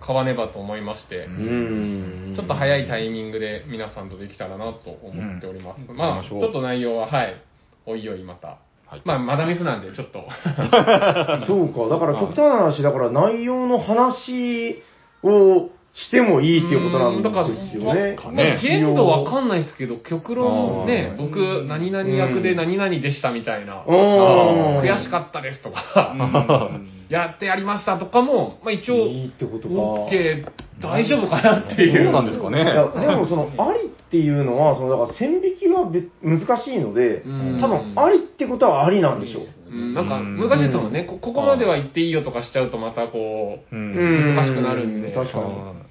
[0.00, 2.34] 買わねばと思いまして、うん。
[2.36, 5.80] ちょっと早いタイミングで皆さんとできたらなと思っております。
[5.88, 7.42] うんまあ、ちょっと内容は、はい、
[7.86, 8.58] おいおいまた。
[8.86, 10.24] はいまあ、まだミスなんで、ちょっと。
[11.46, 14.82] そうか、だから極端な話、だから内容の話
[15.22, 18.14] をしてもいいっていうことなんだから、ですよね。
[18.14, 18.24] か。
[18.26, 24.78] まあね限度わかんないですけど、極論ねあ、僕、何々役で何々でしたみたいな、うん。
[24.80, 26.70] 悔しかったですとか、
[27.08, 29.74] やってやりましたとかも、まあ一応、いいってことか。
[29.74, 30.46] OK、
[30.80, 32.04] 大丈夫かなっていう。
[32.04, 32.64] どうなんですかね。
[32.64, 37.60] でもそのありっていうのはそのだから線引きは別難しいのでうん。
[37.60, 39.42] 多分ありってことはありなんでしょう。
[39.70, 39.94] うん。
[39.94, 41.04] なんか、難しいですもんね。
[41.04, 44.34] こここまでは言っていいよとかしちゃうと、またこう、うん。
[44.36, 45.12] 難しくなるんで。
[45.12, 45.87] 確かに。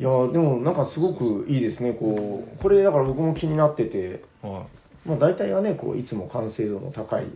[0.00, 1.92] いやでもなんかすごくいいですね。
[1.92, 4.66] こうこれだから僕も気になってて、は
[5.04, 7.26] まあ大体はねこういつも完成度の高い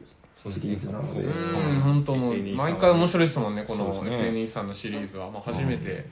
[0.42, 1.20] シリーズなので。
[1.20, 5.30] ううんん、本当も毎回面白いですもんね、このそうですね SNE さんのシリーズは。
[5.30, 6.06] まあ、初めて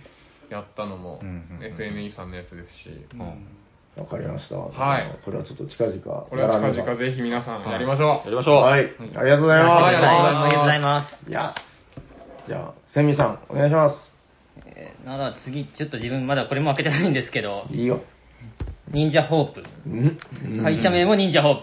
[0.50, 4.56] やったのもうんうんうん SNE さんのやつですし、いはいわかりました。
[4.56, 8.28] はいこれはちょっと近々これは近々やぜひ皆さんやりましょう。
[8.28, 8.54] やりましょう。
[8.56, 8.84] はい。
[9.16, 9.82] ありがとうございます。
[9.84, 11.30] はいありがとうございますありがとうございます。
[11.30, 11.54] いや、
[12.46, 14.11] じゃあ、セミさん、お願いします。
[15.02, 18.02] えーなら次、ちょっと自分まだこれも開けてないんですけど、いいよ。
[18.92, 19.60] 忍者ホープ。
[19.88, 21.54] ん会社名も忍者ホー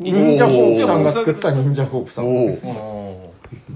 [0.00, 2.26] 忍者ホープさんが作った忍者ホープさん。
[2.26, 3.34] おお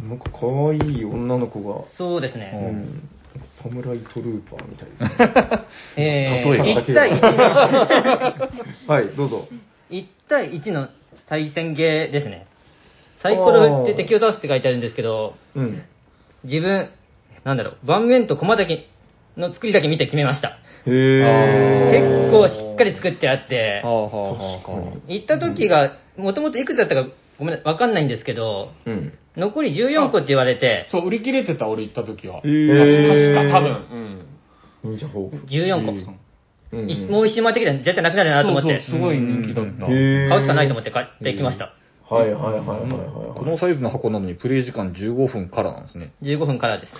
[0.09, 2.53] なんか可愛い女の子が、うそうですね。
[2.53, 3.09] ん、
[3.63, 5.67] サムライトルーパーみたいですね。
[5.97, 7.37] えー、例えば1対1
[8.89, 9.49] の、はい、どうぞ。
[9.91, 10.89] 1対1の
[11.29, 12.47] 対戦ゲーですね。
[13.23, 15.83] サイコロで敵を倒すって書いてあるんですけど、うん。
[16.45, 16.91] 自分、
[17.45, 18.89] なんだろう、盤面と駒だけ
[19.37, 20.59] の作りだけ見て決めました。
[20.87, 27.07] へ結構しっかり作ってあって、行った時が、もともといくつだったか
[27.39, 29.12] ごめんわかんないんですけど、うん。
[29.37, 32.39] 残り14個って言われて、そう、売り切れてた、俺行った時は。
[32.39, 33.70] へー確か、多分。
[34.85, 34.93] うん。
[34.93, 35.47] 忍者ホープ。
[35.47, 35.93] 14個。
[35.93, 36.23] うん
[36.73, 39.86] いもう一周回ってきたら絶対なくなるなと思って、そうそう、すごい人気だった。
[39.86, 41.74] 買うしかないと思って買ってきました。
[42.12, 43.39] はいはいはいはいはい。
[43.39, 46.12] このサイズの箱なのにプレイ時間15分からなんですね。
[46.22, 46.93] 15分からです。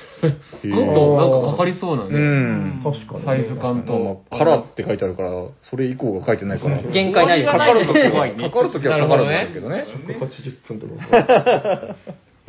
[0.67, 2.19] もっとなんかかかりそうなうね。
[2.19, 2.81] ん。
[2.83, 3.25] 確かにね。
[3.27, 4.25] サイズ感まと。
[4.31, 5.31] あ、からって書いてあるから、
[5.69, 6.81] それ以降が書いてないから。
[6.83, 9.85] 限界ないですかかるときは、怖いねかかるときはかかるんだけどね。
[10.09, 10.97] 180分とか。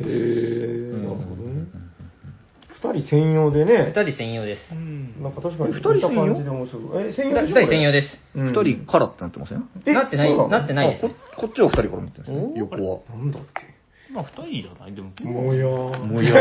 [0.00, 1.66] えー、なるほどね。
[2.92, 3.92] 二人専用でね。
[3.94, 4.74] 2人専用です。
[5.24, 6.26] なんか確かに二人専用？
[6.26, 7.06] 見た感じで面白い。
[7.08, 7.60] え、専用2でしょ？
[7.62, 8.08] 人専用です。
[8.36, 8.46] うん。
[8.52, 9.68] 二人からってなってません？
[9.86, 11.06] えなってないなってないです。
[11.06, 13.00] あここっちは二人から見てるんですね、横は。
[13.08, 13.73] なんだって。
[14.12, 14.94] まあ、二人じゃない？
[14.94, 16.04] でも、もやー。
[16.06, 16.32] もや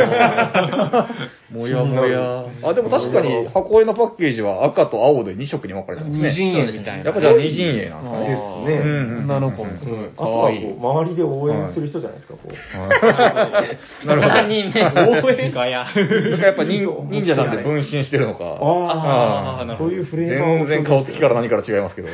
[1.49, 2.45] もやもや。
[2.69, 6.29] あ、でも確かに箱絵のパッケージは赤と青で2色に分かれてますね。
[6.29, 7.05] 二陣営みたいな。
[7.05, 8.27] やっぱじゃあ二陣営なんですかね。
[8.27, 8.77] ですね。
[8.83, 8.87] う
[9.21, 10.51] ん女の子もあとは。
[10.51, 14.07] こう、周りで応援する人じゃないですか、こう。
[14.07, 14.33] なるほど。
[14.33, 14.83] 何人目。
[15.23, 15.85] 応援ガヤ。
[15.85, 18.43] なんかやっぱ忍忍者なんで分身してるのか。
[18.61, 22.09] ああ、そういうフレーバーを全然顔つきから何から違いますけど。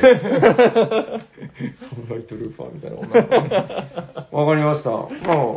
[1.96, 3.10] ムライトルーファーみたいな女の
[4.30, 4.90] 子 わかりました。
[4.90, 5.49] まあ、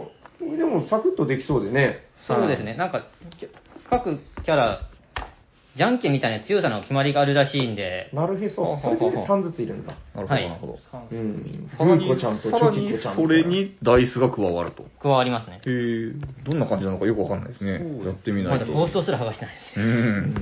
[0.58, 2.04] でもサクッとできそうでね。
[2.28, 2.76] そうですね。
[2.76, 3.02] なんか、
[3.40, 3.48] き
[3.90, 4.82] 各キャラ、
[5.76, 8.78] じゃんけんみたいな強さの決まりがあるらしいんで、なるへそ。
[8.78, 9.94] それで3ずついるんだ。
[10.14, 10.80] なるほど、はいなるほど。
[11.12, 11.70] うん。
[11.76, 13.44] さらに、グーコちゃんとらョキにコちゃんみたいな。
[13.44, 14.86] それにダイスが加わると。
[15.02, 15.62] 加わりますね。
[15.66, 16.12] へえ、
[16.46, 17.72] どんな感じなのかよくわかんないですね。
[18.06, 18.66] やってみないと。
[18.66, 19.80] まだゴーストすら剥がしてないです。
[19.80, 20.36] うん。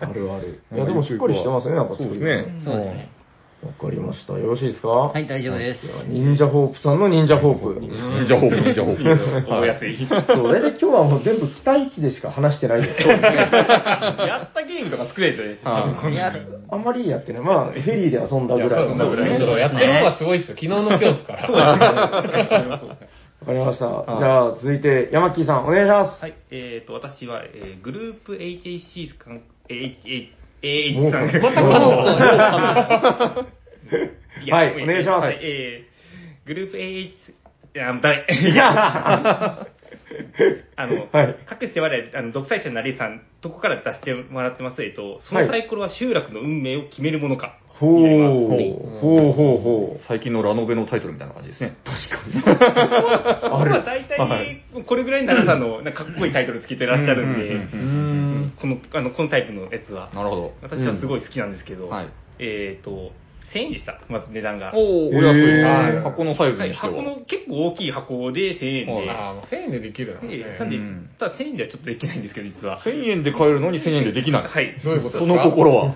[0.00, 0.60] あるある。
[0.72, 2.46] いや、でもしっかりしてますね、なんかそうですね。
[2.64, 3.17] そうですね。
[3.60, 4.34] わかりました。
[4.34, 4.88] よろしいですか？
[4.88, 5.80] は、はい大丈夫です。
[6.06, 7.80] 忍者ホープさんの忍者ホープ。
[7.80, 7.90] 忍
[8.28, 9.02] 者ホープ、忍者ホープ。
[9.46, 9.98] 覚えやすい。
[10.06, 10.14] そ
[10.48, 13.08] う、大体今日はもう全部期待値でしか話してないです。
[13.08, 13.16] や
[14.44, 15.58] ったゲームとか作れるですよね。
[15.64, 16.32] 多分こんいや、
[16.70, 17.42] あんまりやってない。
[17.42, 20.54] まあ、フェリーで遊んだぐらいのそうそうそうやってる方がすごいですよ。
[20.54, 21.48] 昨日の今日ですから。
[21.50, 23.86] わかりました。
[24.18, 26.22] じゃあ、続いて、ヤマッキーさん、お願いします。
[26.22, 30.32] はい、えーと、私は、えーグループさん、えー、H、
[30.62, 31.26] もう H さん。
[31.42, 33.46] また
[34.42, 37.12] いやはいお願いしますはい、えー、グループ AH、い
[37.74, 38.24] や、ダメ。
[38.50, 39.66] いや
[40.76, 47.58] あの、はいかくして我々、あの、独裁者の成さん、どこから出してもらってますえっと、そのサイコロは集落の運命を決めるものか。
[47.78, 47.98] ほう、
[49.00, 50.04] ほうほうほう。
[50.08, 51.76] 最近のラノベのタイトルみたいな感じですね。
[51.84, 58.27] あれまあ大体、これぐらいの長さの、なんかかっこいいタイトルつけてらっしゃるんで、うんうんうんん。
[58.60, 60.10] この、あの、このタイプのやつは。
[60.14, 60.52] なるほど。
[60.62, 62.08] 私はすごい好きなんですけど、はい
[62.38, 63.12] えっ、と、
[63.54, 64.72] 1000円でした、まず値段が。
[64.74, 65.40] おお、おへ安い。
[65.40, 66.92] ーはい箱のサイズはい、にしては。
[66.92, 70.58] 箱の結構大きい箱で1000円で、はいああ、もう1000円でできるのでね。
[70.58, 72.80] なんで、うんただ1000円ではちょっとできないんですけど、実は。
[72.82, 74.42] 1000円で買えるのに1000円でできない。
[74.42, 74.78] はい。
[74.84, 75.44] どういうことそですか？
[75.44, 75.94] の心は。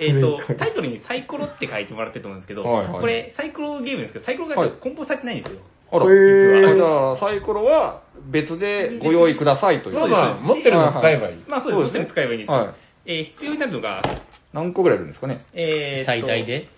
[0.00, 5.60] えっと、タイトルにサイコロって書いてもらってると思うんですけど、はいはいこれ、サイコロゲームですけど、サイコロはいが梱包されてないんですよ。
[5.92, 8.00] あら、へーじゃあ、 サイコロは
[8.30, 9.94] 別でご用意くださいという。
[9.96, 11.36] そうまあ、持ってるの使えばいい。
[11.46, 11.98] まあ、そうです。
[11.98, 12.54] ね、使えばいいんですよ。
[12.56, 12.68] はい
[13.04, 14.02] えー必要になるのが、
[14.52, 15.44] 何個ぐらいいるんですかね？
[15.54, 16.68] えーと最大で？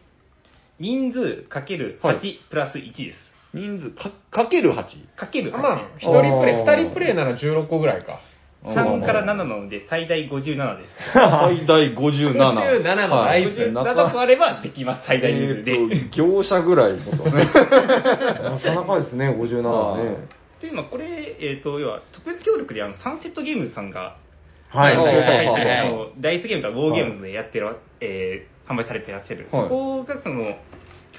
[0.80, 3.18] 人数かけるはい8プラス1です。
[3.52, 5.14] 人数か、かける 8?
[5.16, 5.58] かける8。
[5.58, 8.20] まあ、一人プレイ、二人プレイなら16個ぐらいか。
[8.64, 10.92] 3から7なので最大57です。
[11.12, 12.32] 最大57。
[12.34, 15.72] 57のはいライフ57個あればできます、最大人数で。
[15.72, 17.44] えーと業者ぐらいのことね。
[17.44, 20.16] なかなかですね、57はね。
[20.60, 24.16] というのは、これ、えっ、と、要は、特別協力で、あの、サンセットゲームズさんが、
[24.70, 24.96] はい。
[26.20, 29.46] ダイスゲームとかウォーゲームズでやってる、えー販売されてらっしゃる。
[29.50, 30.56] はいそこが、その、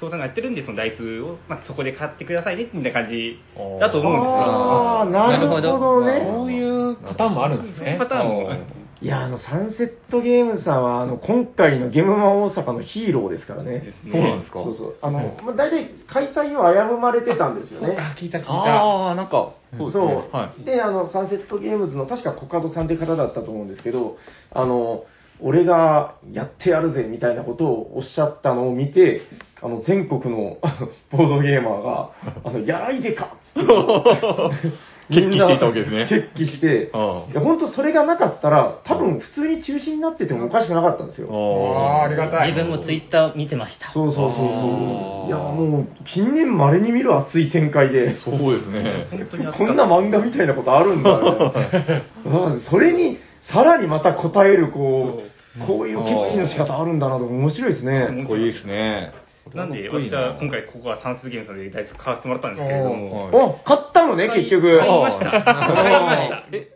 [0.00, 3.38] 協賛がやってるんで、そのダイスを、まあ、そこで買ってくださいね、みたいな感じ
[3.80, 4.34] だと思うんですよ。
[4.34, 6.22] ああ、なるほどね。
[6.26, 7.96] そういうパターンもあるんですね。
[7.98, 8.76] パターンも。
[9.02, 13.92] いや、あの、サンセットゲームズさんは、あの、今回のゲームマ大阪のヒーローですからね。
[14.10, 14.96] そうなんですかそうそう。
[15.02, 17.94] あの、まあ、大体開催を危ぶまれてたんですよね。
[17.98, 18.52] あ、聞いた聞いた。
[18.52, 20.06] ああ、なんか、そうですね。
[20.06, 24.16] そう、はで、あの、サンセットゲームズの、確かコカドさんって方だったと思うんですけど、
[24.50, 25.04] あの、
[25.40, 29.22] 俺がやってやるぜみたいなことをおっしゃったのを見て、
[29.62, 30.58] あの、全国の
[31.10, 32.10] ボードゲーマーが、
[32.44, 34.72] あの、やらいでかっつって
[35.08, 36.90] 決起していたわけですね決起して、
[37.30, 41.28] いや、本当それがなかったら、多分普通に中止になっててもおかしくなかったんですよ。
[41.30, 42.52] ああ、ありがたい。
[42.52, 43.92] 自分もツイッター見てました。
[43.92, 45.28] そうそうそうそう。
[45.28, 48.16] いや、もう、近年稀に見る熱い展開で。
[48.16, 49.06] そうですね。
[49.56, 53.18] こんな漫画みたいなことあるんだ、ね、うんそれに、
[53.52, 55.22] さらにまた答える、こ
[55.62, 58.06] う、こういう決起の仕方あるんだなと、面白いですね。
[58.06, 59.12] かっこいいですね。
[59.54, 64.78] なんで、私は今回ここはサンセットゲームさんでダイス買わせてもらったんですけれども、はいあ、買ったのね、結局。
[64.78, 65.30] 買いました。
[65.30, 66.44] 買いました。
[66.52, 66.68] え、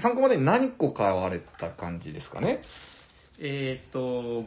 [0.00, 2.60] 参考まで何個買われた感じですかね？
[3.38, 3.98] えーっと、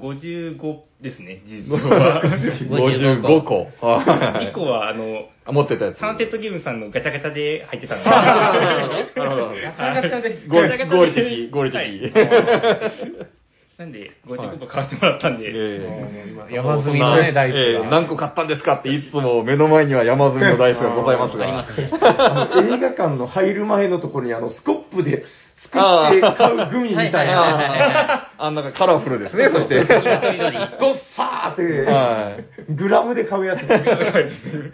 [0.01, 2.23] 55ですね、実は。
[2.23, 3.67] ?55 個。
[3.85, 5.99] はい1個は、あの、あ持ってたやつ。
[5.99, 8.05] サンセットゲームさんのガチャガチャで入ってたんで。
[8.09, 9.47] なるほど。
[9.49, 10.47] ガチャガチャで。
[10.47, 11.77] 合理ガチャガチャで合理的、合理的。
[11.77, 13.37] はい
[13.77, 17.91] なんで、55個買わせてもらったんで、ええ今山積みのね、ダイスええが。
[17.91, 21.45] 何個買ったんですかって言いつつも、目の前には山積みのダイスがございますが。
[22.57, 25.25] 映画館の入る前のところにあのスコップで
[25.61, 28.31] すくって買うグミみたいな。
[28.37, 29.83] ああ、なんかカラフルですね、そして。
[29.83, 31.53] ドッサー。
[31.53, 32.37] って、は
[32.69, 33.61] グラムで買うやつ。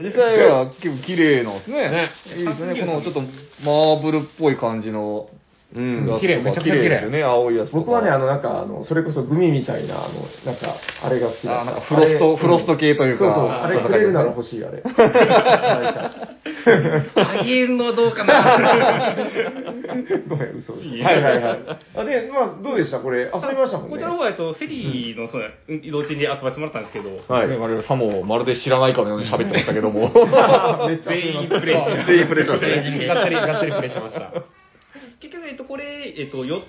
[0.04, 1.90] 実際は結構綺麗なんですね。
[1.90, 3.22] ねいいですね、このちょっと
[3.64, 4.04] マー。
[4.04, 5.30] ブルっぽい感じの
[5.76, 7.72] うん綺麗めちゃくちゃ綺麗ですよね、青いやつ。
[7.72, 14.84] 僕はね、あの、なんか、あの、それこそグミみたいな、あの、なんか、あれが好きだあなんかフロストフロスト系というかそうそう、ああれくれるなら欲しい、あれ。
[17.16, 19.16] あげるのはどうかな。
[20.28, 20.90] ごめん、嘘です。
[21.04, 21.60] はいはいはい。
[21.96, 23.00] あで、まあ、どうでした？
[23.00, 23.92] これ、遊びましたもんね。
[23.92, 25.44] こちらの方は、えっと、フェリーのその
[25.82, 27.48] 移動中に遊ばせてもらったんですけど、はい。
[27.48, 30.12] 我々さもまるで知らないかのように喋ってましたけども。
[30.88, 33.08] めっちゃ遊び全員ましたプレイして全員プレイしましたね。
[33.08, 34.32] がっつり、がっつりプレイしました。
[35.20, 36.62] 結局、えっと、これ、えっと、4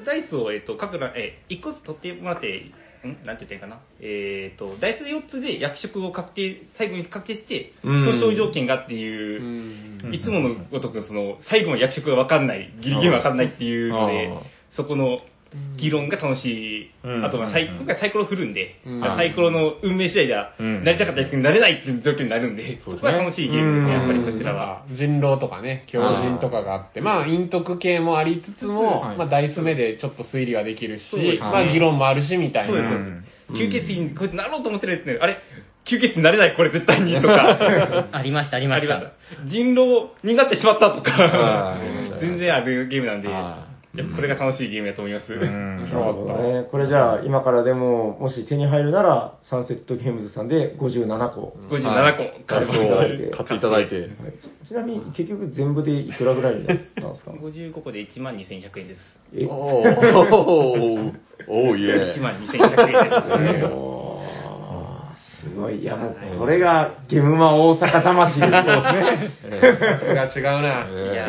[0.00, 2.66] つダイスを、えっと、各ら、え、1個ずつ取ってもらって、
[3.08, 3.26] ん？
[3.26, 3.80] なんて言ったらいいかな？
[4.00, 8.08] えっと、ダイス4つで役職を確定、最後に確定して、うん。
[8.08, 14.30] 訴訟条件がっていう、いつものごとく、その、最後の役職が分かんない、ギリギリ分かんないっていうので
[14.70, 15.18] そこの
[15.76, 16.90] 議論が楽しい。
[17.04, 24.66] うんあと、まあ、サイうん今回サイコロ振るんで、うんサイコロの運命次第では、うんなりたかったですけど、なれないっていう状況になるんで、そうですねそこが楽しいゲームですね、やっぱりこちらは。
[24.66, 24.86] は。
[24.92, 33.22] 人狼とかね、狂人とかがあって、まあ、陰徳系もありつつも、はいまあ、ダイス目でちょっと推理はできるし、まあ、議論もあるし、みたいな。
[33.52, 35.38] 吸血鬼にこいつなろうと思ってるやつね、あれ？
[35.84, 38.08] 吸血鬼になれないこれ絶対にとか。
[38.12, 38.96] ありました、ありました。
[38.96, 39.44] ありました。
[39.46, 41.78] 人狼になってしまったとかは。
[42.16, 43.28] い全然あるゲームなんで、
[43.94, 45.32] はやこれが楽しいゲームだと思います。
[45.32, 46.66] うん なるほどね。
[46.70, 51.56] これじゃあ、今からでも、もし手に入るなら、サンセットゲームズさんで57個。
[51.68, 54.00] 57個買買っていただいて買っていただいて。
[54.00, 54.08] はい
[54.66, 59.20] ちなみに、結局全部でいくらぐらいになったんですか？55個で1万2100円です。
[59.34, 59.44] え？
[59.46, 61.12] おー、
[61.48, 62.22] おー、いえ1。
[62.22, 63.66] 万2100円です。
[63.72, 64.02] おー
[65.42, 65.80] すごい。
[65.80, 68.52] いや、もう、これが、ゲムマ大阪魂です。
[68.52, 69.72] そうですね。
[70.14, 70.86] さすが違うな。
[71.12, 71.28] いや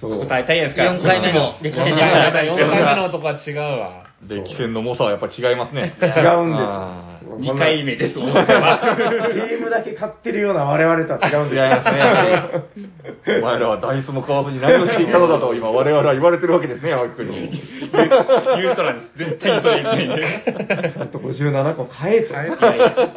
[0.00, 4.04] そうー、答えたいですか4回目の歴史4戦回目で4回目の男は違うわ。
[4.26, 5.94] 歴戦の猛者はやっぱ違いますね。
[6.00, 7.09] 違うんです。
[7.40, 8.96] 2回目です、大阪は。
[9.34, 11.64] ゲームだけ買ってるような我々とは違うんですよ。
[11.64, 13.42] 違いますね、やはり。
[13.42, 17.50] お前らはダイスも買わずに何をしていたのだと、今我々は言われてるわけですね、青木君に。
[17.50, 19.18] 言う人なんです。
[19.18, 20.92] 絶対にそれ言ってないんで。
[20.92, 22.34] ちゃんと57個買えと。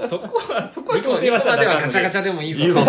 [0.10, 2.64] そこは、そこは強制はしたらまではガチャガチャでもいいぞ。
[2.64, 2.82] いいぞ。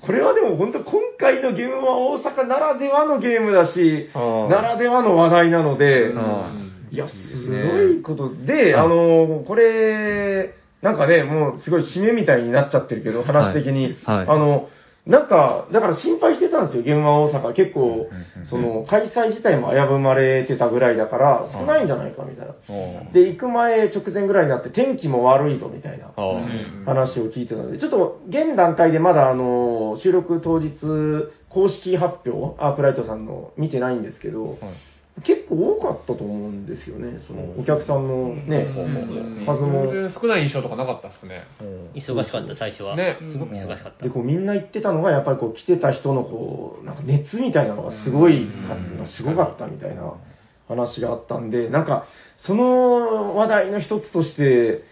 [0.00, 7.14] これはでも本当今回のゲームは大阪ならではのゲームだし、うんならではの話題なので、うんいや、す
[7.68, 13.96] ごいことで、あの、これ、なんかね、もうすごい締めみたいになっちゃってるけど、話的に。
[14.04, 14.18] はい。
[14.18, 14.28] はい。
[14.28, 14.68] あの、
[15.06, 17.52] なんか、だから心配してたんですよ、ゲームは大阪。
[17.52, 18.08] 結構
[18.50, 22.54] その、開催自体も危ぶまれてたぐらいだから、少ないんじゃないかみたいな。
[23.12, 26.10] で、行く前、直前ぐらいになって、天気も悪いぞ、みたいな。
[26.84, 30.72] 話を聞いてたので、ちょっと現段階でまだあの収録当日、
[31.50, 34.58] 公式発表、アークライトさんの見てないんですけど、
[35.24, 38.66] 結構多かったと思うんですよね、そのお客さんのね、
[39.46, 39.90] 数も。
[39.90, 41.44] 全然少ない印象とかなかったっすね。
[41.94, 42.96] 忙しかった、最初は。
[42.96, 44.10] ねすごく忙しかったで、。
[44.10, 44.44] こうみん。
[44.44, 46.96] な言ってたのが、やっぱりこう来てた人のこう、なん。
[46.96, 48.76] か熱みたいなのがすごいか、
[49.16, 50.12] すごかったみたいな
[50.68, 51.48] 話があったん。
[51.48, 51.84] で、なん。
[51.86, 52.06] か、
[52.36, 54.82] その話題の一つとして、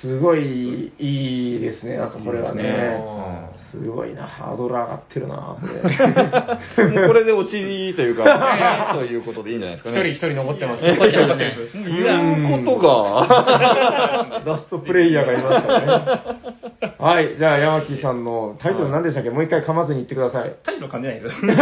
[0.00, 3.52] すごいいいですね、なんかこれはね。
[3.70, 6.88] すごいな、ハードル上がってるな、これ。
[6.88, 8.22] も うこれで落ちというか、
[8.94, 10.10] 落ちということでいいんじゃないですかね。
[10.10, 10.84] 一人一人残ってます。
[10.84, 11.54] 残ってますね。
[11.84, 16.94] 言うことが、ラストプレイヤーがいましたね。
[16.98, 20.52] はい、じゃあ山木さんのタイトル何でしたっけ、もう一回噛まずに言ってください。
[20.62, 21.54] タイトル噛んでないですよ。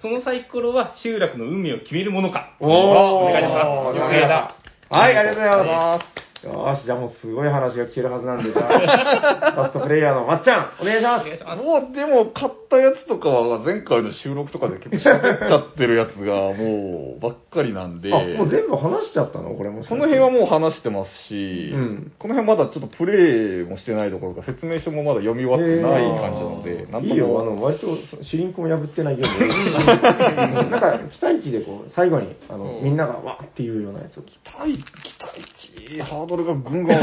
[0.00, 2.50] そのサイコロは集落の運命を決めるものか。
[2.60, 4.54] おお願いしま
[4.90, 4.94] す。
[4.94, 6.23] はい、ありがとうございます。
[6.44, 11.62] よし、じゃあもうすごい話が聞けるはずなんで、じゃあ、 ラストプレイヤーのまっちゃん、お願いします。
[11.62, 19.50] もうでも買ったやつとかは前回の収録とかで結構喋っちゃってるやつがもうばっかりなんで、あ、もう全部話しちゃったの？
[19.54, 22.12] これもこの辺はもう話してますし、うん。
[22.18, 29.70] この辺まだちょっとプレイもしてないどころか説明書もまだ読み終わってない感じなので、なんといいよ、あもの、割と、シュリンクも破ってないゲームで。
[30.70, 34.22] なんか、期待値でこう、最後に、あの、みんながわーっていうようなやつを。
[34.22, 34.78] 期待、期
[35.20, 36.98] 待値、ハードルがぐんぐん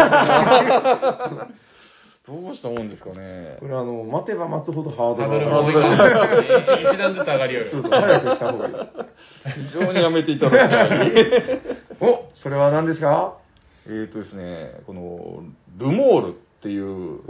[2.28, 3.68] どうしたもんですかねこ。
[3.68, 6.64] れあの、待てば待つほどハードルルがも上がる。
[6.86, 7.72] 一一段ずつ上がりよる。
[7.72, 8.74] そうそう、早くした方がいい。
[9.74, 11.12] 非常にやめていただきたい。
[12.00, 13.34] お、それは何ですか？
[13.88, 15.44] えーとですね、この、
[15.80, 16.32] ルモールっ
[16.62, 17.22] ていう。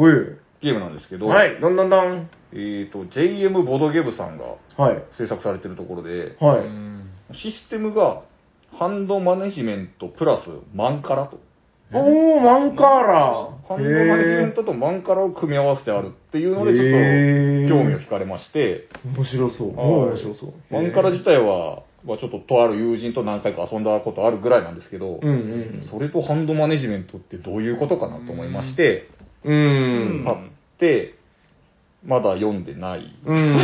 [0.62, 2.30] ゲームなんですけど、はい、どんどんどん。
[2.54, 4.44] えーと、JM ボドゲブさんが
[4.78, 5.04] はい。
[5.18, 6.60] 制作されてるところで、は
[7.32, 7.36] い。
[7.36, 8.22] システムが、
[8.78, 11.40] ハンドマネジメントプラスマンカラと。
[11.94, 16.86] おー、マンカーラハンドマネジメントとマンカラを組み合わせてあるっていうので、ちょっ
[17.70, 19.76] と興味を惹かれまして、面白そう。
[19.76, 20.54] はい面白そう。
[20.70, 25.34] マンカラ自体は、まあ、ちょっととある友人と何回か遊んだことあるぐらいなんですけど、うんう
[25.86, 25.88] ん。
[25.90, 29.08] それとハンドマネジメントってどういうことかなと思いまして、
[29.44, 30.24] うん。
[30.26, 30.38] 買っ
[30.80, 31.16] て、
[32.04, 33.16] まだ読んでない。
[33.26, 33.54] うん。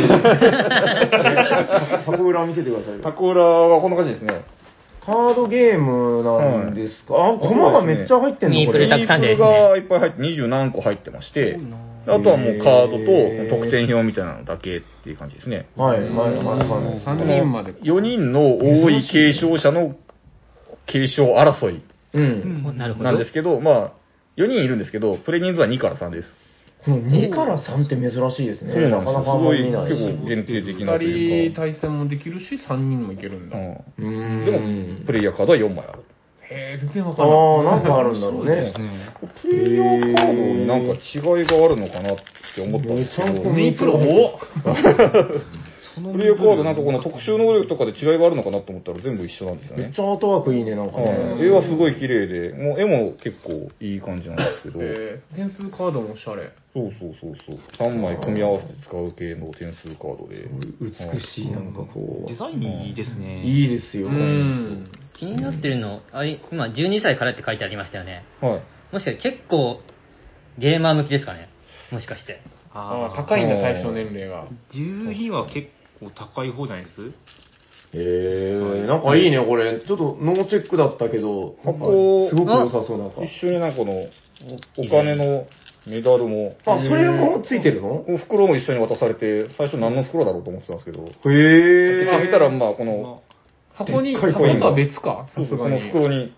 [2.06, 3.00] 箱裏見せてくださいよ。
[3.02, 4.44] タコ裏はこんな感じですね。
[5.08, 8.90] カードゲームなんですか、あ、コマがめっちゃ入ってんのこれ。
[8.90, 11.58] たくさんですねミープルがいっぱい入って、二十何個入ってまして、
[12.06, 15.66] あとはもうカードと得点表みたいなのだけっていう感じですね。
[15.76, 17.02] はい、はい、はい、はい。
[17.02, 17.72] 3人まで。
[17.72, 19.96] 4人の多い継承者の
[20.86, 21.82] 継承争い
[22.12, 22.76] うん。
[22.76, 23.04] なるほど。
[23.04, 23.92] なんですけど、まあ、
[24.36, 26.28] 4人いるんですけど、プレイ人数は2から3です。
[26.88, 28.88] この2から3って珍しいですね。
[28.88, 29.94] なかなかすごい、見ないし。
[29.94, 31.60] 結構限定的なと2いうか。
[31.60, 33.58] 人対戦もできるし、3人もいけるんだ。
[33.58, 34.50] へうんうんで
[34.98, 36.04] も、プレイヤーカードは4枚ある。
[36.50, 37.38] え、全然わあかんない。
[37.38, 38.72] あ、なんかあるんだろうね。
[39.42, 42.16] プレイヤーカードになんか違いがあるのかなっ
[42.54, 43.92] て思ったんですけど、プル、
[45.98, 50.00] おプレイヤーカードなんかこの特殊能力とかで違いがあるのかなと思ったら全部一緒なんですよねめっち。
[50.00, 51.46] ゃアートワークいいね、なんかはいね。
[51.46, 56.52] 絵はすごい綺麗で、もう絵も結構いい感じなんですけど、えー点数カードもおしゃれ。
[56.74, 60.48] そうそうそうそう、3枚組み合わせて使う系の点数カードで、
[60.80, 63.42] 美しい、なんかこデザインいいですね。
[63.44, 63.46] う。
[63.48, 64.08] いいですよ。
[64.08, 64.90] うん。
[65.18, 68.24] 気になってるの、あれ、今12歳からって書いてありましたよね。
[68.40, 68.62] はい。
[68.92, 69.80] もしかして結構
[70.58, 71.48] ゲーマー向きですかね
[71.92, 72.40] もしかして。
[72.74, 74.46] ああ、高いんだ、対象年齢が。
[74.70, 75.68] 12は結
[76.00, 77.12] 構高い方じゃないです？
[77.94, 79.80] へえ、なんかいいね、これ。
[79.80, 83.22] ちょっとノーチェックだったけど、なんか箱すごく良さそうなんか。
[83.24, 83.92] 一緒になんかこの、
[84.76, 85.46] お金の
[85.86, 88.04] メダルも、あ、それもついてるの？
[88.18, 92.04] 袋も一緒に渡されて、最初何の袋だろうと思ってたんですけど、へえ。
[92.04, 93.22] 開けてみたら、まあこの、
[93.72, 95.26] 箱に、箱とは別か？
[95.34, 95.80] この。
[95.80, 96.34] 袋に、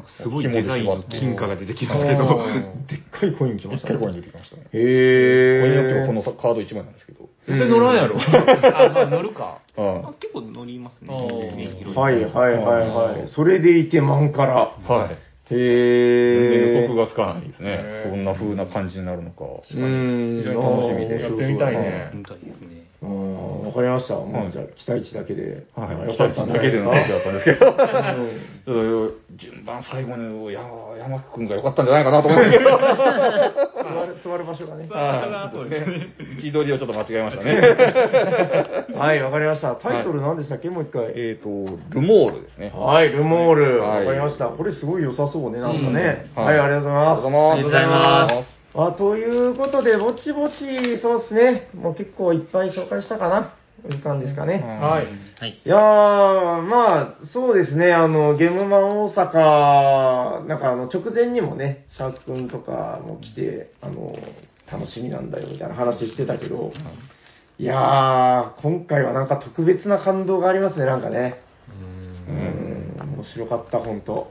[0.00, 2.24] なんかすごいデザインの金貨が出てきますけあど。
[2.24, 3.98] ーでっかいコイン来ましたね。
[3.98, 4.62] でっかいコイン出てきましたね。
[4.72, 5.60] へえ。
[5.60, 7.28] コインによってはこのさカード1枚なんですけど。
[7.46, 8.16] 絶対乗らんやろ。
[8.18, 9.60] あ、まあ乗るか。
[9.76, 11.14] あ結構乗りますね。
[11.14, 13.28] はいはいはいはい。
[13.28, 14.72] それでいてマンから。
[14.88, 15.16] あはい。
[15.52, 16.72] へ全え。
[16.72, 18.04] 然予測がつかないですねへ。
[18.06, 19.44] ーどんな風な感じになるのか。
[19.44, 20.42] うーん。
[20.42, 22.10] 非常に楽しみでやってみたいね。
[22.14, 22.69] みたいですね。
[23.02, 24.14] うん、わかりました。
[24.14, 25.64] もうじゃあ、期待値だけで。
[25.74, 25.92] はい。
[25.92, 27.72] よ期待値だけでの話だったんですけど。
[27.72, 30.68] ちょっと順番最後に山
[30.98, 32.70] 山くんが良かったんじゃないかなと思うんですけど。
[32.70, 34.86] 座る座る場所がね。
[34.90, 36.08] はいそうですね。
[36.18, 37.58] 位置取りをちょっと間違えましたね。
[38.94, 39.74] はい、わかりました。
[39.76, 40.68] タイトル何でしたっけ？
[40.68, 41.12] もう一回。
[41.16, 41.48] えっと、
[41.94, 42.70] ルモールですね。
[42.74, 43.82] はい、ルモール。
[43.82, 44.48] はいわかりました。
[44.48, 46.26] これすごい良さそうね、なんかね。
[46.36, 47.26] うんはい、ありがとうございます。
[47.26, 48.59] ありがとうございます。
[48.74, 51.68] あということで、ぼちぼち、そうですね。
[51.74, 53.54] もう結構いっぱい紹介したかな。
[53.88, 54.62] いい感じですかね。
[54.62, 55.06] はい。
[55.40, 55.60] はい。
[55.64, 64.14] いやー、まあ、そうですね、あの、ゲームマン大阪、なんかあの、直前にもね、シャーク君とかも来て、あの、
[64.70, 66.72] 楽しみなんだよ、みたいな話してたけど、
[67.58, 71.40] いやー、今回はなんか特別な感動がありますね、なんかね。
[72.28, 74.30] うん、面白かった、本当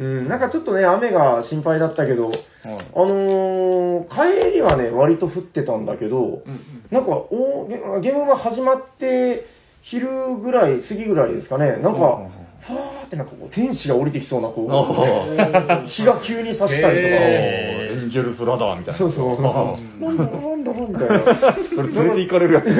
[0.00, 2.38] うん、なんかちょっとね、雨が心配だったけど、はい。
[2.64, 6.42] あのー帰りはね、割と降ってたんだけど、
[6.90, 9.44] なんかおゲ、ゲームが始まって、
[9.82, 12.30] 昼ぐらい、過ぎぐらいですかね、なんか、
[12.66, 14.68] ファーってなんかこう、天使が降りてきそうな、こう、
[15.88, 19.14] 日が急に差したりエンジェルスラダーみたとか、いな。
[19.16, 21.56] そうそう、なんか、なんだなんだみたいな。
[21.76, 22.66] それ連れて行かれるやつ。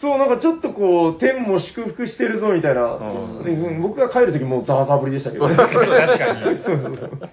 [0.00, 2.94] そう、なんかちょっとこう、天も祝福してるぞみたいな。
[2.94, 3.00] う
[3.46, 5.56] ん僕が帰るときもうザーザー降りでしたけどね。
[5.56, 5.80] 確か
[6.52, 6.62] に。
[6.64, 7.30] そうそうそう。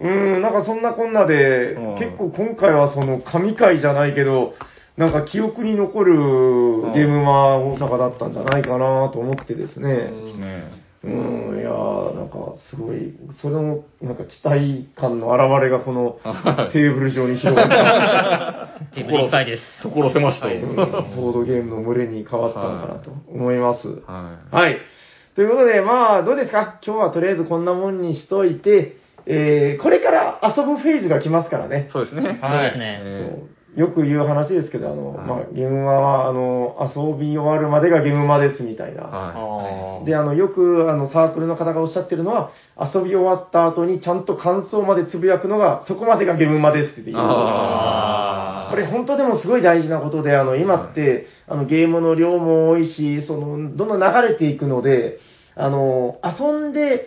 [0.00, 0.08] う
[0.38, 4.54] ん、なんかそんなこんなで、うん結構今回はその神回じゃないけど、
[4.96, 6.14] なんか記憶に残る
[6.94, 9.88] ゲームマ大阪だったんじゃないかなと思ってですね。
[9.88, 16.18] ねうん、いやー、なんかすごい、それのなんか期待感の表れがこの
[16.72, 18.86] テーブル上に広がった。
[18.94, 19.62] テーブルいっぱいです。
[19.82, 20.48] 所狭しと。
[20.48, 23.88] うんボードゲームの群れに変わったのかなと思います。
[24.06, 24.78] ははい。
[25.36, 26.78] ということで、まあ、どうですか？
[26.84, 31.92] 今日はとりあえずこんなもんにしといて、えー、これから遊ぶフェーズが来ますからねい。。
[31.92, 32.22] そうですね。
[32.22, 32.38] そうで
[32.72, 33.00] すね。
[33.04, 39.02] えそうよく言う話ですけど、あの、まあ、ゲームマは、あの、遊び終わるまでがゲームマですみたいな。
[39.02, 40.04] ーはああ。
[40.04, 47.16] で、あの、よく、あの、サークルの方がおっしゃってるのは、遊び終わった後にちゃんと感想までつぶやくのが、そこまでがゲームマですって言い。
[47.16, 47.18] う。
[47.20, 55.18] あこれ本当でもすごい大事なことで、あの、今って、あの、ゲームの量も多いし、その、どんどん流れていくので、
[55.56, 57.06] あの、遊んで、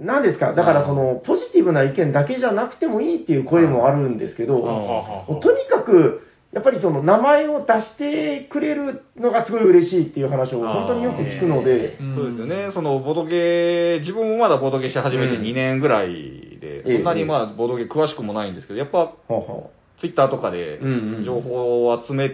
[0.00, 0.54] 何ですか？
[0.54, 4.56] だからその、ポジティブな意見だけじゃなくてもいいっていう声もあるんですけど、
[5.28, 12.70] あとにかく、やっぱりその名前を出してくれるのがすごい嬉しいっていう話を本当によく聞くので、そうですよね。
[12.72, 15.42] そのボドゲ、自分もまだボドゲし始めてうん。
[15.42, 16.96] 2年ぐらいで、ええ。
[16.96, 19.12] そんなにまあボドゲ詳しくもないんですけど、やっぱ
[20.00, 21.24] ツイッターとかでうんうん。
[21.24, 22.30] 情報を集め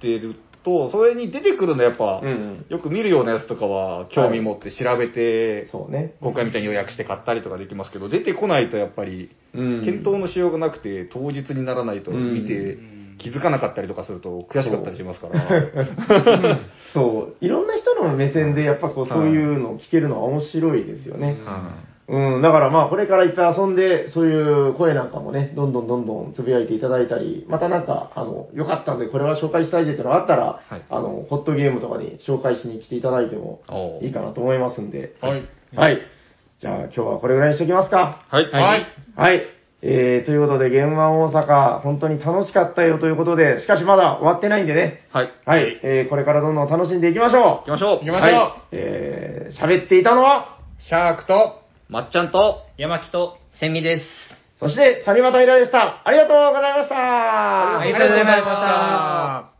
[0.00, 2.66] てると、それに出てくるのやっぱ、うんうん。
[2.68, 6.14] よく見るようなやつとかは興味持って調べて、うそうね。
[6.20, 9.84] 今回みたいに予約して買ったりとかできますけど、出てこないとやっぱり、うん。
[9.84, 12.78] 検討のしようがなくて、当日にならないと見て、
[13.18, 16.58] 気づかなかったりとかすると悔しかったりしますから。
[16.92, 21.38] そう、いろんな人の目線でやっぱこう、そういうのを聞けるのは面白いですよね。
[21.44, 33.62] はうん、だからまあこれからいっぱい遊んで、そういう声なんかもね、どんどんどんどんつぶやいていただいたり、またなんか、あの、よかったぜ、これは紹介したいぜってのがあったら、はいあの、ホットゲームとかに紹介しに来ていただいても
[34.02, 35.16] いいかなと思いますんで。
[35.22, 35.42] はい。
[35.74, 36.00] はい。
[36.60, 38.26] じゃあ今日はこれぐらいにしておきますか。
[38.28, 38.50] はい。
[38.50, 38.86] はい。
[39.16, 39.42] はい。
[39.80, 45.08] えー、ということで、ゲームマン大阪、本当に楽しかったよということで、しかしまだ終わってないんでね。
[45.10, 45.30] はい。
[45.44, 45.80] はい。
[45.82, 47.98] えー、これからどんどん楽しんでいきましょ行きましょう。
[47.98, 48.30] 行きましょう。
[48.30, 48.52] はい。
[48.70, 51.61] えー、喋っていたのは、シャークと、
[51.92, 54.06] まっちゃんと、山木と、千美です。
[54.58, 56.00] そして、サニバタイラでした。
[56.06, 59.51] ありがとうございましたありがとうございました。